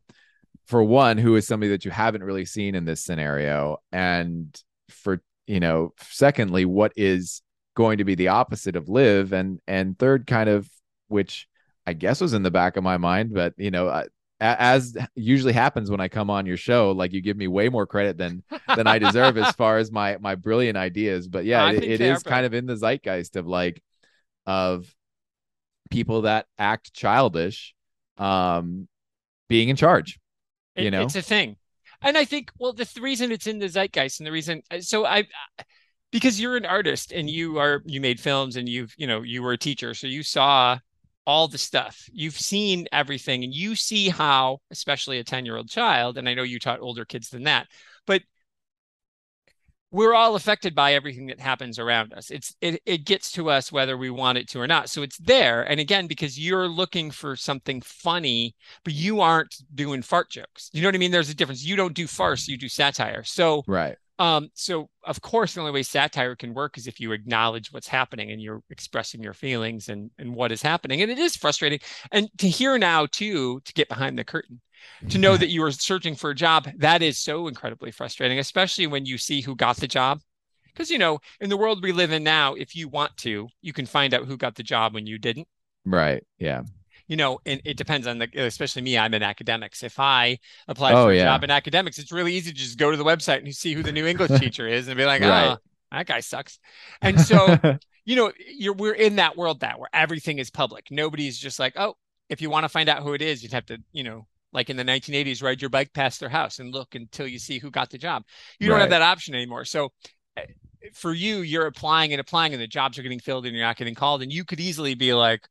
for 0.66 0.82
one, 0.82 1.18
who 1.18 1.36
is 1.36 1.46
somebody 1.46 1.70
that 1.70 1.84
you 1.84 1.90
haven't 1.90 2.22
really 2.22 2.46
seen 2.46 2.74
in 2.74 2.84
this 2.86 3.04
scenario, 3.04 3.78
and 3.92 4.58
for 4.88 5.20
you 5.46 5.60
know, 5.60 5.92
secondly, 6.00 6.64
what 6.64 6.92
is 6.96 7.42
going 7.74 7.98
to 7.98 8.04
be 8.04 8.14
the 8.14 8.28
opposite 8.28 8.76
of 8.76 8.88
Liv, 8.88 9.32
and 9.34 9.60
and 9.66 9.98
third, 9.98 10.26
kind 10.26 10.48
of 10.48 10.66
which 11.08 11.46
I 11.88 11.92
guess 11.94 12.20
was 12.20 12.34
in 12.34 12.42
the 12.42 12.50
back 12.50 12.76
of 12.76 12.84
my 12.84 12.96
mind, 12.96 13.32
but 13.34 13.54
you 13.56 13.70
know. 13.70 13.88
I, 13.88 14.06
as 14.40 14.96
usually 15.16 15.52
happens 15.52 15.90
when 15.90 16.00
I 16.00 16.06
come 16.06 16.30
on 16.30 16.46
your 16.46 16.56
show, 16.56 16.92
like 16.92 17.12
you 17.12 17.20
give 17.20 17.36
me 17.36 17.48
way 17.48 17.68
more 17.68 17.88
credit 17.88 18.16
than 18.18 18.44
than 18.76 18.86
I 18.86 19.00
deserve 19.00 19.36
as 19.36 19.52
far 19.56 19.78
as 19.78 19.90
my 19.90 20.16
my 20.20 20.36
brilliant 20.36 20.78
ideas. 20.78 21.26
But 21.26 21.44
yeah, 21.44 21.72
it, 21.72 21.82
it 21.82 22.00
is 22.00 22.22
kind 22.22 22.46
of 22.46 22.54
in 22.54 22.64
the 22.64 22.76
zeitgeist 22.76 23.34
of 23.34 23.48
like 23.48 23.82
of 24.46 24.86
people 25.90 26.22
that 26.22 26.46
act 26.58 26.92
childish 26.94 27.74
um 28.16 28.86
being 29.48 29.68
in 29.70 29.76
charge. 29.76 30.20
It- 30.76 30.84
you 30.84 30.90
know? 30.92 31.02
it's 31.02 31.16
a 31.16 31.22
thing 31.22 31.56
and 32.02 32.16
i 32.16 32.24
think 32.24 32.52
well 32.58 32.72
the 32.72 32.84
th- 32.84 33.02
reason 33.02 33.32
it's 33.32 33.48
in 33.48 33.58
the 33.58 33.68
zeitgeist 33.68 34.20
and 34.20 34.26
the 34.26 34.32
reason 34.32 34.62
uh, 34.70 34.80
so 34.80 35.04
i 35.04 35.24
because 36.12 36.40
you're 36.40 36.56
an 36.56 36.64
artist 36.64 37.12
and 37.12 37.28
you 37.28 37.58
are 37.58 37.82
you 37.84 38.00
made 38.00 38.20
films 38.20 38.54
and 38.54 38.68
you've 38.68 38.94
you 38.96 39.06
know 39.06 39.22
you 39.22 39.42
were 39.42 39.52
a 39.52 39.58
teacher 39.58 39.94
so 39.94 40.06
you 40.06 40.22
saw 40.22 40.78
all 41.28 41.46
the 41.46 41.58
stuff 41.58 42.08
you've 42.10 42.38
seen 42.38 42.86
everything 42.90 43.44
and 43.44 43.52
you 43.52 43.74
see 43.74 44.08
how 44.08 44.58
especially 44.70 45.18
a 45.18 45.24
10 45.24 45.44
year 45.44 45.58
old 45.58 45.68
child 45.68 46.16
and 46.16 46.26
i 46.26 46.32
know 46.32 46.42
you 46.42 46.58
taught 46.58 46.80
older 46.80 47.04
kids 47.04 47.28
than 47.28 47.42
that 47.42 47.66
but 48.06 48.22
we're 49.90 50.14
all 50.14 50.36
affected 50.36 50.74
by 50.74 50.94
everything 50.94 51.26
that 51.26 51.38
happens 51.38 51.78
around 51.78 52.14
us 52.14 52.30
it's 52.30 52.56
it, 52.62 52.80
it 52.86 53.04
gets 53.04 53.30
to 53.30 53.50
us 53.50 53.70
whether 53.70 53.98
we 53.98 54.08
want 54.08 54.38
it 54.38 54.48
to 54.48 54.58
or 54.58 54.66
not 54.66 54.88
so 54.88 55.02
it's 55.02 55.18
there 55.18 55.62
and 55.64 55.78
again 55.78 56.06
because 56.06 56.38
you're 56.38 56.66
looking 56.66 57.10
for 57.10 57.36
something 57.36 57.82
funny 57.82 58.54
but 58.82 58.94
you 58.94 59.20
aren't 59.20 59.54
doing 59.74 60.00
fart 60.00 60.30
jokes. 60.30 60.70
You 60.72 60.80
know 60.80 60.88
what 60.88 60.94
I 60.94 60.98
mean? 60.98 61.10
There's 61.10 61.28
a 61.28 61.34
difference. 61.34 61.62
You 61.62 61.76
don't 61.76 61.92
do 61.92 62.06
farce, 62.06 62.48
you 62.48 62.56
do 62.56 62.70
satire. 62.70 63.22
So, 63.22 63.64
Right. 63.66 63.98
Um, 64.18 64.50
so 64.54 64.88
of 65.04 65.20
course, 65.20 65.54
the 65.54 65.60
only 65.60 65.72
way 65.72 65.82
satire 65.82 66.36
can 66.36 66.54
work 66.54 66.76
is 66.76 66.86
if 66.86 67.00
you 67.00 67.12
acknowledge 67.12 67.72
what's 67.72 67.88
happening 67.88 68.30
and 68.30 68.40
you're 68.40 68.62
expressing 68.70 69.22
your 69.22 69.34
feelings 69.34 69.88
and 69.88 70.10
and 70.18 70.34
what 70.34 70.52
is 70.52 70.62
happening. 70.62 71.02
And 71.02 71.10
it 71.10 71.18
is 71.18 71.36
frustrating. 71.36 71.80
And 72.12 72.28
to 72.38 72.48
hear 72.48 72.78
now 72.78 73.06
too, 73.06 73.60
to 73.64 73.72
get 73.72 73.88
behind 73.88 74.18
the 74.18 74.24
curtain, 74.24 74.60
to 75.10 75.18
know 75.18 75.36
that 75.36 75.50
you 75.50 75.62
are 75.64 75.72
searching 75.72 76.14
for 76.14 76.30
a 76.30 76.34
job, 76.34 76.68
that 76.76 77.02
is 77.02 77.18
so 77.18 77.48
incredibly 77.48 77.90
frustrating, 77.90 78.38
especially 78.38 78.86
when 78.86 79.06
you 79.06 79.18
see 79.18 79.40
who 79.40 79.54
got 79.54 79.76
the 79.76 79.88
job. 79.88 80.20
Because 80.66 80.90
you 80.90 80.98
know, 80.98 81.20
in 81.40 81.48
the 81.48 81.56
world 81.56 81.82
we 81.82 81.92
live 81.92 82.12
in 82.12 82.24
now, 82.24 82.54
if 82.54 82.76
you 82.76 82.88
want 82.88 83.16
to, 83.18 83.48
you 83.62 83.72
can 83.72 83.86
find 83.86 84.14
out 84.14 84.26
who 84.26 84.36
got 84.36 84.54
the 84.54 84.62
job 84.62 84.94
when 84.94 85.06
you 85.06 85.18
didn't 85.18 85.48
Right. 85.84 86.24
Yeah. 86.38 86.62
You 87.08 87.16
know, 87.16 87.40
and 87.46 87.60
it 87.64 87.76
depends 87.76 88.06
on 88.06 88.18
the, 88.18 88.28
especially 88.36 88.82
me, 88.82 88.96
I'm 88.98 89.14
in 89.14 89.22
academics. 89.22 89.82
If 89.82 89.98
I 89.98 90.38
apply 90.68 90.92
Oh, 90.92 91.06
for 91.06 91.12
a 91.12 91.16
yeah. 91.16 91.24
job 91.24 91.44
in 91.44 91.50
academics, 91.50 91.98
it's 91.98 92.12
really 92.12 92.34
easy 92.34 92.50
to 92.52 92.56
just 92.56 92.78
go 92.78 92.90
to 92.90 92.96
the 92.96 93.04
website 93.04 93.38
and 93.38 93.46
you 93.46 93.52
see 93.52 93.72
who 93.72 93.82
the 93.82 93.92
new 93.92 94.06
English 94.06 94.32
teacher 94.38 94.68
is 94.68 94.88
and 94.88 94.96
be 94.96 95.04
like, 95.04 95.22
Right. 95.22 95.52
oh, 95.52 95.56
that 95.90 96.06
guy 96.06 96.20
sucks. 96.20 96.58
And 97.02 97.20
so, 97.20 97.58
you 98.04 98.16
know, 98.16 98.32
you're, 98.56 98.74
we're 98.74 98.94
in 98.94 99.16
that 99.16 99.36
world 99.36 99.60
now 99.60 99.78
where 99.78 99.88
everything 99.92 100.38
is 100.38 100.50
public. 100.50 100.88
Nobody's 100.90 101.38
just 101.38 101.58
like, 101.58 101.74
oh, 101.76 101.96
if 102.28 102.42
you 102.42 102.50
want 102.50 102.64
to 102.64 102.68
find 102.68 102.88
out 102.88 103.02
who 103.02 103.14
it 103.14 103.22
is, 103.22 103.42
you'd 103.42 103.52
have 103.52 103.66
to, 103.66 103.78
you 103.92 104.04
know, 104.04 104.26
like 104.52 104.70
in 104.70 104.76
the 104.76 104.84
1980s, 104.84 105.42
ride 105.42 105.60
your 105.60 105.70
bike 105.70 105.92
past 105.92 106.20
their 106.20 106.28
house 106.28 106.58
and 106.58 106.72
look 106.72 106.94
until 106.94 107.26
you 107.26 107.38
see 107.38 107.58
who 107.58 107.70
got 107.70 107.90
the 107.90 107.98
job. 107.98 108.24
You 108.58 108.68
don't 108.68 108.80
have 108.80 108.90
that 108.90 109.02
option 109.02 109.34
anymore. 109.34 109.64
So 109.64 109.92
eh, 110.36 110.44
for 110.94 111.12
you, 111.12 111.38
you're 111.38 111.66
applying 111.66 112.12
and 112.12 112.20
applying 112.20 112.52
and 112.52 112.62
the 112.62 112.66
jobs 112.66 112.98
are 112.98 113.02
getting 113.02 113.20
filled 113.20 113.46
and 113.46 113.54
you're 113.54 113.64
not 113.64 113.76
getting 113.76 113.94
called. 113.94 114.22
And 114.22 114.32
you 114.32 114.44
could 114.44 114.60
easily 114.60 114.94
be 114.94 115.12
like, 115.12 115.46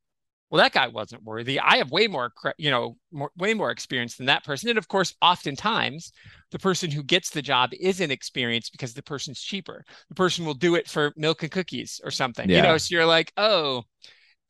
well, 0.49 0.63
that 0.63 0.71
guy 0.71 0.88
wasn't 0.88 1.23
worthy. 1.23 1.60
I 1.60 1.77
have 1.77 1.91
way 1.91 2.07
more, 2.07 2.31
you 2.57 2.71
know, 2.71 2.97
more, 3.12 3.31
way 3.38 3.53
more 3.53 3.69
experience 3.69 4.15
than 4.15 4.27
that 4.27 4.45
person. 4.45 4.69
And 4.69 4.77
of 4.77 4.88
course, 4.88 5.13
oftentimes 5.21 6.13
the 6.51 6.60
person 6.60 6.89
who 6.89 7.03
gets 7.03 7.31
the 7.31 7.41
job 7.41 7.71
isn't 7.77 8.12
experienced 8.12 8.71
because 8.71 8.93
the 8.93 9.03
person's 9.03 9.41
cheaper. 9.41 9.83
The 10.07 10.15
person 10.15 10.45
will 10.45 10.53
do 10.53 10.75
it 10.75 10.88
for 10.88 11.12
milk 11.17 11.43
and 11.43 11.51
cookies 11.51 11.99
or 12.03 12.12
something, 12.12 12.49
you 12.49 12.62
know? 12.62 12.77
So 12.77 12.95
you're 12.95 13.05
like, 13.05 13.33
oh, 13.36 13.83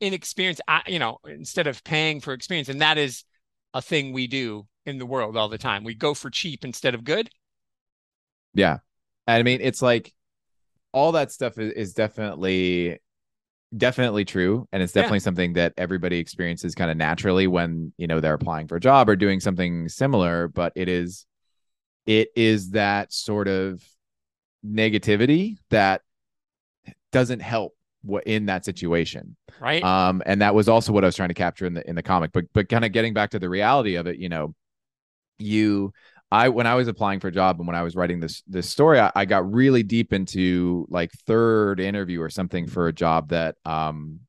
inexperienced, 0.00 0.60
I, 0.68 0.82
you 0.86 1.00
know, 1.00 1.18
instead 1.26 1.66
of 1.66 1.82
paying 1.82 2.20
for 2.20 2.32
experience. 2.32 2.68
And 2.68 2.80
that 2.80 2.96
is 2.96 3.24
a 3.74 3.82
thing 3.82 4.12
we 4.12 4.28
do 4.28 4.68
in 4.86 4.98
the 4.98 5.06
world 5.06 5.36
all 5.36 5.48
the 5.48 5.58
time. 5.58 5.82
We 5.82 5.94
go 5.94 6.14
for 6.14 6.30
cheap 6.30 6.64
instead 6.64 6.94
of 6.94 7.02
good. 7.02 7.28
Yeah. 8.54 8.78
I 9.26 9.42
mean, 9.42 9.58
it's 9.60 9.82
like 9.82 10.14
all 10.92 11.12
that 11.12 11.32
stuff 11.32 11.58
is, 11.58 11.72
is 11.72 11.92
definitely 11.92 13.00
definitely 13.76 14.24
true 14.24 14.66
and 14.72 14.82
it's 14.82 14.94
Yeah. 14.94 15.02
definitely 15.02 15.20
something 15.20 15.52
that 15.54 15.74
everybody 15.76 16.18
experiences 16.18 16.74
kind 16.74 16.90
of 16.90 16.96
naturally 16.96 17.46
when 17.46 17.92
you 17.98 18.06
know 18.06 18.18
they're 18.20 18.34
applying 18.34 18.66
for 18.66 18.76
a 18.76 18.80
job 18.80 19.08
or 19.08 19.16
doing 19.16 19.40
something 19.40 19.88
similar 19.88 20.48
but 20.48 20.72
it 20.74 20.88
is 20.88 21.26
it 22.06 22.28
is 22.34 22.70
that 22.70 23.12
sort 23.12 23.46
of 23.46 23.84
negativity 24.64 25.58
that 25.68 26.00
doesn't 27.12 27.40
help 27.40 27.74
what 28.02 28.24
in 28.24 28.46
that 28.46 28.64
situation 28.64 29.36
Right. 29.60 29.82
um 29.84 30.22
and 30.24 30.40
that 30.40 30.54
was 30.54 30.68
also 30.68 30.92
what 30.92 31.04
i 31.04 31.06
was 31.08 31.16
trying 31.16 31.28
to 31.28 31.34
capture 31.34 31.66
in 31.66 31.74
the 31.74 31.86
in 31.88 31.94
the 31.94 32.02
comic 32.02 32.32
but 32.32 32.44
but 32.54 32.68
kind 32.68 32.84
of 32.84 32.92
getting 32.92 33.12
back 33.12 33.30
to 33.30 33.38
the 33.38 33.48
reality 33.50 33.96
of 33.96 34.06
it 34.06 34.16
you 34.18 34.28
know 34.30 34.54
you 35.38 35.92
i 36.30 36.48
when 36.48 36.66
i 36.66 36.74
was 36.74 36.88
applying 36.88 37.20
for 37.20 37.28
a 37.28 37.32
job 37.32 37.58
and 37.58 37.66
when 37.66 37.76
i 37.76 37.82
was 37.82 37.96
writing 37.96 38.20
this 38.20 38.42
this 38.46 38.68
story 38.68 38.98
I, 39.00 39.10
I 39.14 39.24
got 39.24 39.50
really 39.50 39.82
deep 39.82 40.12
into 40.12 40.86
like 40.90 41.10
third 41.26 41.80
interview 41.80 42.20
or 42.20 42.30
something 42.30 42.66
for 42.66 42.88
a 42.88 42.92
job 42.92 43.30
that 43.30 43.56
um 43.64 44.20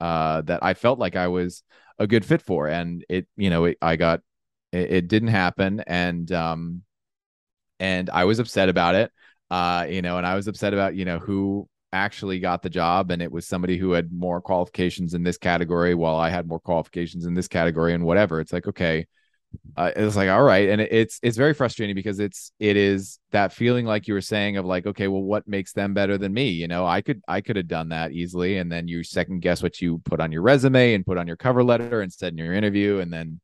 uh 0.00 0.42
that 0.42 0.62
i 0.62 0.74
felt 0.74 0.98
like 0.98 1.16
i 1.16 1.28
was 1.28 1.62
a 1.98 2.06
good 2.06 2.24
fit 2.24 2.42
for. 2.42 2.68
And 2.68 3.04
it 3.08 3.26
you 3.36 3.50
know 3.50 3.64
it, 3.66 3.78
i 3.80 3.96
got 3.96 4.20
it, 4.72 4.92
it 4.92 5.08
didn't 5.08 5.28
happen. 5.28 5.80
And 5.86 6.30
um 6.32 6.82
and 7.78 8.10
i 8.10 8.24
was 8.24 8.38
upset 8.38 8.68
about 8.68 8.94
it 8.94 9.10
uh 9.50 9.86
you 9.88 10.02
know 10.02 10.16
and 10.16 10.26
i 10.26 10.34
was 10.34 10.46
upset 10.46 10.72
about 10.72 10.94
you 10.94 11.04
know 11.04 11.18
who 11.18 11.68
actually 11.92 12.38
got 12.40 12.62
the 12.62 12.70
job. 12.70 13.10
And 13.10 13.22
it 13.22 13.30
was 13.30 13.46
somebody 13.46 13.76
who 13.76 13.92
had 13.92 14.12
more 14.12 14.40
qualifications 14.40 15.14
in 15.14 15.22
this 15.22 15.36
category 15.36 15.94
while 15.94 16.16
I 16.16 16.30
had 16.30 16.48
more 16.48 16.60
qualifications 16.60 17.26
in 17.26 17.34
this 17.34 17.48
category 17.48 17.92
and 17.94 18.04
whatever. 18.04 18.40
It's 18.40 18.52
like, 18.52 18.66
okay, 18.66 19.06
uh, 19.76 19.90
it's 19.96 20.16
like, 20.16 20.28
all 20.28 20.42
right. 20.42 20.68
And 20.68 20.80
it, 20.80 20.92
it's, 20.92 21.18
it's 21.22 21.36
very 21.36 21.54
frustrating 21.54 21.94
because 21.94 22.18
it's, 22.18 22.52
it 22.58 22.76
is 22.76 23.18
that 23.30 23.52
feeling 23.52 23.86
like 23.86 24.06
you 24.06 24.14
were 24.14 24.20
saying 24.20 24.56
of 24.56 24.64
like, 24.66 24.86
okay, 24.86 25.08
well, 25.08 25.22
what 25.22 25.48
makes 25.48 25.72
them 25.72 25.94
better 25.94 26.18
than 26.18 26.32
me? 26.32 26.50
You 26.50 26.68
know, 26.68 26.86
I 26.86 27.00
could, 27.00 27.22
I 27.26 27.40
could 27.40 27.56
have 27.56 27.68
done 27.68 27.88
that 27.88 28.12
easily. 28.12 28.58
And 28.58 28.70
then 28.70 28.88
you 28.88 29.02
second 29.02 29.40
guess 29.40 29.62
what 29.62 29.80
you 29.80 30.00
put 30.04 30.20
on 30.20 30.32
your 30.32 30.42
resume 30.42 30.94
and 30.94 31.06
put 31.06 31.18
on 31.18 31.26
your 31.26 31.36
cover 31.36 31.64
letter 31.64 32.02
instead 32.02 32.32
in 32.32 32.38
your 32.38 32.52
interview. 32.52 32.98
And 32.98 33.12
then, 33.12 33.40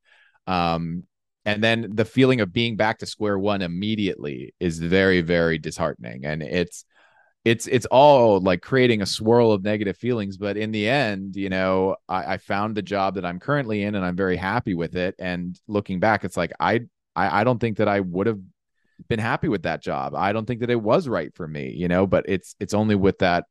um, 0.47 1.05
and 1.45 1.65
then 1.65 1.91
the 1.95 2.05
feeling 2.05 2.41
of 2.41 2.53
being 2.53 2.77
back 2.77 2.99
to 2.99 3.07
square 3.07 3.39
one 3.39 3.63
immediately 3.63 4.55
is 4.61 4.79
very, 4.79 5.23
very 5.23 5.59
disheartening. 5.59 6.27
And 6.27 6.43
it's, 6.43 6.85
it's 7.49 7.67
it's 7.67 7.87
all 7.87 8.41
like 8.41 8.61
creating 8.61 9.01
a 9.01 9.07
swirl 9.07 9.53
of 9.53 9.63
negative 9.63 9.97
feelings 9.97 10.37
but 10.37 10.59
in 10.59 10.71
the 10.71 10.87
end 10.87 11.35
you 11.35 11.49
know 11.49 11.97
I, 12.07 12.35
I 12.35 12.37
found 12.37 12.77
the 12.77 12.83
job 12.83 13.15
that 13.15 13.25
i'm 13.25 13.41
currently 13.41 13.85
in 13.85 13.95
and 13.95 14.05
i'm 14.05 14.17
very 14.17 14.37
happy 14.37 14.75
with 14.75 14.97
it. 14.97 15.15
And 15.19 15.59
looking 15.67 15.99
back 15.99 16.25
it's 16.25 16.37
like 16.37 16.53
i 16.61 16.81
i, 17.17 17.41
I 17.41 17.45
don't 17.45 17.59
think 17.59 17.79
that 17.79 17.89
i 17.89 18.01
would 18.01 18.27
have 18.27 18.41
been 19.09 19.21
happy 19.21 19.49
with 19.49 19.63
that 19.63 19.81
job. 19.81 20.17
I 20.17 20.33
don't 20.33 20.45
think 20.45 20.61
that 20.61 20.71
it 20.71 20.83
was 20.83 21.09
right 21.09 21.35
for 21.35 21.49
me 21.49 21.71
you 21.71 21.89
know 21.89 22.07
but 22.07 22.27
it's 22.29 22.55
it's 22.61 22.75
only 22.75 22.97
with 22.97 23.19
that 23.21 23.47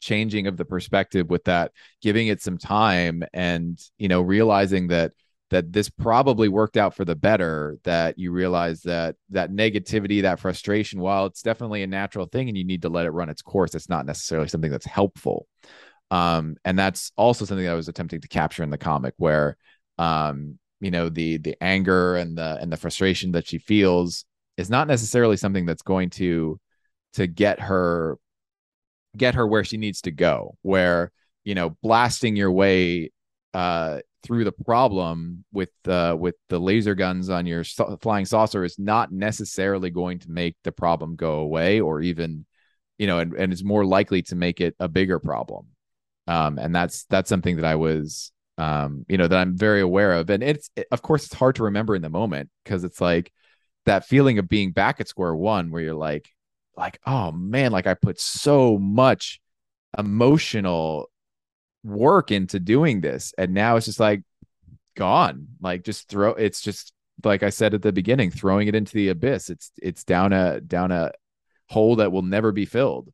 changing 0.00 0.46
of 0.46 0.56
the 0.56 0.64
perspective 0.64 1.28
with 1.28 1.44
that 1.44 1.72
giving 2.00 2.28
it 2.28 2.40
some 2.40 2.58
time 2.58 3.22
and 3.34 3.78
you 3.98 4.08
know 4.08 4.22
realizing 4.22 4.88
that 4.88 5.12
that 5.52 5.70
this 5.70 5.90
probably 5.90 6.48
worked 6.48 6.78
out 6.78 6.94
for 6.94 7.04
the 7.04 7.14
better 7.14 7.76
that 7.84 8.18
you 8.18 8.32
realize 8.32 8.80
that 8.80 9.16
that 9.28 9.52
negativity 9.52 10.22
that 10.22 10.40
frustration 10.40 10.98
while 10.98 11.26
it's 11.26 11.42
definitely 11.42 11.82
a 11.82 11.86
natural 11.86 12.24
thing 12.24 12.48
and 12.48 12.56
you 12.56 12.64
need 12.64 12.80
to 12.80 12.88
let 12.88 13.04
it 13.04 13.10
run 13.10 13.28
its 13.28 13.42
course 13.42 13.74
it's 13.74 13.90
not 13.90 14.06
necessarily 14.06 14.48
something 14.48 14.70
that's 14.70 14.86
helpful. 14.86 15.46
Um 16.10 16.56
and 16.64 16.78
that's 16.78 17.12
also 17.16 17.44
something 17.44 17.66
that 17.66 17.72
i 17.72 17.76
was 17.76 17.88
attempting 17.88 18.22
to 18.22 18.28
capture 18.28 18.62
in 18.62 18.70
the 18.70 18.78
comic 18.78 19.12
where 19.18 19.58
um 19.98 20.58
you 20.80 20.90
know 20.90 21.10
the 21.10 21.36
the 21.36 21.54
anger 21.62 22.16
and 22.16 22.36
the 22.36 22.58
and 22.60 22.72
the 22.72 22.78
frustration 22.78 23.32
that 23.32 23.46
she 23.46 23.58
feels 23.58 24.24
is 24.56 24.70
not 24.70 24.88
necessarily 24.88 25.36
something 25.36 25.66
that's 25.66 25.82
going 25.82 26.08
to 26.10 26.58
to 27.12 27.26
get 27.26 27.60
her 27.60 28.16
get 29.18 29.34
her 29.34 29.46
where 29.46 29.64
she 29.64 29.76
needs 29.76 30.00
to 30.00 30.10
go 30.10 30.56
where 30.62 31.12
you 31.44 31.54
know 31.54 31.76
blasting 31.82 32.36
your 32.36 32.50
way 32.50 33.10
uh 33.52 33.98
through 34.22 34.44
the 34.44 34.52
problem 34.52 35.44
with 35.52 35.70
uh 35.86 36.16
with 36.18 36.36
the 36.48 36.58
laser 36.58 36.94
guns 36.94 37.28
on 37.28 37.46
your 37.46 37.64
flying 38.00 38.24
saucer 38.24 38.64
is 38.64 38.78
not 38.78 39.12
necessarily 39.12 39.90
going 39.90 40.18
to 40.18 40.30
make 40.30 40.56
the 40.64 40.72
problem 40.72 41.16
go 41.16 41.34
away 41.40 41.80
or 41.80 42.00
even 42.00 42.46
you 42.98 43.06
know 43.06 43.18
and, 43.18 43.34
and 43.34 43.52
it's 43.52 43.64
more 43.64 43.84
likely 43.84 44.22
to 44.22 44.36
make 44.36 44.60
it 44.60 44.74
a 44.78 44.88
bigger 44.88 45.18
problem. 45.18 45.66
Um, 46.28 46.58
and 46.58 46.74
that's 46.74 47.04
that's 47.04 47.28
something 47.28 47.56
that 47.56 47.64
I 47.64 47.74
was 47.74 48.32
um, 48.58 49.04
you 49.08 49.18
know 49.18 49.26
that 49.26 49.38
I'm 49.38 49.56
very 49.56 49.80
aware 49.80 50.12
of, 50.12 50.30
and 50.30 50.42
it's 50.42 50.70
it, 50.76 50.86
of 50.92 51.02
course 51.02 51.24
it's 51.24 51.34
hard 51.34 51.56
to 51.56 51.64
remember 51.64 51.96
in 51.96 52.02
the 52.02 52.10
moment 52.10 52.50
because 52.64 52.84
it's 52.84 53.00
like 53.00 53.32
that 53.86 54.06
feeling 54.06 54.38
of 54.38 54.48
being 54.48 54.70
back 54.72 55.00
at 55.00 55.08
square 55.08 55.34
one 55.34 55.70
where 55.70 55.82
you're 55.82 55.94
like 55.94 56.28
like 56.76 57.00
oh 57.06 57.32
man 57.32 57.72
like 57.72 57.86
I 57.86 57.94
put 57.94 58.20
so 58.20 58.78
much 58.78 59.40
emotional 59.98 61.10
work 61.84 62.30
into 62.30 62.60
doing 62.60 63.00
this. 63.00 63.34
And 63.38 63.54
now 63.54 63.76
it's 63.76 63.86
just 63.86 64.00
like 64.00 64.22
gone. 64.96 65.48
Like 65.60 65.84
just 65.84 66.08
throw 66.08 66.30
it's 66.30 66.60
just 66.60 66.92
like 67.24 67.42
I 67.42 67.50
said 67.50 67.74
at 67.74 67.82
the 67.82 67.92
beginning 67.92 68.30
throwing 68.30 68.68
it 68.68 68.74
into 68.74 68.94
the 68.94 69.08
abyss. 69.08 69.50
It's 69.50 69.70
it's 69.80 70.04
down 70.04 70.32
a 70.32 70.60
down 70.60 70.92
a 70.92 71.12
hole 71.68 71.96
that 71.96 72.12
will 72.12 72.22
never 72.22 72.52
be 72.52 72.64
filled. 72.64 73.12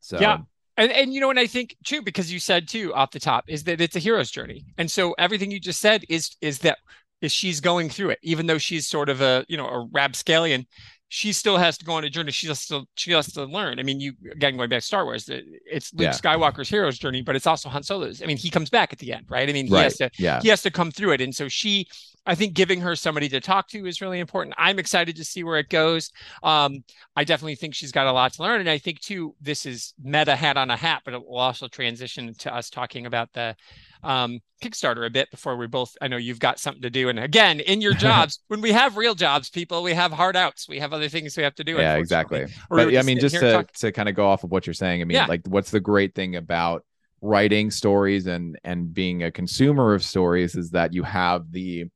So 0.00 0.18
Yeah. 0.20 0.38
And 0.76 0.90
and 0.90 1.12
you 1.12 1.20
know, 1.20 1.30
and 1.30 1.38
I 1.38 1.46
think 1.46 1.76
too, 1.84 2.00
because 2.00 2.32
you 2.32 2.38
said 2.40 2.66
too 2.66 2.94
off 2.94 3.10
the 3.10 3.20
top, 3.20 3.44
is 3.46 3.64
that 3.64 3.80
it's 3.80 3.94
a 3.94 3.98
hero's 3.98 4.30
journey. 4.30 4.64
And 4.78 4.90
so 4.90 5.14
everything 5.18 5.50
you 5.50 5.60
just 5.60 5.80
said 5.80 6.02
is 6.08 6.34
is 6.40 6.60
that 6.60 6.78
is 7.20 7.30
she's 7.30 7.60
going 7.60 7.90
through 7.90 8.10
it, 8.10 8.18
even 8.22 8.46
though 8.46 8.58
she's 8.58 8.88
sort 8.88 9.10
of 9.10 9.20
a 9.20 9.44
you 9.48 9.56
know 9.58 9.68
a 9.68 9.86
rapscallion, 9.92 10.66
she 11.14 11.30
still 11.34 11.58
has 11.58 11.76
to 11.76 11.84
go 11.84 11.92
on 11.92 12.04
a 12.04 12.08
journey. 12.08 12.32
She 12.32 12.48
has 12.48 12.64
to 12.68 12.86
she 12.94 13.12
has 13.12 13.30
to 13.34 13.44
learn. 13.44 13.78
I 13.78 13.82
mean, 13.82 14.00
you 14.00 14.14
again 14.30 14.56
going 14.56 14.70
back 14.70 14.80
to 14.80 14.86
Star 14.86 15.04
Wars, 15.04 15.28
it's 15.28 15.92
Luke 15.92 16.08
Yeah. 16.08 16.12
Skywalker's 16.12 16.70
hero's 16.70 16.98
journey, 16.98 17.20
but 17.20 17.36
it's 17.36 17.46
also 17.46 17.68
Han 17.68 17.82
Solo's. 17.82 18.22
I 18.22 18.26
mean, 18.26 18.38
he 18.38 18.48
comes 18.48 18.70
back 18.70 18.94
at 18.94 18.98
the 18.98 19.12
end, 19.12 19.26
right? 19.28 19.46
I 19.46 19.52
mean, 19.52 19.66
he 19.66 19.74
right 19.74 19.84
has 19.84 19.98
to 19.98 20.10
yeah 20.16 20.40
he 20.40 20.48
has 20.48 20.62
to 20.62 20.70
come 20.70 20.90
through 20.90 21.12
it. 21.12 21.20
And 21.20 21.34
so 21.34 21.48
she, 21.48 21.86
I 22.24 22.34
think 22.34 22.54
giving 22.54 22.80
her 22.80 22.96
somebody 22.96 23.28
to 23.28 23.40
talk 23.40 23.68
to 23.68 23.86
is 23.86 24.00
really 24.00 24.20
important. 24.20 24.54
I'm 24.56 24.78
excited 24.78 25.14
to 25.16 25.24
see 25.24 25.44
where 25.44 25.58
it 25.58 25.68
goes. 25.68 26.10
Um, 26.42 26.82
I 27.14 27.24
definitely 27.24 27.56
think 27.56 27.74
she's 27.74 27.92
got 27.92 28.06
a 28.06 28.12
lot 28.12 28.32
to 28.32 28.42
learn. 28.42 28.60
And 28.60 28.70
I 28.70 28.78
think 28.78 29.00
too, 29.00 29.34
this 29.38 29.66
is 29.66 29.92
meta 30.02 30.34
hat 30.34 30.56
on 30.56 30.70
a 30.70 30.76
hat, 30.78 31.02
but 31.04 31.12
it 31.12 31.22
will 31.26 31.36
also 31.36 31.68
transition 31.68 32.32
to 32.38 32.54
us 32.54 32.70
talking 32.70 33.04
about 33.04 33.30
the 33.34 33.54
um, 34.02 34.40
Kickstarter 34.62 35.06
a 35.06 35.10
bit 35.10 35.30
before 35.30 35.56
we 35.56 35.66
both, 35.66 35.96
I 36.00 36.08
know 36.08 36.16
you've 36.16 36.38
got 36.38 36.58
something 36.58 36.82
to 36.82 36.90
do. 36.90 37.08
And 37.08 37.18
again, 37.18 37.60
in 37.60 37.80
your 37.80 37.94
jobs, 38.06 38.40
when 38.48 38.60
we 38.60 38.72
have 38.72 38.96
real 38.96 39.14
jobs, 39.14 39.50
people, 39.50 39.82
we 39.82 39.94
have 39.94 40.12
hard 40.12 40.36
outs. 40.36 40.68
We 40.68 40.78
have 40.80 40.92
other 40.92 41.08
things 41.08 41.36
we 41.36 41.42
have 41.42 41.54
to 41.56 41.64
do. 41.64 41.76
yeah 41.76 41.96
exactly 41.96 42.42
Or 42.70 42.76
but 42.78 42.96
i 42.96 43.02
mean 43.02 43.18
just 43.18 43.34
to 43.36 43.66
to 43.78 43.92
kind 43.92 44.08
of 44.08 44.14
go 44.14 44.26
off 44.26 44.44
of 44.44 44.50
what 44.50 44.66
you're 44.66 44.74
saying 44.74 45.00
i 45.02 45.04
mean 45.04 45.16
Yeah. 45.16 45.26
like 45.26 45.42
what's 45.46 45.70
the 45.70 45.80
great 45.80 46.14
thing 46.14 46.36
about 46.36 46.84
writing 47.20 47.70
stories 47.70 48.26
and 48.26 48.58
and 48.64 48.92
being 48.92 49.22
a 49.22 49.30
consumer 49.30 49.94
of 49.94 50.02
stories 50.02 50.54
is 50.56 50.70
that 50.70 50.92
you 50.92 51.02
have 51.04 51.50
the 51.52 51.86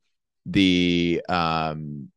the 0.46 1.20
um 1.28 2.08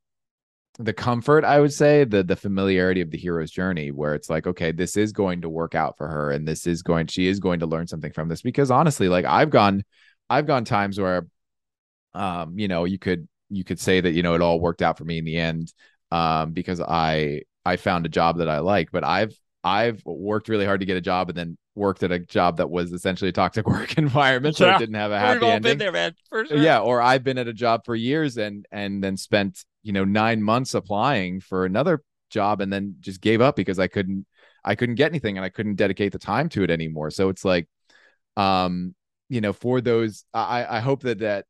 the 0.81 0.93
comfort 0.93 1.43
i 1.43 1.59
would 1.59 1.73
say 1.73 2.05
the 2.05 2.23
the 2.23 2.37
familiarity 2.37 3.01
of 3.01 3.11
the 3.11 3.17
hero's 3.17 3.51
journey 3.51 3.91
where 3.91 4.15
it's 4.15 4.29
like 4.29 4.47
okay 4.47 4.71
this 4.71 4.95
is 4.95 5.11
going 5.11 5.41
to 5.41 5.49
work 5.49 5.75
out 5.75 5.97
for 5.97 6.07
her 6.07 6.31
and 6.31 6.47
this 6.47 6.65
is 6.65 6.81
going 6.81 7.05
she 7.05 7.27
is 7.27 7.39
going 7.41 7.59
to 7.59 7.65
learn 7.65 7.85
something 7.85 8.13
from 8.13 8.29
this 8.29 8.41
because 8.41 8.71
honestly 8.71 9.09
like 9.09 9.25
i've 9.25 9.49
gone 9.49 9.83
i've 10.29 10.47
gone 10.47 10.63
times 10.63 10.97
where 10.97 11.27
um 12.13 12.57
you 12.57 12.67
know 12.69 12.85
you 12.85 12.97
could 12.97 13.27
you 13.49 13.63
could 13.63 13.79
say 13.79 13.99
that 13.99 14.11
you 14.11 14.23
know 14.23 14.35
it 14.35 14.41
all 14.41 14.59
worked 14.59 14.81
out 14.81 14.97
for 14.97 15.03
me 15.03 15.17
in 15.17 15.25
the 15.25 15.37
end 15.37 15.73
um 16.11 16.51
because 16.53 16.79
i 16.79 17.41
i 17.65 17.75
found 17.75 18.05
a 18.05 18.09
job 18.09 18.37
that 18.37 18.47
i 18.49 18.59
like 18.59 18.89
but 18.91 19.03
i've 19.03 19.37
i've 19.65 20.01
worked 20.05 20.47
really 20.47 20.65
hard 20.65 20.79
to 20.79 20.85
get 20.85 20.95
a 20.97 21.01
job 21.01 21.27
and 21.29 21.37
then 21.37 21.57
worked 21.75 22.03
at 22.03 22.11
a 22.11 22.19
job 22.19 22.57
that 22.57 22.69
was 22.69 22.93
essentially 22.93 23.29
a 23.29 23.33
toxic 23.33 23.67
work 23.67 23.97
environment 23.97 24.55
so 24.55 24.65
Yeah. 24.65 24.75
it 24.77 24.79
didn't 24.79 24.95
have 24.95 25.11
a 25.11 25.15
We've 25.15 25.21
happy 25.21 25.45
all 25.45 25.51
ending 25.51 25.71
been 25.71 25.77
there, 25.77 25.91
man. 25.91 26.13
For 26.29 26.45
sure. 26.45 26.57
yeah 26.57 26.79
or 26.79 27.01
i've 27.01 27.23
been 27.23 27.37
at 27.37 27.47
a 27.49 27.53
job 27.53 27.81
for 27.85 27.95
years 27.95 28.37
and 28.37 28.65
and 28.71 29.03
then 29.03 29.17
spent 29.17 29.65
you 29.83 29.93
know 29.93 30.03
nine 30.03 30.41
months 30.41 30.73
applying 30.73 31.39
for 31.39 31.65
another 31.65 32.03
job 32.29 32.61
and 32.61 32.71
then 32.71 32.95
just 32.99 33.21
gave 33.21 33.41
up 33.41 33.55
because 33.55 33.79
i 33.79 33.87
couldn't 33.87 34.25
i 34.63 34.75
couldn't 34.75 34.95
get 34.95 35.11
anything 35.11 35.37
and 35.37 35.45
i 35.45 35.49
couldn't 35.49 35.75
dedicate 35.75 36.11
the 36.11 36.19
time 36.19 36.49
to 36.49 36.63
it 36.63 36.69
anymore. 36.69 37.09
So 37.09 37.29
it's 37.29 37.45
like 37.45 37.67
um 38.37 38.93
you 39.29 39.41
know 39.41 39.53
for 39.53 39.81
those 39.81 40.25
i 40.33 40.65
i 40.77 40.79
hope 40.79 41.01
that 41.01 41.19
that 41.19 41.45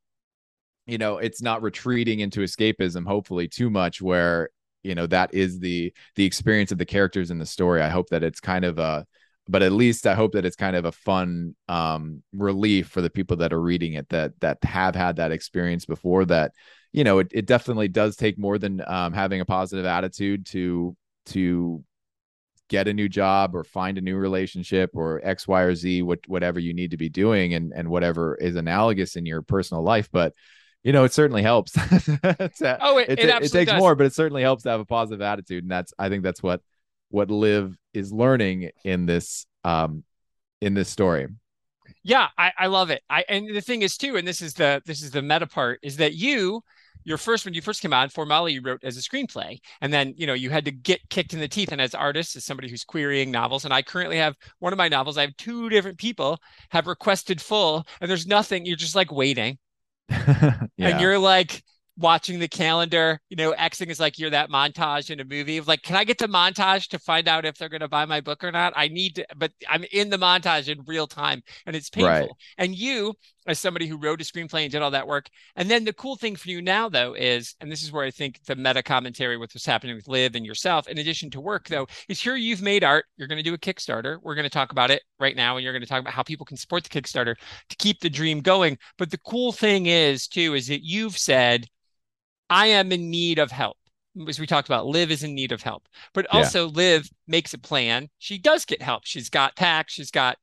you 0.85 0.97
know 0.97 1.17
it's 1.17 1.41
not 1.41 1.61
retreating 1.61 2.19
into 2.19 2.41
escapism 2.41 3.05
hopefully 3.05 3.47
too 3.47 3.69
much 3.69 4.01
where 4.01 4.49
you 4.83 4.95
know 4.95 5.07
that 5.07 5.33
is 5.33 5.59
the 5.59 5.93
the 6.15 6.25
experience 6.25 6.71
of 6.71 6.77
the 6.77 6.85
characters 6.85 7.31
in 7.31 7.37
the 7.37 7.45
story. 7.45 7.81
I 7.81 7.89
hope 7.89 8.09
that 8.09 8.23
it's 8.23 8.39
kind 8.39 8.65
of 8.65 8.79
a 8.79 9.05
but 9.47 9.63
at 9.63 9.71
least 9.71 10.05
i 10.07 10.13
hope 10.13 10.33
that 10.33 10.45
it's 10.45 10.55
kind 10.55 10.75
of 10.75 10.85
a 10.85 10.91
fun 10.91 11.55
um 11.67 12.23
relief 12.33 12.87
for 12.87 13.01
the 13.01 13.09
people 13.09 13.37
that 13.37 13.51
are 13.51 13.61
reading 13.61 13.93
it 13.93 14.07
that 14.09 14.31
that 14.39 14.63
have 14.63 14.95
had 14.95 15.17
that 15.17 15.31
experience 15.31 15.85
before 15.85 16.23
that 16.25 16.51
you 16.91 17.03
know 17.03 17.19
it, 17.19 17.27
it 17.31 17.45
definitely 17.45 17.87
does 17.87 18.15
take 18.15 18.37
more 18.37 18.57
than 18.57 18.81
um 18.87 19.13
having 19.13 19.41
a 19.41 19.45
positive 19.45 19.85
attitude 19.85 20.45
to 20.45 20.95
to 21.27 21.83
get 22.69 22.87
a 22.87 22.93
new 22.93 23.09
job 23.09 23.55
or 23.55 23.63
find 23.63 23.97
a 23.97 24.01
new 24.01 24.15
relationship 24.15 24.91
or 24.93 25.19
x 25.23 25.47
y 25.47 25.61
or 25.61 25.75
z 25.75 26.01
what 26.01 26.19
whatever 26.27 26.59
you 26.59 26.73
need 26.73 26.91
to 26.91 26.97
be 26.97 27.09
doing 27.09 27.53
and 27.53 27.73
and 27.73 27.89
whatever 27.89 28.35
is 28.35 28.55
analogous 28.55 29.15
in 29.15 29.25
your 29.25 29.41
personal 29.41 29.83
life 29.83 30.07
but 30.11 30.33
you 30.83 30.93
know 30.93 31.03
it 31.03 31.13
certainly 31.13 31.41
helps 31.41 31.75
a- 31.77 32.77
Oh, 32.81 32.97
it, 32.99 33.09
it, 33.09 33.19
it, 33.19 33.43
it 33.43 33.51
takes 33.51 33.71
does. 33.71 33.79
more 33.79 33.95
but 33.95 34.05
it 34.05 34.13
certainly 34.13 34.41
helps 34.43 34.63
to 34.63 34.69
have 34.69 34.79
a 34.79 34.85
positive 34.85 35.21
attitude 35.21 35.63
and 35.63 35.71
that's 35.71 35.93
i 35.97 36.09
think 36.09 36.23
that's 36.23 36.43
what 36.43 36.61
what 37.09 37.31
liv 37.31 37.75
is 37.93 38.13
learning 38.13 38.69
in 38.83 39.05
this 39.07 39.45
um 39.63 40.03
in 40.61 40.73
this 40.75 40.89
story 40.89 41.27
Yeah, 42.03 42.27
I, 42.37 42.51
I 42.57 42.67
love 42.67 42.89
it. 42.91 43.01
I 43.09 43.25
and 43.27 43.53
the 43.53 43.61
thing 43.61 43.81
is 43.81 43.97
too, 43.97 44.15
and 44.15 44.27
this 44.27 44.41
is 44.41 44.53
the 44.53 44.81
this 44.85 45.01
is 45.01 45.11
the 45.11 45.21
meta 45.21 45.47
part, 45.47 45.79
is 45.81 45.97
that 45.97 46.13
you 46.13 46.61
your 47.09 47.17
first 47.17 47.43
when 47.43 47.55
you 47.55 47.61
first 47.61 47.81
came 47.81 47.91
on, 47.91 48.07
For 48.09 48.23
Molly 48.23 48.53
you 48.53 48.61
wrote 48.61 48.83
as 48.83 48.95
a 48.95 49.01
screenplay, 49.01 49.57
and 49.81 49.91
then 49.91 50.13
you 50.15 50.27
know 50.27 50.35
you 50.35 50.51
had 50.51 50.63
to 50.65 50.71
get 50.71 51.01
kicked 51.09 51.33
in 51.33 51.39
the 51.39 51.47
teeth. 51.47 51.71
And 51.71 51.81
as 51.81 51.95
artists, 51.95 52.35
as 52.35 52.45
somebody 52.45 52.69
who's 52.69 52.83
querying 52.83 53.31
novels, 53.31 53.65
and 53.65 53.73
I 53.73 53.81
currently 53.81 54.17
have 54.17 54.35
one 54.59 54.71
of 54.71 54.77
my 54.77 54.87
novels, 54.87 55.17
I 55.17 55.21
have 55.21 55.35
two 55.35 55.69
different 55.69 55.97
people 55.97 56.37
have 56.69 56.85
requested 56.85 57.41
full, 57.41 57.85
and 57.99 58.09
there's 58.09 58.27
nothing. 58.27 58.63
You're 58.65 58.77
just 58.77 58.95
like 58.95 59.11
waiting, 59.11 59.57
and 60.09 60.69
you're 60.77 61.17
like 61.17 61.63
watching 61.97 62.39
the 62.39 62.47
calendar. 62.47 63.19
You 63.29 63.37
know, 63.37 63.53
Xing 63.53 63.89
is 63.89 63.99
like 63.99 64.19
you're 64.19 64.29
that 64.29 64.51
montage 64.51 65.09
in 65.09 65.19
a 65.19 65.25
movie 65.25 65.57
of 65.57 65.67
like, 65.67 65.81
can 65.81 65.95
I 65.95 66.03
get 66.03 66.19
to 66.19 66.27
montage 66.27 66.87
to 66.89 66.99
find 66.99 67.27
out 67.27 67.45
if 67.45 67.57
they're 67.57 67.69
going 67.69 67.81
to 67.81 67.87
buy 67.87 68.05
my 68.05 68.21
book 68.21 68.43
or 68.43 68.51
not? 68.51 68.73
I 68.75 68.87
need 68.87 69.15
to, 69.15 69.25
but 69.35 69.51
I'm 69.67 69.83
in 69.91 70.09
the 70.09 70.17
montage 70.17 70.69
in 70.69 70.83
real 70.85 71.07
time, 71.07 71.41
and 71.65 71.75
it's 71.75 71.89
painful. 71.89 72.11
Right. 72.11 72.29
And 72.59 72.75
you, 72.75 73.15
as 73.49 73.59
somebody 73.59 73.87
who 73.87 73.97
wrote 73.97 74.21
a 74.21 74.23
screenplay 74.23 74.63
and 74.63 74.71
did 74.71 74.81
all 74.81 74.91
that 74.91 75.07
work, 75.07 75.27
and 75.55 75.69
then 75.69 75.83
the 75.83 75.93
cool 75.93 76.15
thing 76.15 76.35
for 76.35 76.49
you 76.49 76.61
now 76.61 76.87
though 76.87 77.13
is, 77.13 77.55
and 77.59 77.71
this 77.71 77.83
is 77.83 77.91
where 77.91 78.05
I 78.05 78.11
think 78.11 78.43
the 78.45 78.55
meta 78.55 78.81
commentary 78.83 79.37
with 79.37 79.53
what's 79.53 79.65
happening 79.65 79.95
with 79.95 80.07
Liv 80.07 80.35
and 80.35 80.45
yourself, 80.45 80.87
in 80.87 80.97
addition 80.97 81.29
to 81.31 81.41
work 81.41 81.67
though, 81.67 81.87
is 82.07 82.21
here 82.21 82.35
you've 82.35 82.61
made 82.61 82.83
art. 82.83 83.05
You're 83.17 83.27
going 83.27 83.37
to 83.37 83.43
do 83.43 83.53
a 83.53 83.57
Kickstarter. 83.57 84.19
We're 84.21 84.35
going 84.35 84.43
to 84.43 84.49
talk 84.49 84.71
about 84.71 84.91
it 84.91 85.01
right 85.19 85.35
now, 85.35 85.57
and 85.57 85.63
you're 85.63 85.73
going 85.73 85.81
to 85.81 85.87
talk 85.89 85.99
about 86.01 86.13
how 86.13 86.23
people 86.23 86.45
can 86.45 86.57
support 86.57 86.83
the 86.83 86.89
Kickstarter 86.89 87.35
to 87.69 87.75
keep 87.77 87.99
the 87.99 88.09
dream 88.09 88.41
going. 88.41 88.77
But 88.97 89.11
the 89.11 89.17
cool 89.19 89.51
thing 89.51 89.87
is 89.87 90.27
too 90.27 90.53
is 90.53 90.67
that 90.67 90.83
you've 90.83 91.17
said, 91.17 91.65
I 92.49 92.67
am 92.67 92.91
in 92.91 93.09
need 93.09 93.39
of 93.39 93.51
help. 93.51 93.77
As 94.27 94.39
we 94.39 94.47
talked 94.47 94.67
about, 94.67 94.87
Liv 94.87 95.11
is 95.11 95.23
in 95.23 95.35
need 95.35 95.51
of 95.51 95.61
help, 95.61 95.87
but 96.13 96.25
Yeah. 96.31 96.39
also 96.39 96.67
Liv 96.67 97.09
makes 97.27 97.53
a 97.53 97.57
plan. 97.59 98.09
She 98.17 98.37
does 98.37 98.65
get 98.65 98.81
help. 98.81 99.03
She's 99.05 99.29
got 99.29 99.55
tax. 99.55 99.93
She's 99.93 100.11
got, 100.11 100.37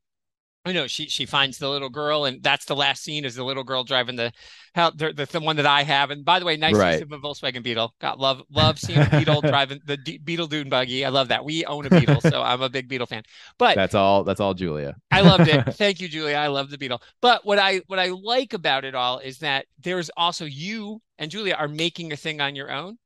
you 0.66 0.72
know, 0.74 0.86
she 0.86 1.08
she 1.08 1.26
finds 1.26 1.58
the 1.58 1.68
little 1.68 1.88
girl, 1.88 2.24
and 2.24 2.42
that's 2.42 2.64
the 2.64 2.76
last 2.76 3.02
scene 3.02 3.24
is 3.24 3.34
the 3.36 3.44
little 3.44 3.64
girl 3.64 3.84
driving 3.84 4.16
the 4.16 4.32
how 4.74 4.90
the, 4.90 5.12
the, 5.12 5.26
the 5.26 5.40
one 5.40 5.56
that 5.56 5.66
I 5.66 5.82
have. 5.82 6.10
And 6.10 6.24
by 6.24 6.38
the 6.38 6.44
way, 6.44 6.56
nice 6.56 6.74
Right. 6.74 6.92
use 6.92 7.02
of 7.02 7.12
a 7.12 7.18
Volkswagen 7.18 7.62
Beetle. 7.62 7.94
Got 8.00 8.18
love 8.18 8.42
love 8.50 8.78
seeing 8.78 9.02
a 9.02 9.08
Beetle 9.08 9.40
driving 9.46 9.80
the 9.86 9.96
D- 9.96 10.18
Beetle 10.18 10.48
Dune 10.48 10.68
buggy. 10.68 11.04
I 11.04 11.08
love 11.10 11.28
that. 11.28 11.44
We 11.44 11.64
own 11.64 11.86
a 11.86 11.90
Beetle, 11.90 12.20
so 12.20 12.42
I'm 12.42 12.62
a 12.62 12.68
big 12.68 12.88
Beetle 12.88 13.06
fan. 13.06 13.22
But 13.58 13.76
that's 13.76 13.94
all 13.94 14.24
that's 14.24 14.40
all 14.40 14.54
julia 14.54 14.96
I 15.10 15.20
loved 15.22 15.48
it. 15.48 15.62
Thank 15.74 16.00
you, 16.00 16.08
Julia. 16.08 16.36
I 16.36 16.48
love 16.48 16.70
the 16.70 16.78
Beetle. 16.78 17.02
But 17.20 17.44
what 17.44 17.58
I 17.58 17.82
what 17.86 17.98
I 17.98 18.08
like 18.08 18.52
about 18.52 18.84
it 18.84 18.94
all 18.94 19.18
is 19.18 19.38
that 19.38 19.66
there's 19.78 20.10
also 20.16 20.44
you 20.44 21.00
and 21.18 21.30
Julia 21.30 21.54
are 21.54 21.68
making 21.68 22.12
a 22.12 22.16
thing 22.16 22.40
on 22.40 22.54
your 22.56 22.70
own. 22.70 22.98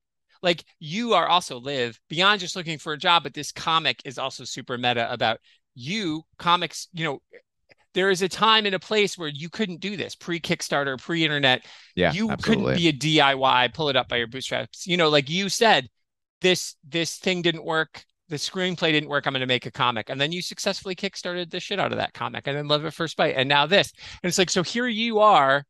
Like 0.43 0.65
you 0.79 1.13
are 1.15 1.29
also 1.29 1.59
live 1.61 2.01
beyond 2.09 2.41
just 2.41 2.57
looking 2.57 2.79
for 2.79 2.93
a 2.95 2.99
job, 2.99 3.23
but 3.23 3.35
this 3.35 3.53
comic 3.53 4.01
is 4.05 4.19
also 4.19 4.45
super 4.45 4.79
meta 4.79 5.13
about 5.13 5.39
you 5.75 6.23
comics, 6.39 6.89
you 6.93 7.05
know, 7.05 7.21
there 7.95 8.11
is 8.11 8.23
a 8.23 8.29
time 8.29 8.67
and 8.67 8.75
a 8.75 8.79
place 8.79 9.19
where 9.19 9.29
you 9.29 9.49
couldn't 9.49 9.81
do 9.81 9.97
this 9.97 10.15
pre-Kickstarter, 10.15 11.01
pre-internet. 11.01 11.67
yeah 11.95 12.13
you 12.13 12.31
absolutely. 12.31 12.77
couldn't 12.77 12.77
be 12.77 12.89
a 12.89 13.21
DIY, 13.21 13.75
pull 13.75 13.89
it 13.89 13.97
up 13.97 14.09
by 14.09 14.17
your 14.17 14.27
bootstraps. 14.27 14.87
You 14.87 14.97
know, 14.97 15.09
like 15.09 15.29
you 15.29 15.49
said, 15.49 15.89
this 16.41 16.77
this 16.89 17.17
thing 17.17 17.43
didn't 17.43 17.65
work. 17.65 18.05
The 18.29 18.37
screenplay 18.37 18.93
didn't 18.93 19.09
work. 19.09 19.27
I'm 19.27 19.33
going 19.33 19.41
to 19.41 19.47
make 19.47 19.67
a 19.67 19.73
comic, 19.73 20.09
and 20.09 20.21
then 20.21 20.31
you 20.31 20.41
successfully 20.41 20.95
kickstarted 20.95 21.51
the 21.51 21.59
shit 21.59 21.81
out 21.81 21.91
of 21.91 21.99
that 21.99 22.15
comic, 22.15 22.47
and 22.47 22.57
then 22.57 22.69
love 22.69 22.85
at 22.85 22.95
first 22.95 23.17
bite, 23.17 23.35
and 23.37 23.49
now 23.49 23.67
this. 23.67 23.93
And 24.23 24.29
it's 24.29 24.39
like, 24.39 24.51
so 24.51 24.63
here 24.63 24.87
you 24.87 25.19
are, 25.19 25.65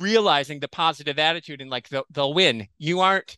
realizing 0.00 0.60
the 0.60 0.68
positive 0.68 1.18
attitude 1.18 1.60
and 1.60 1.70
like 1.70 1.88
they'll, 1.88 2.06
they'll 2.10 2.34
win. 2.34 2.66
You 2.78 3.00
aren't 3.00 3.36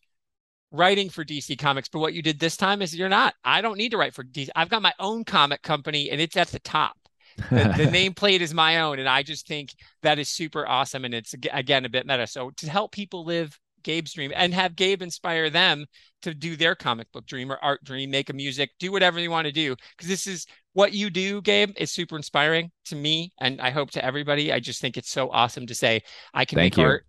writing 0.77 1.11
for 1.11 1.25
DC 1.25 1.59
Comics, 1.59 1.89
but 1.89 1.99
what 1.99 2.15
you 2.15 2.23
did 2.23 2.39
this 2.39 2.57
time 2.57 2.83
is 2.83 2.95
you're 2.95 3.09
not. 3.09 3.35
I 3.45 3.61
don't 3.61 3.79
need 3.79 3.91
to 3.91 3.97
write 3.97 4.15
for 4.15 4.25
DC. 4.25 4.49
I've 4.55 4.69
got 4.69 4.83
my 4.83 4.95
own 4.99 5.25
comic 5.25 5.63
company, 5.63 6.11
and 6.11 6.21
it's 6.21 6.37
at 6.37 6.49
the 6.49 6.61
top 6.61 6.97
the, 7.37 7.75
the 7.77 7.85
nameplate 7.93 8.41
is 8.41 8.55
my 8.55 8.81
own 8.81 8.99
and 8.99 9.09
i 9.09 9.23
just 9.23 9.47
think 9.47 9.75
that 10.03 10.19
is 10.19 10.29
super 10.29 10.67
awesome 10.67 11.05
and 11.05 11.13
it's 11.13 11.35
again 11.53 11.85
a 11.85 11.89
bit 11.89 12.07
meta 12.07 12.27
so 12.27 12.51
to 12.57 12.71
help 12.71 12.93
people 12.93 13.27
live 13.27 13.59
Gabe's 13.87 14.13
dream 14.15 14.33
and 14.35 14.53
have 14.53 14.75
Gabe 14.75 15.01
inspire 15.01 15.49
them 15.49 15.87
to 16.23 16.35
do 16.35 16.57
their 16.57 16.75
comic 16.75 17.11
book 17.13 17.25
dream 17.25 17.53
or 17.53 17.59
art 17.63 17.85
dream, 17.85 18.11
make 18.11 18.29
a 18.29 18.33
music, 18.33 18.71
do 18.81 18.91
whatever 18.91 19.21
you 19.21 19.31
want 19.31 19.47
to 19.47 19.53
do. 19.53 19.77
Because 19.97 20.09
this 20.09 20.27
is 20.27 20.45
what 20.73 20.93
you 20.93 21.09
do, 21.09 21.41
Gabe, 21.41 21.71
is 21.77 21.93
super 21.93 22.17
inspiring 22.17 22.73
to 22.87 22.97
me. 22.97 23.33
And 23.41 23.61
I 23.61 23.71
hope 23.71 23.93
to 23.93 24.05
everybody. 24.05 24.53
I 24.53 24.59
just 24.59 24.81
think 24.81 24.97
it's 24.97 25.11
so 25.11 25.31
awesome 25.31 25.69
to 25.69 25.75
say, 25.75 26.03
I 26.35 26.45
can 26.45 26.57
Thank 26.57 26.77
make 26.77 26.83
you. 26.83 26.85
art 26.85 27.07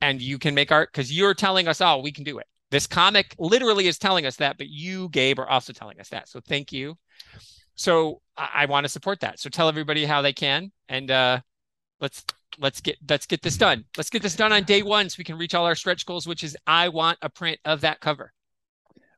and 0.00 0.22
you 0.22 0.38
can 0.38 0.54
make 0.54 0.70
art 0.70 0.90
because 0.92 1.12
you're 1.12 1.34
telling 1.34 1.66
us, 1.66 1.80
oh, 1.80 1.98
we 1.98 2.12
can 2.12 2.22
do 2.22 2.38
it. 2.38 2.46
This 2.70 2.86
comic 2.86 3.34
literally 3.38 3.86
is 3.86 3.98
telling 3.98 4.26
us 4.26 4.36
that, 4.36 4.58
but 4.58 4.68
you, 4.68 5.08
Gabe, 5.10 5.38
are 5.38 5.48
also 5.48 5.72
telling 5.72 6.00
us 6.00 6.08
that. 6.08 6.28
So 6.28 6.40
thank 6.40 6.72
you. 6.72 6.96
So 7.76 8.20
I, 8.36 8.50
I 8.54 8.66
want 8.66 8.84
to 8.84 8.88
support 8.88 9.20
that. 9.20 9.38
So 9.38 9.48
tell 9.48 9.68
everybody 9.68 10.04
how 10.04 10.22
they 10.22 10.32
can, 10.32 10.72
and 10.88 11.10
uh, 11.10 11.40
let's 12.00 12.24
let's 12.58 12.80
get 12.80 12.96
let's 13.08 13.26
get 13.26 13.42
this 13.42 13.56
done. 13.56 13.84
Let's 13.96 14.10
get 14.10 14.22
this 14.22 14.34
done 14.34 14.52
on 14.52 14.64
day 14.64 14.82
one 14.82 15.08
so 15.08 15.16
we 15.18 15.24
can 15.24 15.38
reach 15.38 15.54
all 15.54 15.64
our 15.64 15.74
stretch 15.74 16.06
goals, 16.06 16.26
which 16.26 16.42
is 16.42 16.56
I 16.66 16.88
want 16.88 17.18
a 17.22 17.28
print 17.28 17.60
of 17.64 17.82
that 17.82 18.00
cover. 18.00 18.32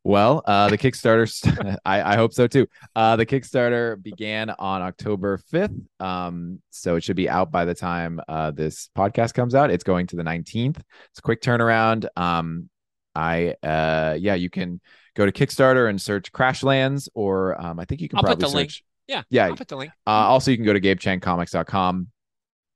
Well, 0.05 0.43
uh, 0.47 0.69
the 0.71 0.79
Kickstarter, 0.79 1.77
I, 1.85 2.15
I 2.15 2.17
hope 2.17 2.33
so 2.33 2.47
too. 2.47 2.67
Uh, 2.97 3.17
the 3.17 3.27
Kickstarter 3.27 4.03
began 4.03 4.49
on 4.51 4.81
October 4.81 5.39
5th. 5.53 5.85
Um, 6.01 6.63
so 6.71 6.97
it 6.97 7.05
should 7.05 7.17
be 7.17 7.29
out 7.29 7.51
by 7.51 7.65
the 7.65 7.75
time 7.75 8.21
uh, 8.29 8.51
this 8.53 8.89
podcast 8.97 9.35
comes 9.35 9.55
out. 9.55 9.71
It's 9.71 9.85
going 9.85 10.07
to 10.07 10.17
the 10.17 10.23
19th. 10.23 10.79
It's 11.11 11.19
a 11.19 11.23
quick 11.23 11.43
turnaround. 11.43 12.07
Um, 12.17 12.71
I, 13.19 13.55
uh, 13.67 14.17
yeah, 14.19 14.35
you 14.35 14.49
can 14.51 14.81
go 15.17 15.27
to 15.27 15.33
Kickstarter 15.33 15.91
and 15.91 16.01
search 16.01 16.31
Crashlands, 16.33 17.09
or 17.15 17.61
um, 17.61 17.81
I 17.81 17.85
think 17.85 18.01
you 18.01 18.09
can 18.09 18.19
I'll 18.19 18.23
put 18.23 18.39
probably 18.39 18.51
the 18.51 18.57
link. 18.57 18.73
Yeah, 19.09 19.23
Yeah. 19.31 19.47
I'll 19.47 19.57
put 19.57 19.69
the 19.69 19.77
link. 19.77 19.91
Uh, 20.07 20.11
also, 20.11 20.51
you 20.51 20.57
can 20.57 20.67
go 20.67 20.73
to 20.73 20.81
gabechengcomics.com 20.81 22.09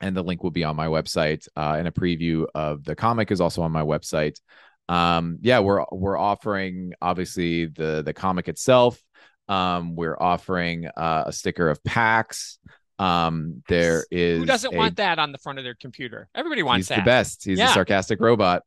and 0.00 0.16
the 0.16 0.22
link 0.24 0.42
will 0.42 0.50
be 0.50 0.64
on 0.64 0.74
my 0.74 0.86
website. 0.86 1.46
Uh, 1.56 1.76
and 1.78 1.86
a 1.86 1.90
preview 1.92 2.46
of 2.54 2.84
the 2.84 2.94
comic 2.96 3.30
is 3.30 3.40
also 3.40 3.62
on 3.62 3.70
my 3.70 3.82
website. 3.82 4.40
Um, 4.88 5.38
yeah, 5.42 5.60
we're 5.60 5.84
we're 5.92 6.18
offering 6.18 6.92
obviously 7.00 7.66
the 7.66 8.02
the 8.04 8.12
comic 8.12 8.48
itself. 8.48 9.00
Um, 9.48 9.94
we're 9.94 10.16
offering 10.18 10.86
uh, 10.96 11.24
a 11.26 11.32
sticker 11.32 11.68
of 11.70 11.82
PAX. 11.84 12.58
Um, 12.98 13.62
there 13.68 14.04
is 14.10 14.40
Who 14.40 14.46
doesn't 14.46 14.74
a- 14.74 14.76
want 14.76 14.96
that 14.96 15.18
on 15.18 15.32
the 15.32 15.38
front 15.38 15.58
of 15.58 15.64
their 15.64 15.74
computer? 15.74 16.28
Everybody 16.34 16.62
wants 16.62 16.88
he's 16.88 16.88
that. 16.88 16.96
the 17.04 17.08
best. 17.08 17.44
He's 17.44 17.58
Yeah. 17.58 17.70
a 17.70 17.74
sarcastic 17.74 18.20
robot. 18.20 18.62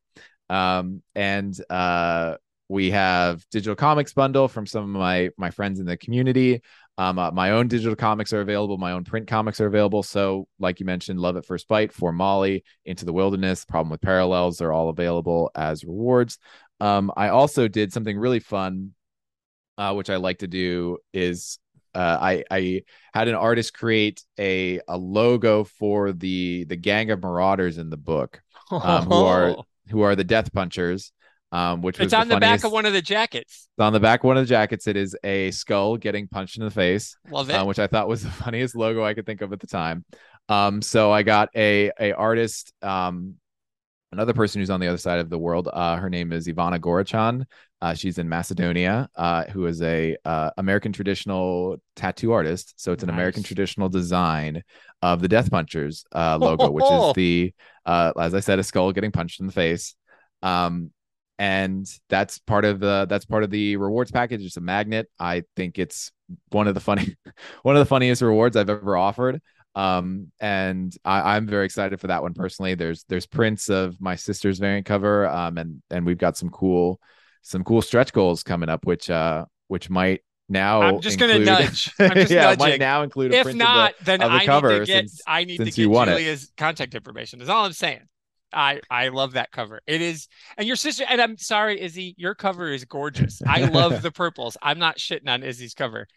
Um, 0.50 1.02
and 1.16 1.56
uh, 1.70 2.36
we 2.68 2.92
have 2.92 3.46
digital 3.52 3.76
comics 3.76 4.14
bundle 4.14 4.48
from 4.48 4.66
some 4.66 4.84
of 4.84 4.90
my 4.90 5.30
my 5.38 5.52
friends 5.52 5.80
in 5.80 5.86
the 5.86 5.98
community. 5.98 6.62
Um, 6.98 7.20
uh, 7.20 7.32
my 7.32 7.52
own 7.52 7.68
digital 7.68 7.96
comics 7.96 8.32
are 8.32 8.42
available. 8.42 8.78
My 8.78 8.94
own 8.94 9.04
print 9.04 9.28
comics 9.28 9.60
are 9.60 9.68
available. 9.68 10.02
So, 10.02 10.48
like 10.60 10.80
you 10.80 10.86
mentioned, 10.86 11.20
Love 11.20 11.36
at 11.36 11.46
First 11.46 11.68
Bite 11.68 11.92
for 11.92 12.14
Molly, 12.14 12.64
Into 12.86 13.06
the 13.06 13.12
Wilderness, 13.12 13.66
Problem 13.66 13.90
with 13.90 14.02
Parallels—they're 14.02 14.72
all 14.72 14.90
available 14.90 15.52
as 15.56 15.84
rewards. 15.84 16.38
Um, 16.80 17.12
I 17.16 17.30
also 17.30 17.68
did 17.68 17.92
something 17.92 18.18
really 18.18 18.40
fun, 18.40 18.94
uh, 19.78 19.94
which 19.94 20.10
I 20.10 20.16
like 20.16 20.40
to 20.40 20.48
do 20.48 20.98
is 21.14 21.60
uh, 21.94 22.18
I 22.22 22.44
I 22.50 22.84
had 23.14 23.28
an 23.28 23.36
artist 23.36 23.74
create 23.74 24.24
a 24.40 24.80
a 24.88 24.98
logo 24.98 25.64
for 25.64 26.12
the 26.12 26.66
the 26.66 26.76
gang 26.76 27.12
of 27.12 27.22
marauders 27.22 27.78
in 27.78 27.90
the 27.90 27.98
book 27.98 28.42
um, 28.72 29.06
who 29.06 29.14
are 29.14 29.56
who 29.90 30.02
are 30.02 30.16
the 30.16 30.24
Death 30.24 30.54
Punchers. 30.54 31.12
Um, 31.52 31.82
which 31.82 32.00
was 32.00 32.08
it's 32.08 32.14
on 32.14 32.28
the, 32.28 32.38
back 32.38 32.66
of 32.66 32.74
one 32.74 32.86
of 32.86 32.92
the 32.92 33.02
jackets. 33.02 33.70
on 33.80 33.94
the 33.94 34.00
back 34.00 34.22
of 34.22 34.28
one 34.28 34.36
of 34.36 34.44
the 34.44 34.50
jackets. 34.50 34.88
It 34.88 34.98
is 34.98 35.16
a 35.24 35.52
skull 35.52 35.96
getting 35.96 36.28
punched 36.28 36.58
in 36.58 36.66
the 36.66 36.72
face, 36.72 37.16
Love 37.30 37.50
it. 37.50 37.54
uh, 37.54 37.64
which 37.64 37.80
I 37.80 37.88
thought 37.88 38.10
was 38.10 38.24
the 38.24 38.30
funniest 38.30 38.76
logo 38.76 39.06
I 39.06 39.14
could 39.14 39.26
think 39.26 39.42
of 39.42 39.54
at 39.54 39.62
the 39.62 39.68
time. 39.68 40.04
Um, 40.50 40.82
so 40.82 41.12
I 41.12 41.24
got 41.24 41.50
a 41.56 41.92
a 41.98 42.12
artist, 42.12 42.74
um, 42.82 43.36
another 44.16 44.34
person 44.34 44.62
who's 44.62 44.70
on 44.70 44.80
the 44.80 44.88
other 44.88 44.98
side 44.98 45.20
of 45.20 45.30
the 45.30 45.38
world. 45.38 45.68
Uh, 45.72 45.98
her 45.98 46.10
name 46.10 46.32
is 46.32 46.48
Ivana 46.48 46.80
Gorachan. 46.80 47.46
Uh, 47.82 47.94
she's 47.94 48.18
in 48.18 48.30
Macedonia, 48.30 49.10
uh, 49.16 49.44
who 49.46 49.66
is 49.66 49.82
a 49.82 50.16
uh, 50.24 50.52
American 50.58 50.94
traditional 50.94 51.78
tattoo 51.98 52.32
artist. 52.32 52.74
So 52.78 52.94
it's 52.94 53.04
an 53.04 53.10
American 53.10 53.44
traditional 53.44 53.90
design 53.90 54.64
of 55.02 55.22
the 55.22 55.28
Death 55.28 55.52
Punchers 55.52 56.06
uh, 56.14 56.38
logo, 56.42 56.72
which 56.72 56.86
is 56.86 57.14
the, 57.14 57.54
uh, 57.86 58.14
as 58.18 58.34
I 58.34 58.40
said, 58.40 58.58
a 58.58 58.64
skull 58.64 58.94
getting 58.94 59.12
punched 59.12 59.42
in 59.42 59.48
the 59.48 59.54
face. 59.54 59.96
Um, 60.42 60.92
and 61.38 61.86
that's 62.08 62.40
part 62.40 62.64
of 62.64 62.80
the 62.80 63.06
that's 63.10 63.26
part 63.26 63.44
of 63.44 63.50
the 63.50 63.76
rewards 63.76 64.10
package. 64.10 64.42
It's 64.42 64.56
a 64.56 64.62
magnet. 64.62 65.10
I 65.20 65.44
think 65.58 65.78
it's 65.78 66.14
one 66.52 66.70
of 66.70 66.74
the 66.74 66.80
funny, 66.80 67.18
one 67.64 67.76
of 67.76 67.82
the 67.82 67.86
funniest 67.86 68.22
rewards 68.22 68.56
I've 68.56 68.70
ever 68.70 68.96
offered. 68.96 69.42
Um, 69.76 70.32
and 70.40 70.96
I, 71.04 71.36
I'm 71.36 71.48
very 71.48 71.66
excited 71.66 72.00
for 72.00 72.08
that 72.08 72.22
one 72.22 72.34
personally. 72.34 72.76
There's 72.76 73.04
there's 73.10 73.26
prints 73.26 73.70
of 73.70 74.00
my 74.00 74.16
sister's 74.16 74.60
variant 74.60 74.86
cover, 74.86 75.28
um, 75.28 75.58
and 75.58 75.82
and 75.90 76.06
we've 76.06 76.18
got 76.18 76.38
some 76.38 76.50
cool 76.50 77.00
some 77.42 77.64
cool 77.64 77.82
stretch 77.82 78.14
goals 78.14 78.42
coming 78.44 78.70
up, 78.70 78.86
which 78.86 79.10
uh 79.10 79.46
which 79.68 79.90
might 79.90 80.22
now 80.48 80.82
I'm 80.82 81.02
just 81.02 81.20
gonna 81.20 81.40
nudge. 81.40 81.92
I'm 82.00 82.14
just 82.14 82.32
yeah, 82.32 82.52
it 82.52 82.60
might 82.60 82.80
now 82.80 83.04
include 83.04 83.34
a 83.34 83.42
print. 83.44 83.56
if 83.56 83.56
not, 83.56 83.92
of 83.92 83.98
the, 84.00 84.06
then 84.06 84.20
the 84.22 84.26
I 84.28 84.46
cover 84.46 84.70
need 84.72 84.80
to 84.80 84.86
get 84.86 85.10
since- 85.10 85.22
I 85.28 85.44
need 85.44 85.58
to 85.58 85.72
get 85.72 85.90
want 85.90 86.10
it. 86.12 86.46
Contact 86.56 86.96
information. 86.96 87.40
That's 87.40 87.50
all 87.52 87.66
I'm 87.66 87.74
saying. 87.74 88.02
I 88.54 88.80
I 88.90 89.10
love 89.10 89.34
that 89.34 89.52
cover. 89.52 89.82
It 89.86 90.02
is, 90.02 90.28
and 90.58 90.66
your 90.66 90.78
sister. 90.78 91.04
And 91.10 91.20
I'm 91.22 91.38
sorry, 91.38 91.82
Izzy, 91.82 92.16
your 92.18 92.36
cover 92.36 92.72
is 92.72 92.86
gorgeous. 92.86 93.42
I 93.46 93.66
love 93.66 94.02
the 94.04 94.12
purples. 94.12 94.56
I'm 94.62 94.80
not 94.80 94.98
shitting 94.98 95.28
on 95.28 95.44
Izzy's 95.44 95.74
cover. 95.74 96.08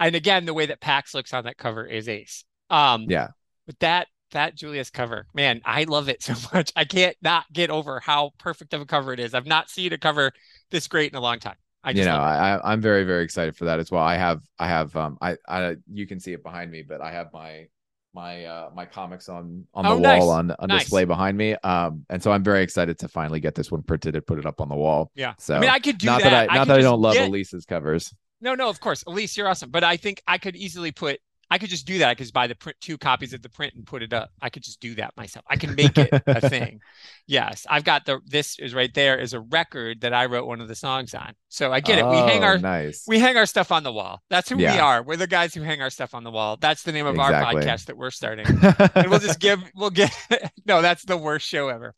And 0.00 0.16
again, 0.16 0.44
the 0.44 0.54
way 0.54 0.66
that 0.66 0.80
Pax 0.80 1.14
looks 1.14 1.34
on 1.34 1.44
that 1.44 1.58
cover 1.58 1.84
is 1.84 2.08
ace. 2.08 2.44
Um, 2.70 3.06
yeah. 3.08 3.28
but 3.66 3.78
that 3.80 4.08
that 4.32 4.56
Julia's 4.56 4.90
cover, 4.90 5.26
man, 5.34 5.60
I 5.64 5.84
love 5.84 6.08
it 6.08 6.22
so 6.22 6.34
much. 6.54 6.72
I 6.74 6.84
can't 6.84 7.16
not 7.22 7.44
get 7.52 7.70
over 7.70 8.00
how 8.00 8.32
perfect 8.38 8.74
of 8.74 8.80
a 8.80 8.86
cover 8.86 9.12
it 9.12 9.20
is. 9.20 9.32
I've 9.34 9.46
not 9.46 9.70
seen 9.70 9.92
a 9.92 9.98
cover 9.98 10.32
this 10.70 10.88
great 10.88 11.12
in 11.12 11.16
a 11.16 11.20
long 11.20 11.38
time. 11.38 11.56
I 11.84 11.90
you 11.90 12.04
know. 12.04 12.16
I, 12.16 12.56
I- 12.56 12.72
I'm 12.72 12.80
very, 12.80 13.04
very 13.04 13.22
excited 13.24 13.56
for 13.56 13.66
that 13.66 13.78
as 13.78 13.90
well. 13.90 14.02
I 14.02 14.16
have, 14.16 14.40
I 14.58 14.66
have, 14.68 14.96
um, 14.96 15.18
I, 15.20 15.36
I, 15.46 15.76
you 15.92 16.06
can 16.06 16.18
see 16.18 16.32
it 16.32 16.42
behind 16.42 16.70
me, 16.72 16.82
but 16.82 17.00
I 17.02 17.12
have 17.12 17.28
my, 17.32 17.66
my, 18.14 18.44
uh, 18.46 18.70
my 18.74 18.86
comics 18.86 19.28
on 19.28 19.66
on 19.74 19.84
the 19.84 19.90
Oh, 19.90 19.94
wall 19.94 20.00
nice. 20.02 20.22
on 20.22 20.50
on 20.52 20.68
Nice. 20.68 20.80
display 20.82 21.04
behind 21.04 21.36
me. 21.36 21.54
Um, 21.62 22.06
and 22.08 22.22
so 22.22 22.32
I'm 22.32 22.42
very 22.42 22.62
excited 22.62 22.98
to 23.00 23.08
finally 23.08 23.38
get 23.40 23.54
this 23.54 23.70
one 23.70 23.82
printed 23.82 24.14
and 24.16 24.24
put 24.26 24.38
it 24.38 24.46
up 24.46 24.60
on 24.60 24.68
the 24.68 24.76
wall. 24.76 25.10
Yeah. 25.14 25.34
So 25.38 25.56
I 25.56 25.60
mean, 25.60 25.70
I 25.70 25.78
could 25.80 25.98
do 25.98 26.06
not 26.06 26.22
that. 26.22 26.30
that, 26.30 26.50
I, 26.50 26.54
not 26.54 26.60
could 26.66 26.68
that 26.74 26.78
I 26.78 26.82
don't 26.82 27.00
love 27.00 27.14
get- 27.14 27.28
Elise's 27.28 27.66
covers. 27.66 28.14
No, 28.40 28.54
no, 28.54 28.68
of 28.68 28.78
course. 28.80 29.02
Elise, 29.06 29.36
you're 29.36 29.48
awesome. 29.48 29.70
But 29.70 29.84
I 29.84 29.96
think 29.96 30.22
I 30.26 30.38
could 30.38 30.54
easily 30.56 30.90
put 30.92 31.18
I 31.54 31.58
could 31.58 31.70
just 31.70 31.86
do 31.86 31.98
that. 31.98 32.08
I 32.08 32.14
could 32.14 32.24
just 32.24 32.34
buy 32.34 32.48
the 32.48 32.56
print 32.56 32.76
two 32.80 32.98
copies 32.98 33.32
of 33.32 33.42
the 33.42 33.48
print 33.48 33.74
and 33.76 33.86
put 33.86 34.02
it 34.02 34.12
up. 34.12 34.30
I 34.42 34.50
could 34.50 34.64
just 34.64 34.80
do 34.80 34.96
that 34.96 35.16
myself. 35.16 35.44
I 35.48 35.54
can 35.56 35.76
make 35.76 35.96
it 35.96 36.08
a 36.26 36.48
thing. 36.48 36.80
Yes. 37.28 37.64
I've 37.70 37.84
got 37.84 38.06
the 38.06 38.18
this 38.26 38.58
is 38.58 38.74
right 38.74 38.92
there 38.92 39.16
is 39.18 39.34
a 39.34 39.40
record 39.40 40.00
that 40.00 40.12
I 40.12 40.26
wrote 40.26 40.46
one 40.48 40.60
of 40.60 40.66
the 40.66 40.74
songs 40.74 41.14
on. 41.14 41.34
So 41.48 41.72
I 41.72 41.78
get 41.78 41.98
it. 41.98 42.06
We 42.06 42.16
hang 42.16 42.42
Oh, 42.42 42.46
our 42.48 42.58
nice. 42.58 43.04
we 43.06 43.20
hang 43.20 43.36
our 43.36 43.46
stuff 43.46 43.70
on 43.70 43.84
the 43.84 43.92
wall. 43.92 44.20
That's 44.30 44.48
who 44.48 44.56
we 44.56 44.66
are. 44.66 45.02
We're 45.04 45.16
the 45.16 45.28
guys 45.28 45.54
who 45.54 45.62
hang 45.62 45.80
our 45.80 45.90
stuff 45.90 46.12
on 46.14 46.24
the 46.24 46.30
wall. 46.32 46.56
That's 46.60 46.82
the 46.82 46.90
name 46.90 47.06
of 47.06 47.14
Exactly. 47.14 47.36
our 47.36 47.62
podcast 47.62 47.84
that 47.86 47.96
we're 47.96 48.10
starting. 48.10 48.46
and 48.96 49.08
we'll 49.08 49.20
just 49.20 49.38
give 49.38 49.62
we'll 49.76 49.90
get 49.90 50.12
no 50.66 50.82
that's 50.82 51.04
the 51.04 51.16
worst 51.16 51.46
show 51.46 51.68
ever 51.68 51.94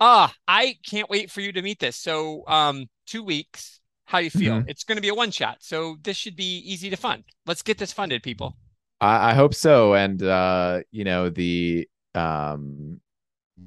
ah 0.00 0.32
i 0.48 0.74
can't 0.88 1.10
wait 1.10 1.30
for 1.30 1.42
you 1.42 1.52
to 1.52 1.60
meet 1.60 1.78
this 1.78 1.96
so 1.96 2.42
um 2.48 2.86
two 3.06 3.22
weeks 3.22 3.80
how 4.06 4.16
you 4.18 4.30
feel 4.30 4.54
Mhm. 4.54 4.64
it's 4.68 4.84
going 4.84 4.96
to 4.96 5.02
be 5.02 5.08
a 5.10 5.14
one 5.14 5.30
shot 5.30 5.58
so 5.60 5.96
this 6.02 6.16
should 6.16 6.36
be 6.36 6.58
easy 6.58 6.88
to 6.90 6.96
fund 6.96 7.24
let's 7.46 7.62
get 7.62 7.76
this 7.78 7.92
funded 7.92 8.22
people 8.22 8.56
I, 9.00 9.30
I 9.30 9.34
hope 9.34 9.54
so. 9.54 9.94
And 9.94 10.22
uh, 10.22 10.80
you 10.90 11.04
know, 11.04 11.30
the 11.30 11.88
um 12.14 13.00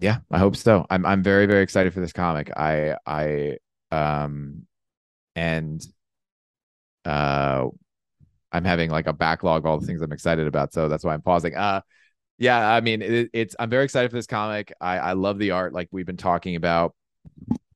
yeah, 0.01 0.19
I 0.31 0.39
hope 0.39 0.55
so. 0.55 0.85
I'm 0.89 1.05
I'm 1.05 1.23
very, 1.23 1.45
very 1.45 1.63
excited 1.63 1.93
for 1.93 2.01
this 2.01 2.13
comic. 2.13 2.51
I 2.57 2.97
I 3.05 3.57
um 3.91 4.67
and 5.35 5.85
uh 7.05 7.67
I'm 8.51 8.65
having 8.65 8.91
like 8.91 9.07
a 9.07 9.13
backlog 9.13 9.63
of 9.63 9.67
all 9.67 9.79
the 9.79 9.87
things 9.87 10.01
I'm 10.01 10.11
excited 10.11 10.47
about. 10.47 10.73
So 10.73 10.89
that's 10.89 11.03
why 11.05 11.13
I'm 11.13 11.21
pausing. 11.21 11.55
Uh 11.55 11.81
yeah, 12.39 12.69
I 12.69 12.81
mean 12.81 13.01
it, 13.01 13.31
it's 13.33 13.55
I'm 13.59 13.69
very 13.69 13.85
excited 13.85 14.11
for 14.11 14.17
this 14.17 14.27
comic. 14.27 14.73
I 14.81 14.99
I 14.99 15.13
love 15.13 15.39
the 15.39 15.51
art 15.51 15.73
like 15.73 15.89
we've 15.91 16.05
been 16.07 16.17
talking 16.17 16.55
about. 16.57 16.95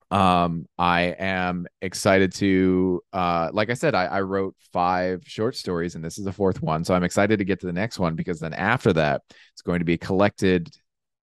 Um 0.10 0.68
I 0.78 1.16
am 1.20 1.68
excited 1.82 2.34
to 2.36 3.02
uh 3.12 3.50
like 3.52 3.70
I 3.70 3.74
said, 3.74 3.94
I, 3.94 4.06
I 4.06 4.22
wrote 4.22 4.56
five 4.72 5.24
short 5.26 5.56
stories 5.56 5.96
and 5.96 6.04
this 6.04 6.18
is 6.18 6.26
the 6.26 6.32
fourth 6.32 6.62
one. 6.62 6.84
So 6.86 6.94
I'm 6.94 7.04
excited 7.04 7.40
to 7.40 7.46
get 7.46 7.60
to 7.62 7.66
the 7.68 7.74
next 7.74 8.00
one 8.00 8.16
because 8.16 8.40
then 8.40 8.54
after 8.54 8.94
that 8.94 9.22
it's 9.54 9.62
going 9.62 9.80
to 9.80 9.86
be 9.86 9.96
a 9.96 9.98
collected 9.98 10.70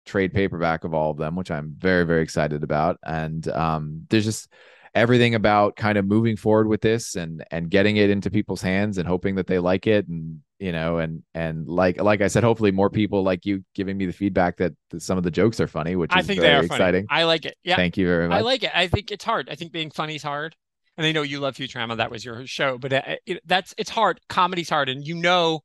trade 0.04 0.34
paperback 0.34 0.84
of 0.84 0.92
all 0.92 1.10
of 1.10 1.16
them, 1.16 1.34
which 1.34 1.50
I'm 1.50 1.74
very, 1.78 2.04
very 2.04 2.22
excited 2.22 2.62
about. 2.62 2.98
And 3.06 3.46
um 3.48 4.06
there's 4.10 4.24
just 4.24 4.52
everything 4.94 5.34
about 5.34 5.76
kind 5.76 5.98
of 5.98 6.06
moving 6.06 6.36
forward 6.36 6.68
with 6.68 6.80
this 6.80 7.16
and 7.16 7.44
and 7.50 7.70
getting 7.70 7.96
it 7.96 8.10
into 8.10 8.30
people's 8.30 8.62
hands 8.62 8.98
and 8.98 9.08
hoping 9.08 9.36
that 9.36 9.46
they 9.46 9.58
like 9.58 9.86
it 9.86 10.06
and 10.08 10.40
you 10.64 10.72
know 10.72 10.96
and 10.96 11.22
and 11.34 11.68
like 11.68 12.00
like 12.00 12.22
I 12.22 12.28
said 12.28 12.42
hopefully 12.42 12.72
more 12.72 12.88
people 12.88 13.22
like 13.22 13.44
you 13.44 13.62
giving 13.74 13.98
me 13.98 14.06
the 14.06 14.14
feedback 14.14 14.56
that, 14.56 14.72
that 14.90 15.02
some 15.02 15.18
of 15.18 15.24
the 15.24 15.30
jokes 15.30 15.60
are 15.60 15.66
funny 15.66 15.94
which 15.94 16.10
is 16.10 16.16
i 16.16 16.22
think 16.22 16.40
very 16.40 16.52
they 16.52 16.58
are 16.58 16.64
exciting. 16.64 17.06
funny. 17.06 17.20
i 17.20 17.24
like 17.24 17.44
it. 17.44 17.54
Yeah. 17.62 17.76
Thank 17.76 17.98
you 17.98 18.06
very 18.06 18.28
much. 18.28 18.38
i 18.38 18.40
like 18.40 18.62
it. 18.62 18.70
I 18.74 18.86
think 18.88 19.10
it's 19.10 19.24
hard. 19.24 19.50
I 19.50 19.56
think 19.56 19.72
being 19.72 19.90
funny 19.90 20.14
is 20.14 20.22
hard. 20.22 20.56
And 20.96 21.06
i 21.06 21.12
know 21.12 21.20
you 21.20 21.38
love 21.38 21.56
futurama. 21.56 21.98
That 21.98 22.10
was 22.10 22.24
your 22.24 22.46
show 22.46 22.78
but 22.78 22.94
uh, 22.94 23.02
it, 23.26 23.42
that's 23.44 23.74
it's 23.76 23.90
hard. 23.90 24.20
Comedy's 24.30 24.70
hard. 24.70 24.88
And 24.88 25.06
you 25.06 25.16
know 25.16 25.60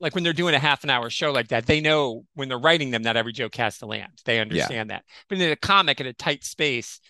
like 0.00 0.14
when 0.14 0.24
they're 0.24 0.32
doing 0.32 0.54
a 0.54 0.58
half 0.58 0.82
an 0.82 0.88
hour 0.88 1.10
show 1.10 1.30
like 1.30 1.48
that, 1.48 1.66
they 1.66 1.82
know 1.82 2.24
when 2.34 2.48
they're 2.48 2.58
writing 2.58 2.90
them 2.90 3.02
that 3.02 3.18
every 3.18 3.32
joke 3.32 3.54
has 3.56 3.78
to 3.78 3.86
land. 3.86 4.12
They 4.24 4.40
understand 4.40 4.88
that. 4.88 5.04
But 5.28 5.40
in 5.40 5.52
a 5.52 5.56
comic 5.56 6.00
in 6.00 6.06
a 6.06 6.14
tight 6.14 6.42
space, 6.42 7.00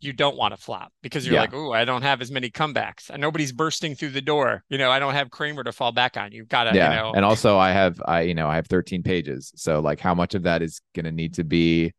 you 0.00 0.12
don't 0.12 0.36
want 0.36 0.54
to 0.54 0.56
flop 0.62 0.92
because 1.02 1.26
you're 1.26 1.34
Yeah. 1.34 1.40
like, 1.40 1.54
oh, 1.54 1.72
I 1.72 1.84
don't 1.84 2.02
have 2.02 2.20
as 2.20 2.30
many 2.30 2.50
comebacks. 2.50 3.10
And 3.10 3.20
nobody's 3.20 3.52
bursting 3.52 3.94
through 3.94 4.10
the 4.10 4.20
door. 4.20 4.62
You 4.68 4.78
know, 4.78 4.90
I 4.90 4.98
don't 4.98 5.14
have 5.14 5.30
Kramer 5.30 5.64
to 5.64 5.72
fall 5.72 5.90
back 5.92 6.16
on. 6.16 6.32
You've 6.32 6.48
got 6.48 6.64
to, 6.64 6.76
yeah 6.76 6.90
you 6.90 6.96
know, 6.96 7.12
and 7.14 7.24
also 7.24 7.56
i 7.58 7.70
have 7.72 8.00
i 8.06 8.20
you 8.20 8.34
know 8.34 8.48
i 8.48 8.54
have 8.54 8.66
13 8.66 9.02
pages 9.02 9.52
so 9.56 9.80
like 9.80 9.98
how 10.00 10.14
much 10.14 10.34
of 10.34 10.42
that 10.44 10.62
is 10.62 10.80
going 10.94 11.04
to 11.04 11.12
need 11.12 11.34
to 11.34 11.44
be 11.44 11.92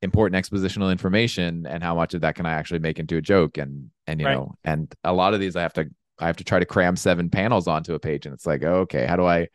important 0.00 0.42
expositional 0.44 0.90
information 0.90 1.66
and 1.66 1.82
how 1.82 1.94
much 1.94 2.14
of 2.14 2.20
that 2.22 2.34
can 2.34 2.46
i 2.46 2.52
actually 2.52 2.80
make 2.80 2.98
into 2.98 3.16
a 3.16 3.20
joke 3.22 3.58
and 3.58 3.90
and 4.06 4.20
you 4.20 4.26
Right. 4.26 4.34
know 4.34 4.54
and 4.64 4.92
a 5.04 5.12
lot 5.12 5.34
of 5.34 5.40
these 5.40 5.54
i 5.56 5.62
have 5.62 5.72
to 5.74 5.86
i 6.18 6.26
have 6.26 6.36
to 6.38 6.44
try 6.44 6.58
to 6.58 6.64
cram 6.64 6.96
seven 6.96 7.30
panels 7.30 7.68
onto 7.68 7.94
a 7.94 7.98
page 7.98 8.26
and 8.26 8.34
it's 8.34 8.46
like 8.46 8.62
okay 8.64 9.06
how 9.06 9.16
do 9.16 9.24
i 9.26 9.48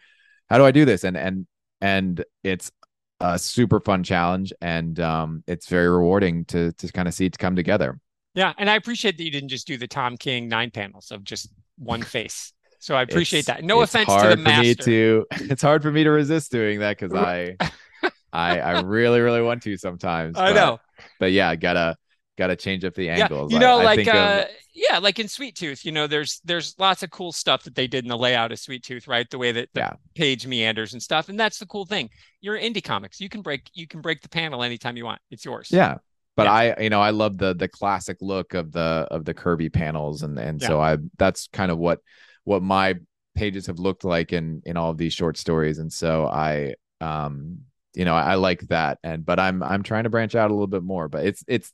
how 0.50 0.58
do 0.58 0.66
i 0.66 0.72
do 0.72 0.86
this 0.86 1.04
and 1.04 1.18
and 1.18 1.48
and 1.82 2.24
it's 2.44 2.72
a 3.20 3.38
super 3.40 3.80
fun 3.80 4.04
challenge 4.04 4.54
and 4.62 5.00
um 5.00 5.44
it's 5.48 5.68
very 5.68 5.90
rewarding 5.90 6.46
to 6.46 6.72
to 6.74 6.92
kind 6.92 7.08
of 7.08 7.14
see 7.14 7.26
it 7.26 7.38
come 7.38 7.56
together 7.56 8.00
yeah. 8.36 8.54
And 8.60 8.70
I 8.70 8.76
appreciate 8.76 9.18
that 9.18 9.24
you 9.24 9.32
didn't 9.32 9.50
just 9.50 9.66
do 9.66 9.78
the 9.78 9.88
Tom 9.88 10.16
King 10.16 10.48
nine 10.48 10.70
panels 10.70 11.10
of 11.10 11.24
just 11.24 11.50
one 11.80 12.04
face. 12.04 12.54
So 12.78 12.94
I 12.94 13.02
appreciate 13.02 13.40
It's- 13.40 13.58
that. 13.58 13.64
No 13.66 13.82
offense 13.82 14.06
to 14.06 14.12
hard 14.12 14.32
the 14.34 14.38
for 14.38 14.42
master. 14.44 14.62
me 14.68 14.76
to 14.76 15.26
it's 15.50 15.62
hard 15.64 15.82
for 15.82 15.92
me 15.92 16.04
to 16.04 16.12
resist 16.12 16.52
doing 16.52 16.80
that 16.82 17.00
because 17.00 17.16
I 17.18 17.58
I 18.32 18.60
I 18.60 18.82
really 18.82 19.22
really 19.22 19.42
want 19.42 19.64
to 19.64 19.76
sometimes. 19.78 20.38
I 20.38 20.50
but- 20.50 20.56
know. 20.56 20.80
but 21.20 21.32
yeah, 21.32 21.50
I 21.50 21.56
gotta 21.56 21.96
gotta 22.38 22.56
change 22.56 22.86
up 22.86 22.94
the 22.96 23.10
angles. 23.10 23.52
Yeah, 23.52 23.56
you 23.58 23.60
know, 23.60 23.80
I 23.80 23.84
like 23.84 23.96
think 23.98 24.10
of- 24.10 24.16
uh, 24.16 24.46
yeah, 24.74 25.00
like 25.00 25.18
in 25.20 25.28
Sweet 25.28 25.56
Tooth, 25.56 25.84
you 25.86 25.92
know, 25.92 26.06
there's 26.08 26.40
there's 26.46 26.76
lots 26.78 27.02
of 27.04 27.10
cool 27.10 27.32
stuff 27.32 27.64
that 27.64 27.76
they 27.76 27.88
did 27.88 28.06
in 28.06 28.10
the 28.10 28.18
layout 28.18 28.52
of 28.52 28.60
Sweet 28.60 28.84
Tooth, 28.84 29.08
right? 29.08 29.28
The 29.30 29.38
way 29.38 29.52
that 29.52 29.70
the 29.74 29.80
Yeah. 29.82 29.94
page 30.16 30.46
meanders 30.46 30.94
and 30.94 31.02
stuff, 31.02 31.30
and 31.30 31.40
that's 31.40 31.58
the 31.58 31.66
cool 31.66 31.86
thing. 31.86 32.10
You're 32.42 32.58
indie 32.58 32.84
comics. 32.84 33.20
You 33.20 33.28
can 33.30 33.42
break 33.42 33.70
you 33.74 33.88
can 33.88 34.02
break 34.02 34.22
the 34.22 34.30
panel 34.30 34.62
anytime 34.64 34.96
you 34.98 35.06
want. 35.06 35.20
It's 35.32 35.44
yours. 35.46 35.70
yeah. 35.72 35.98
But 36.36 36.44
Yeah. 36.46 36.54
I, 36.78 36.82
you 36.84 36.90
know, 36.92 37.02
I 37.02 37.10
love 37.10 37.38
the 37.40 37.56
the 37.56 37.68
classic 37.68 38.18
look 38.22 38.54
of 38.54 38.72
the 38.72 39.08
of 39.10 39.26
the 39.26 39.34
Kirby 39.34 39.70
panels, 39.70 40.22
and 40.22 40.38
and 40.38 40.62
so 40.62 40.80
I 40.80 40.98
that's 41.18 41.48
kind 41.52 41.72
of 41.72 41.80
what 41.80 42.00
what 42.44 42.62
my 42.62 42.96
pages 43.36 43.66
have 43.68 43.80
looked 43.80 44.04
like 44.04 44.32
in 44.34 44.62
in 44.66 44.78
all 44.78 44.92
of 44.92 44.98
these 44.98 45.14
short 45.14 45.38
stories, 45.38 45.80
and 45.80 45.92
so 45.92 46.28
I, 46.28 46.76
um, 47.02 47.62
you 47.96 48.06
know, 48.06 48.14
I, 48.16 48.36
like 48.36 48.62
that, 48.68 49.00
and 49.04 49.26
but 49.26 49.40
I'm 49.40 49.64
I'm 49.64 49.82
trying 49.82 50.04
to 50.04 50.10
branch 50.12 50.36
out 50.36 50.52
a 50.52 50.54
little 50.54 50.68
bit 50.68 50.84
more, 50.84 51.08
but 51.10 51.26
it's 51.26 51.44
it's 51.48 51.74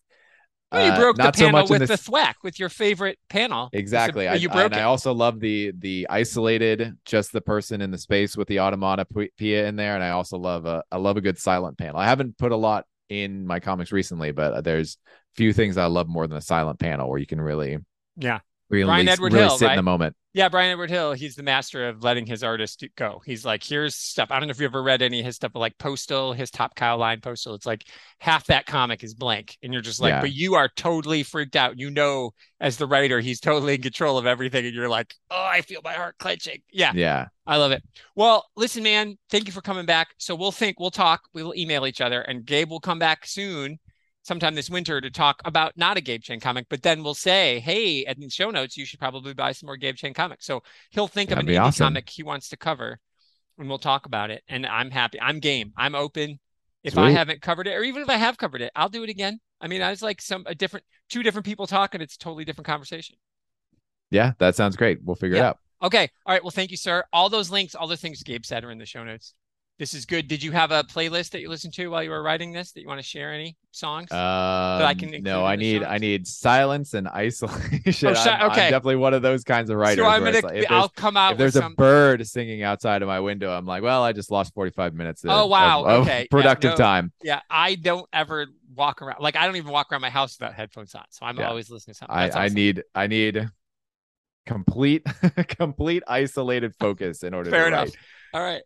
Well, 0.74 0.86
you 0.86 0.92
uh, 0.92 1.00
broke 1.00 1.18
the 1.18 1.24
not 1.24 1.36
so 1.36 1.46
panel 1.46 1.62
much 1.62 1.70
with 1.70 1.80
this- 1.82 1.90
the 1.90 1.98
thwack 1.98 2.38
with 2.44 2.60
your 2.60 2.70
favorite 2.70 3.20
panel. 3.30 3.70
A- 3.74 3.78
Exactly. 3.78 4.28
I, 4.28 4.36
you 4.36 4.50
I- 4.50 4.54
broke 4.54 4.66
and 4.66 4.74
it. 4.76 4.80
I 4.80 4.84
also 4.84 5.14
love 5.14 5.40
the 5.40 5.72
the 5.78 6.08
isolated, 6.10 6.98
just 7.06 7.32
the 7.32 7.42
person 7.42 7.82
in 7.82 7.92
the 7.92 7.98
space 7.98 8.36
with 8.36 8.48
the 8.48 8.60
automata 8.60 9.06
pia 9.38 9.68
in 9.68 9.76
there, 9.76 9.96
and 9.96 10.04
I 10.04 10.10
also 10.10 10.38
love 10.38 10.66
a 10.66 10.84
I 10.92 10.98
love 10.98 11.18
a 11.18 11.22
good 11.22 11.38
silent 11.38 11.78
panel. 11.78 11.98
I 11.98 12.06
haven't 12.06 12.38
put 12.38 12.52
a 12.52 12.56
lot 12.58 12.86
in 13.10 13.46
my 13.46 13.60
comics 13.60 13.92
recently, 13.92 14.32
but 14.32 14.64
there's 14.64 14.98
few 15.36 15.54
things 15.54 15.78
I 15.78 15.86
love 15.86 16.08
more 16.08 16.28
than 16.28 16.38
a 16.38 16.42
silent 16.42 16.80
panel 16.80 17.10
where 17.10 17.20
you 17.20 17.26
can 17.28 17.40
really 17.42 17.78
Yeah. 18.18 18.40
Really, 18.74 18.88
Bryan 18.88 19.08
Edward 19.08 19.34
really 19.34 19.46
Hill, 19.46 19.58
sit 19.58 19.66
in 19.66 19.70
right? 19.70 19.76
the 19.76 19.84
moment. 19.84 20.16
Yeah, 20.36 20.50
Bryan 20.50 20.72
Edward 20.72 20.90
Hill, 20.90 21.14
he's 21.14 21.36
the 21.36 21.44
master 21.44 21.88
of 21.88 22.04
letting 22.04 22.26
his 22.26 22.44
artist 22.44 22.84
go. 22.98 23.22
He's 23.24 23.46
like, 23.46 23.64
here's 23.64 23.96
stuff. 23.96 24.32
I 24.32 24.40
don't 24.40 24.48
know 24.48 24.52
if 24.52 24.60
you 24.60 24.66
ever 24.66 24.82
read 24.82 25.04
any 25.04 25.20
of 25.20 25.26
his 25.28 25.36
stuff, 25.36 25.52
but 25.54 25.60
like 25.60 25.78
Postal, 25.78 26.34
his 26.34 26.50
top 26.50 26.76
cow 26.76 26.98
line 26.98 27.22
Postal, 27.22 27.54
it's 27.54 27.68
like 27.68 27.86
half 28.20 28.48
that 28.48 28.66
comic 28.66 29.04
is 29.04 29.14
blank. 29.14 29.58
And 29.62 29.72
you're 29.72 29.84
just 29.84 30.02
like, 30.02 30.10
Yeah. 30.10 30.22
but 30.22 30.34
you 30.34 30.56
are 30.56 30.70
totally 30.76 31.22
freaked 31.22 31.56
out. 31.56 31.78
You 31.78 31.92
know, 31.92 32.32
as 32.60 32.78
the 32.78 32.88
writer, 32.88 33.20
he's 33.20 33.40
totally 33.40 33.76
in 33.76 33.84
control 33.84 34.18
of 34.18 34.26
everything. 34.26 34.66
And 34.66 34.74
you're 34.74 34.90
like, 34.90 35.14
oh, 35.30 35.48
I 35.52 35.62
feel 35.62 35.82
my 35.84 35.94
heart 35.94 36.16
clenching. 36.18 36.64
Yeah, 36.72 36.94
Yeah. 36.96 37.28
I 37.46 37.58
love 37.58 37.72
it. 37.72 37.84
Well, 38.16 38.46
listen, 38.56 38.82
man, 38.82 39.18
thank 39.30 39.46
you 39.46 39.52
for 39.52 39.62
coming 39.62 39.86
back. 39.86 40.08
So 40.18 40.34
we'll 40.34 40.52
think, 40.52 40.80
we'll 40.80 40.90
talk, 40.92 41.22
we'll 41.34 41.54
email 41.56 41.86
each 41.86 42.02
other, 42.02 42.22
and 42.22 42.44
Gabe 42.44 42.70
will 42.72 42.80
come 42.80 42.98
back 43.00 43.28
soon, 43.28 43.78
sometime 44.24 44.56
this 44.56 44.70
winter, 44.70 45.00
to 45.00 45.12
talk 45.12 45.42
about 45.46 45.78
not 45.78 45.98
a 45.98 46.02
Gabe 46.02 46.22
Cheng 46.22 46.40
comic, 46.40 46.66
but 46.70 46.82
then 46.82 47.04
we'll 47.04 47.14
say, 47.14 47.60
hey, 47.60 48.06
in 48.06 48.20
the 48.20 48.30
show 48.30 48.50
notes, 48.50 48.76
you 48.76 48.86
should 48.86 49.00
probably 49.00 49.34
buy 49.34 49.52
some 49.52 49.68
more 49.68 49.78
Gabe 49.78 49.96
Cheng 49.96 50.14
comics. 50.14 50.46
So 50.46 50.64
he'll 50.90 51.08
think 51.08 51.30
That'd 51.30 51.44
of 51.44 51.50
an 51.50 51.56
indie 51.56 51.62
awesome. 51.62 51.86
comic 51.86 52.10
he 52.10 52.24
wants 52.24 52.50
to 52.50 52.58
cover, 52.58 53.00
and 53.58 53.70
we'll 53.70 53.78
talk 53.78 54.06
about 54.06 54.32
it. 54.32 54.44
And 54.48 54.66
I'm 54.66 54.90
happy. 54.92 55.22
I'm 55.22 55.40
game. 55.40 55.74
I'm 55.78 55.94
open. 55.94 56.40
If 56.84 56.98
I 56.98 57.12
haven't 57.12 57.42
covered 57.42 57.68
it, 57.68 57.76
or 57.76 57.84
even 57.84 58.02
if 58.02 58.10
I 58.10 58.18
have 58.18 58.38
covered 58.38 58.62
it, 58.62 58.72
I'll 58.76 58.90
do 58.90 59.04
it 59.04 59.10
again. 59.10 59.40
I 59.62 59.68
mean, 59.68 59.82
I 59.82 59.90
was 59.90 60.02
like 60.02 60.22
some 60.22 60.44
a 60.48 60.54
different 60.54 60.86
two 61.10 61.24
different 61.24 61.46
people 61.46 61.66
talking. 61.66 62.02
It's 62.02 62.16
a 62.16 62.20
totally 62.20 62.44
different 62.44 62.68
conversation. 62.68 63.16
Yeah, 64.12 64.34
that 64.40 64.56
sounds 64.56 64.76
great. 64.76 65.02
We'll 65.02 65.16
figure 65.16 65.38
it 65.38 65.42
out. 65.44 65.60
Okay. 65.82 66.10
All 66.26 66.34
right. 66.34 66.44
Well, 66.44 66.52
thank 66.52 66.72
you, 66.72 66.78
sir. 66.78 67.06
All 67.14 67.30
those 67.30 67.50
links, 67.50 67.74
all 67.74 67.88
the 67.88 67.96
things 67.96 68.22
Gabe 68.22 68.46
said 68.46 68.66
are 68.66 68.72
in 68.72 68.80
the 68.80 68.86
show 68.86 69.04
notes. 69.04 69.34
This 69.80 69.96
is 69.96 70.06
good. 70.06 70.28
Did 70.28 70.44
you 70.44 70.52
have 70.52 70.72
a 70.72 70.84
playlist 70.84 71.32
that 71.32 71.42
you 71.42 71.50
listened 71.50 71.74
to 71.74 71.88
while 71.88 72.04
you 72.04 72.12
were 72.12 72.22
writing 72.22 72.52
this 72.54 72.72
that 72.74 72.82
you 72.82 72.88
want 72.88 73.00
to 73.00 73.06
share 73.06 73.34
any 73.34 73.58
songs? 73.72 74.12
Um, 74.12 74.18
I 74.20 74.94
can 74.98 75.10
no, 75.24 75.44
I 75.44 75.56
need 75.56 75.82
show 75.82 75.88
I 75.88 75.98
need 75.98 76.28
silence 76.28 76.94
and 76.94 77.08
isolation. 77.08 78.10
Oh, 78.10 78.14
si- 78.14 78.30
I'm, 78.30 78.42
I'm 78.44 78.52
okay. 78.52 78.70
definitely 78.70 78.98
one 78.98 79.16
of 79.16 79.24
those 79.24 79.44
kinds 79.44 79.72
of 79.72 79.78
writers. 79.78 80.06
so 80.06 80.10
I'm 80.10 80.24
gonna. 80.24 80.42
like, 80.42 80.70
I'll 80.72 80.90
come 80.90 81.18
out 81.18 81.34
if 81.34 81.38
there's 81.40 81.56
a 81.56 81.62
some. 81.62 81.74
bird 81.74 82.26
singing 82.28 82.62
outside 82.62 83.02
of 83.02 83.08
my 83.08 83.20
window, 83.20 83.52
I'm 83.52 83.66
like, 83.66 83.82
well, 83.82 84.04
I 84.04 84.14
just 84.14 84.30
lost 84.30 84.54
45 84.54 84.94
minutes. 84.94 85.24
Of, 85.24 85.32
Oh, 85.32 85.48
wow. 85.48 85.82
of- 85.82 85.88
of 85.88 86.02
Okay. 86.04 86.20
Yeah, 86.22 86.26
productive 86.30 86.72
no. 86.72 86.78
time. 86.78 87.12
Yeah, 87.24 87.42
I 87.50 87.74
don't 87.74 88.08
ever 88.14 88.46
walk 88.76 89.02
around. 89.02 89.22
Like 89.22 89.36
I 89.36 89.48
don't 89.48 89.56
even 89.56 89.72
walk 89.72 89.92
around 89.92 90.02
my 90.02 90.12
house 90.12 90.38
without 90.40 90.54
headphones 90.54 90.94
on. 90.94 91.06
So 91.10 91.26
I'm 91.26 91.38
Yeah. 91.40 91.50
always 91.50 91.72
listening 91.72 91.96
to 91.96 91.98
something. 91.98 92.16
I, 92.16 92.24
That's 92.26 92.36
I 92.36 92.46
awesome. 92.46 92.56
need 92.56 92.84
I 92.94 93.08
need 93.08 93.50
complete 94.46 95.04
complete 95.48 96.04
isolated 96.08 96.76
focus 96.80 97.24
in 97.24 97.34
order 97.34 97.50
to 97.50 97.56
Fair 97.56 97.64
to 97.64 97.68
enough. 97.70 97.88
write. 97.88 97.96
All 98.36 98.42
right. 98.42 98.62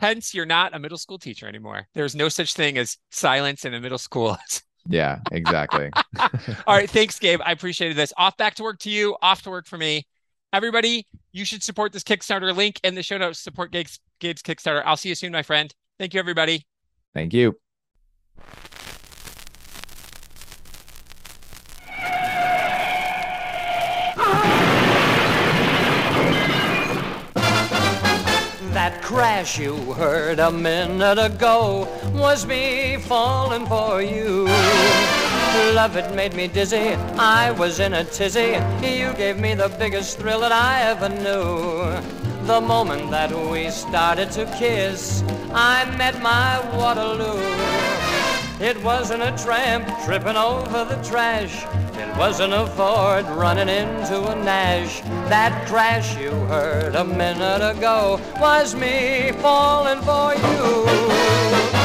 Hence, 0.00 0.32
you're 0.32 0.46
not 0.46 0.74
a 0.74 0.78
middle 0.78 0.98
school 0.98 1.18
teacher 1.18 1.48
anymore. 1.48 1.88
There's 1.94 2.14
no 2.14 2.28
such 2.28 2.54
thing 2.54 2.78
as 2.78 2.96
silence 3.10 3.64
in 3.64 3.74
a 3.74 3.80
middle 3.80 3.98
school. 3.98 4.36
Yeah, 4.90 5.18
exactly. 5.32 5.90
All 6.18 6.74
right. 6.74 6.88
Thanks, 6.88 7.18
Gabe. 7.18 7.40
I 7.44 7.52
appreciated 7.52 7.94
this. 7.94 8.10
Off 8.16 8.38
back 8.38 8.54
to 8.54 8.62
work 8.62 8.78
to 8.80 8.90
you, 8.90 9.16
off 9.20 9.42
to 9.42 9.50
work 9.50 9.66
for 9.66 9.76
me. 9.76 10.06
Everybody, 10.50 11.06
you 11.30 11.44
should 11.44 11.62
support 11.62 11.92
this 11.92 12.02
Kickstarter 12.02 12.56
link 12.56 12.80
in 12.82 12.94
the 12.94 13.02
show 13.02 13.18
notes. 13.18 13.38
Support 13.38 13.70
Gabe's, 13.70 14.00
Gabe's 14.18 14.40
Kickstarter. 14.40 14.82
I'll 14.86 14.96
see 14.96 15.10
you 15.10 15.14
soon, 15.14 15.30
my 15.30 15.42
friend. 15.42 15.74
Thank 15.98 16.14
you, 16.14 16.20
everybody. 16.20 16.66
Thank 17.12 17.34
you. 17.34 17.58
Crash 29.08 29.58
you 29.58 29.74
heard 29.94 30.38
a 30.38 30.52
minute 30.52 31.18
ago 31.18 31.88
was 32.12 32.44
me 32.44 32.98
falling 32.98 33.64
for 33.64 34.02
you. 34.02 34.44
Love 35.72 35.96
it 35.96 36.14
made 36.14 36.34
me 36.34 36.46
dizzy, 36.46 36.92
I 37.16 37.50
was 37.52 37.80
in 37.80 37.94
a 37.94 38.04
tizzy. 38.04 38.58
You 38.82 39.14
gave 39.14 39.38
me 39.38 39.54
the 39.54 39.74
biggest 39.78 40.18
thrill 40.18 40.40
that 40.40 40.52
I 40.52 40.82
ever 40.82 41.08
knew. 41.08 42.46
The 42.46 42.60
moment 42.60 43.10
that 43.10 43.32
we 43.50 43.70
started 43.70 44.30
to 44.32 44.44
kiss, 44.58 45.24
I 45.54 45.86
met 45.96 46.20
my 46.20 46.60
Waterloo. 46.76 47.40
It 48.60 48.76
wasn't 48.84 49.22
a 49.22 49.32
tramp 49.42 49.88
tripping 50.04 50.36
over 50.36 50.84
the 50.84 51.02
trash. 51.02 51.64
It 51.98 52.16
wasn't 52.16 52.52
a 52.52 52.64
Ford 52.68 53.26
running 53.26 53.68
into 53.68 54.24
a 54.24 54.34
Nash. 54.36 55.00
That 55.28 55.66
crash 55.66 56.16
you 56.16 56.30
heard 56.46 56.94
a 56.94 57.04
minute 57.04 57.76
ago 57.76 58.20
was 58.40 58.76
me 58.76 59.32
falling 59.32 60.00
for 60.02 60.32
you. 60.34 61.77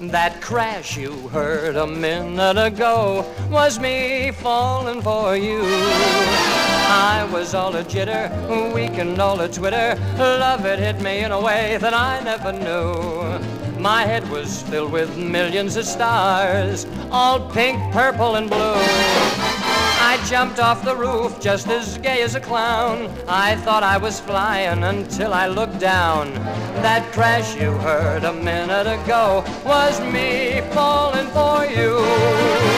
That 0.00 0.40
crash 0.40 0.96
you 0.96 1.26
heard 1.30 1.74
a 1.74 1.84
minute 1.84 2.56
ago 2.56 3.26
was 3.50 3.80
me 3.80 4.30
falling 4.30 5.02
for 5.02 5.36
you. 5.36 5.60
I 5.64 7.28
was 7.32 7.52
all 7.52 7.74
a 7.74 7.82
jitter, 7.82 8.30
weak 8.72 8.96
and 8.98 9.18
all 9.18 9.40
a 9.40 9.48
twitter. 9.48 9.96
Love 10.16 10.64
it 10.66 10.78
hit 10.78 11.00
me 11.02 11.24
in 11.24 11.32
a 11.32 11.40
way 11.40 11.78
that 11.80 11.94
I 11.94 12.22
never 12.22 12.52
knew. 12.52 13.80
My 13.80 14.04
head 14.04 14.28
was 14.30 14.62
filled 14.62 14.92
with 14.92 15.16
millions 15.18 15.74
of 15.74 15.84
stars, 15.84 16.86
all 17.10 17.50
pink, 17.50 17.92
purple, 17.92 18.36
and 18.36 18.48
blue. 18.48 19.77
I 20.00 20.24
jumped 20.28 20.60
off 20.60 20.84
the 20.84 20.94
roof 20.94 21.40
just 21.40 21.66
as 21.66 21.98
gay 21.98 22.22
as 22.22 22.34
a 22.34 22.40
clown. 22.40 23.12
I 23.26 23.56
thought 23.56 23.82
I 23.82 23.98
was 23.98 24.20
flying 24.20 24.84
until 24.84 25.34
I 25.34 25.48
looked 25.48 25.80
down. 25.80 26.32
That 26.82 27.12
crash 27.12 27.56
you 27.56 27.72
heard 27.72 28.24
a 28.24 28.32
minute 28.32 28.86
ago 28.86 29.44
was 29.64 30.00
me 30.00 30.60
falling 30.72 31.26
for 31.28 31.66
you. 31.66 32.77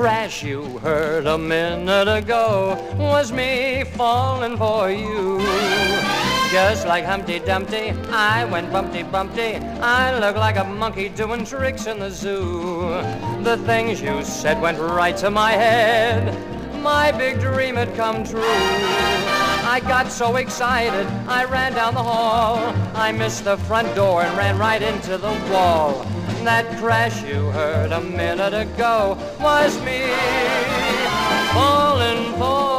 Crash 0.00 0.42
you 0.42 0.78
heard 0.78 1.26
a 1.26 1.36
minute 1.36 2.08
ago 2.08 2.74
was 2.98 3.30
me 3.32 3.84
falling 3.84 4.56
for 4.56 4.90
you. 4.90 5.38
Just 6.50 6.86
like 6.86 7.04
Humpty 7.04 7.38
Dumpty, 7.38 7.90
I 8.08 8.46
went 8.46 8.72
bumpty 8.72 9.04
bumpty. 9.04 9.60
I 9.82 10.18
look 10.18 10.36
like 10.36 10.56
a 10.56 10.64
monkey 10.64 11.10
doing 11.10 11.44
tricks 11.44 11.84
in 11.86 11.98
the 11.98 12.08
zoo. 12.08 12.88
The 13.42 13.58
things 13.66 14.00
you 14.00 14.24
said 14.24 14.58
went 14.62 14.78
right 14.78 15.18
to 15.18 15.30
my 15.30 15.52
head. 15.52 16.32
My 16.82 17.12
big 17.12 17.38
dream 17.38 17.74
had 17.74 17.94
come 17.94 18.24
true. 18.24 18.40
I 18.42 19.82
got 19.86 20.10
so 20.10 20.36
excited, 20.36 21.06
I 21.28 21.44
ran 21.44 21.74
down 21.74 21.92
the 21.92 22.02
hall. 22.02 22.56
I 22.94 23.12
missed 23.12 23.44
the 23.44 23.58
front 23.58 23.94
door 23.94 24.22
and 24.22 24.34
ran 24.38 24.56
right 24.56 24.80
into 24.80 25.18
the 25.18 25.34
wall. 25.52 26.06
That 26.44 26.78
crash 26.78 27.22
you 27.22 27.50
heard 27.50 27.92
a 27.92 28.00
minute 28.00 28.54
ago 28.54 29.18
was 29.40 29.78
me. 29.84 30.08
Falling 31.52 32.32
for 32.38 32.69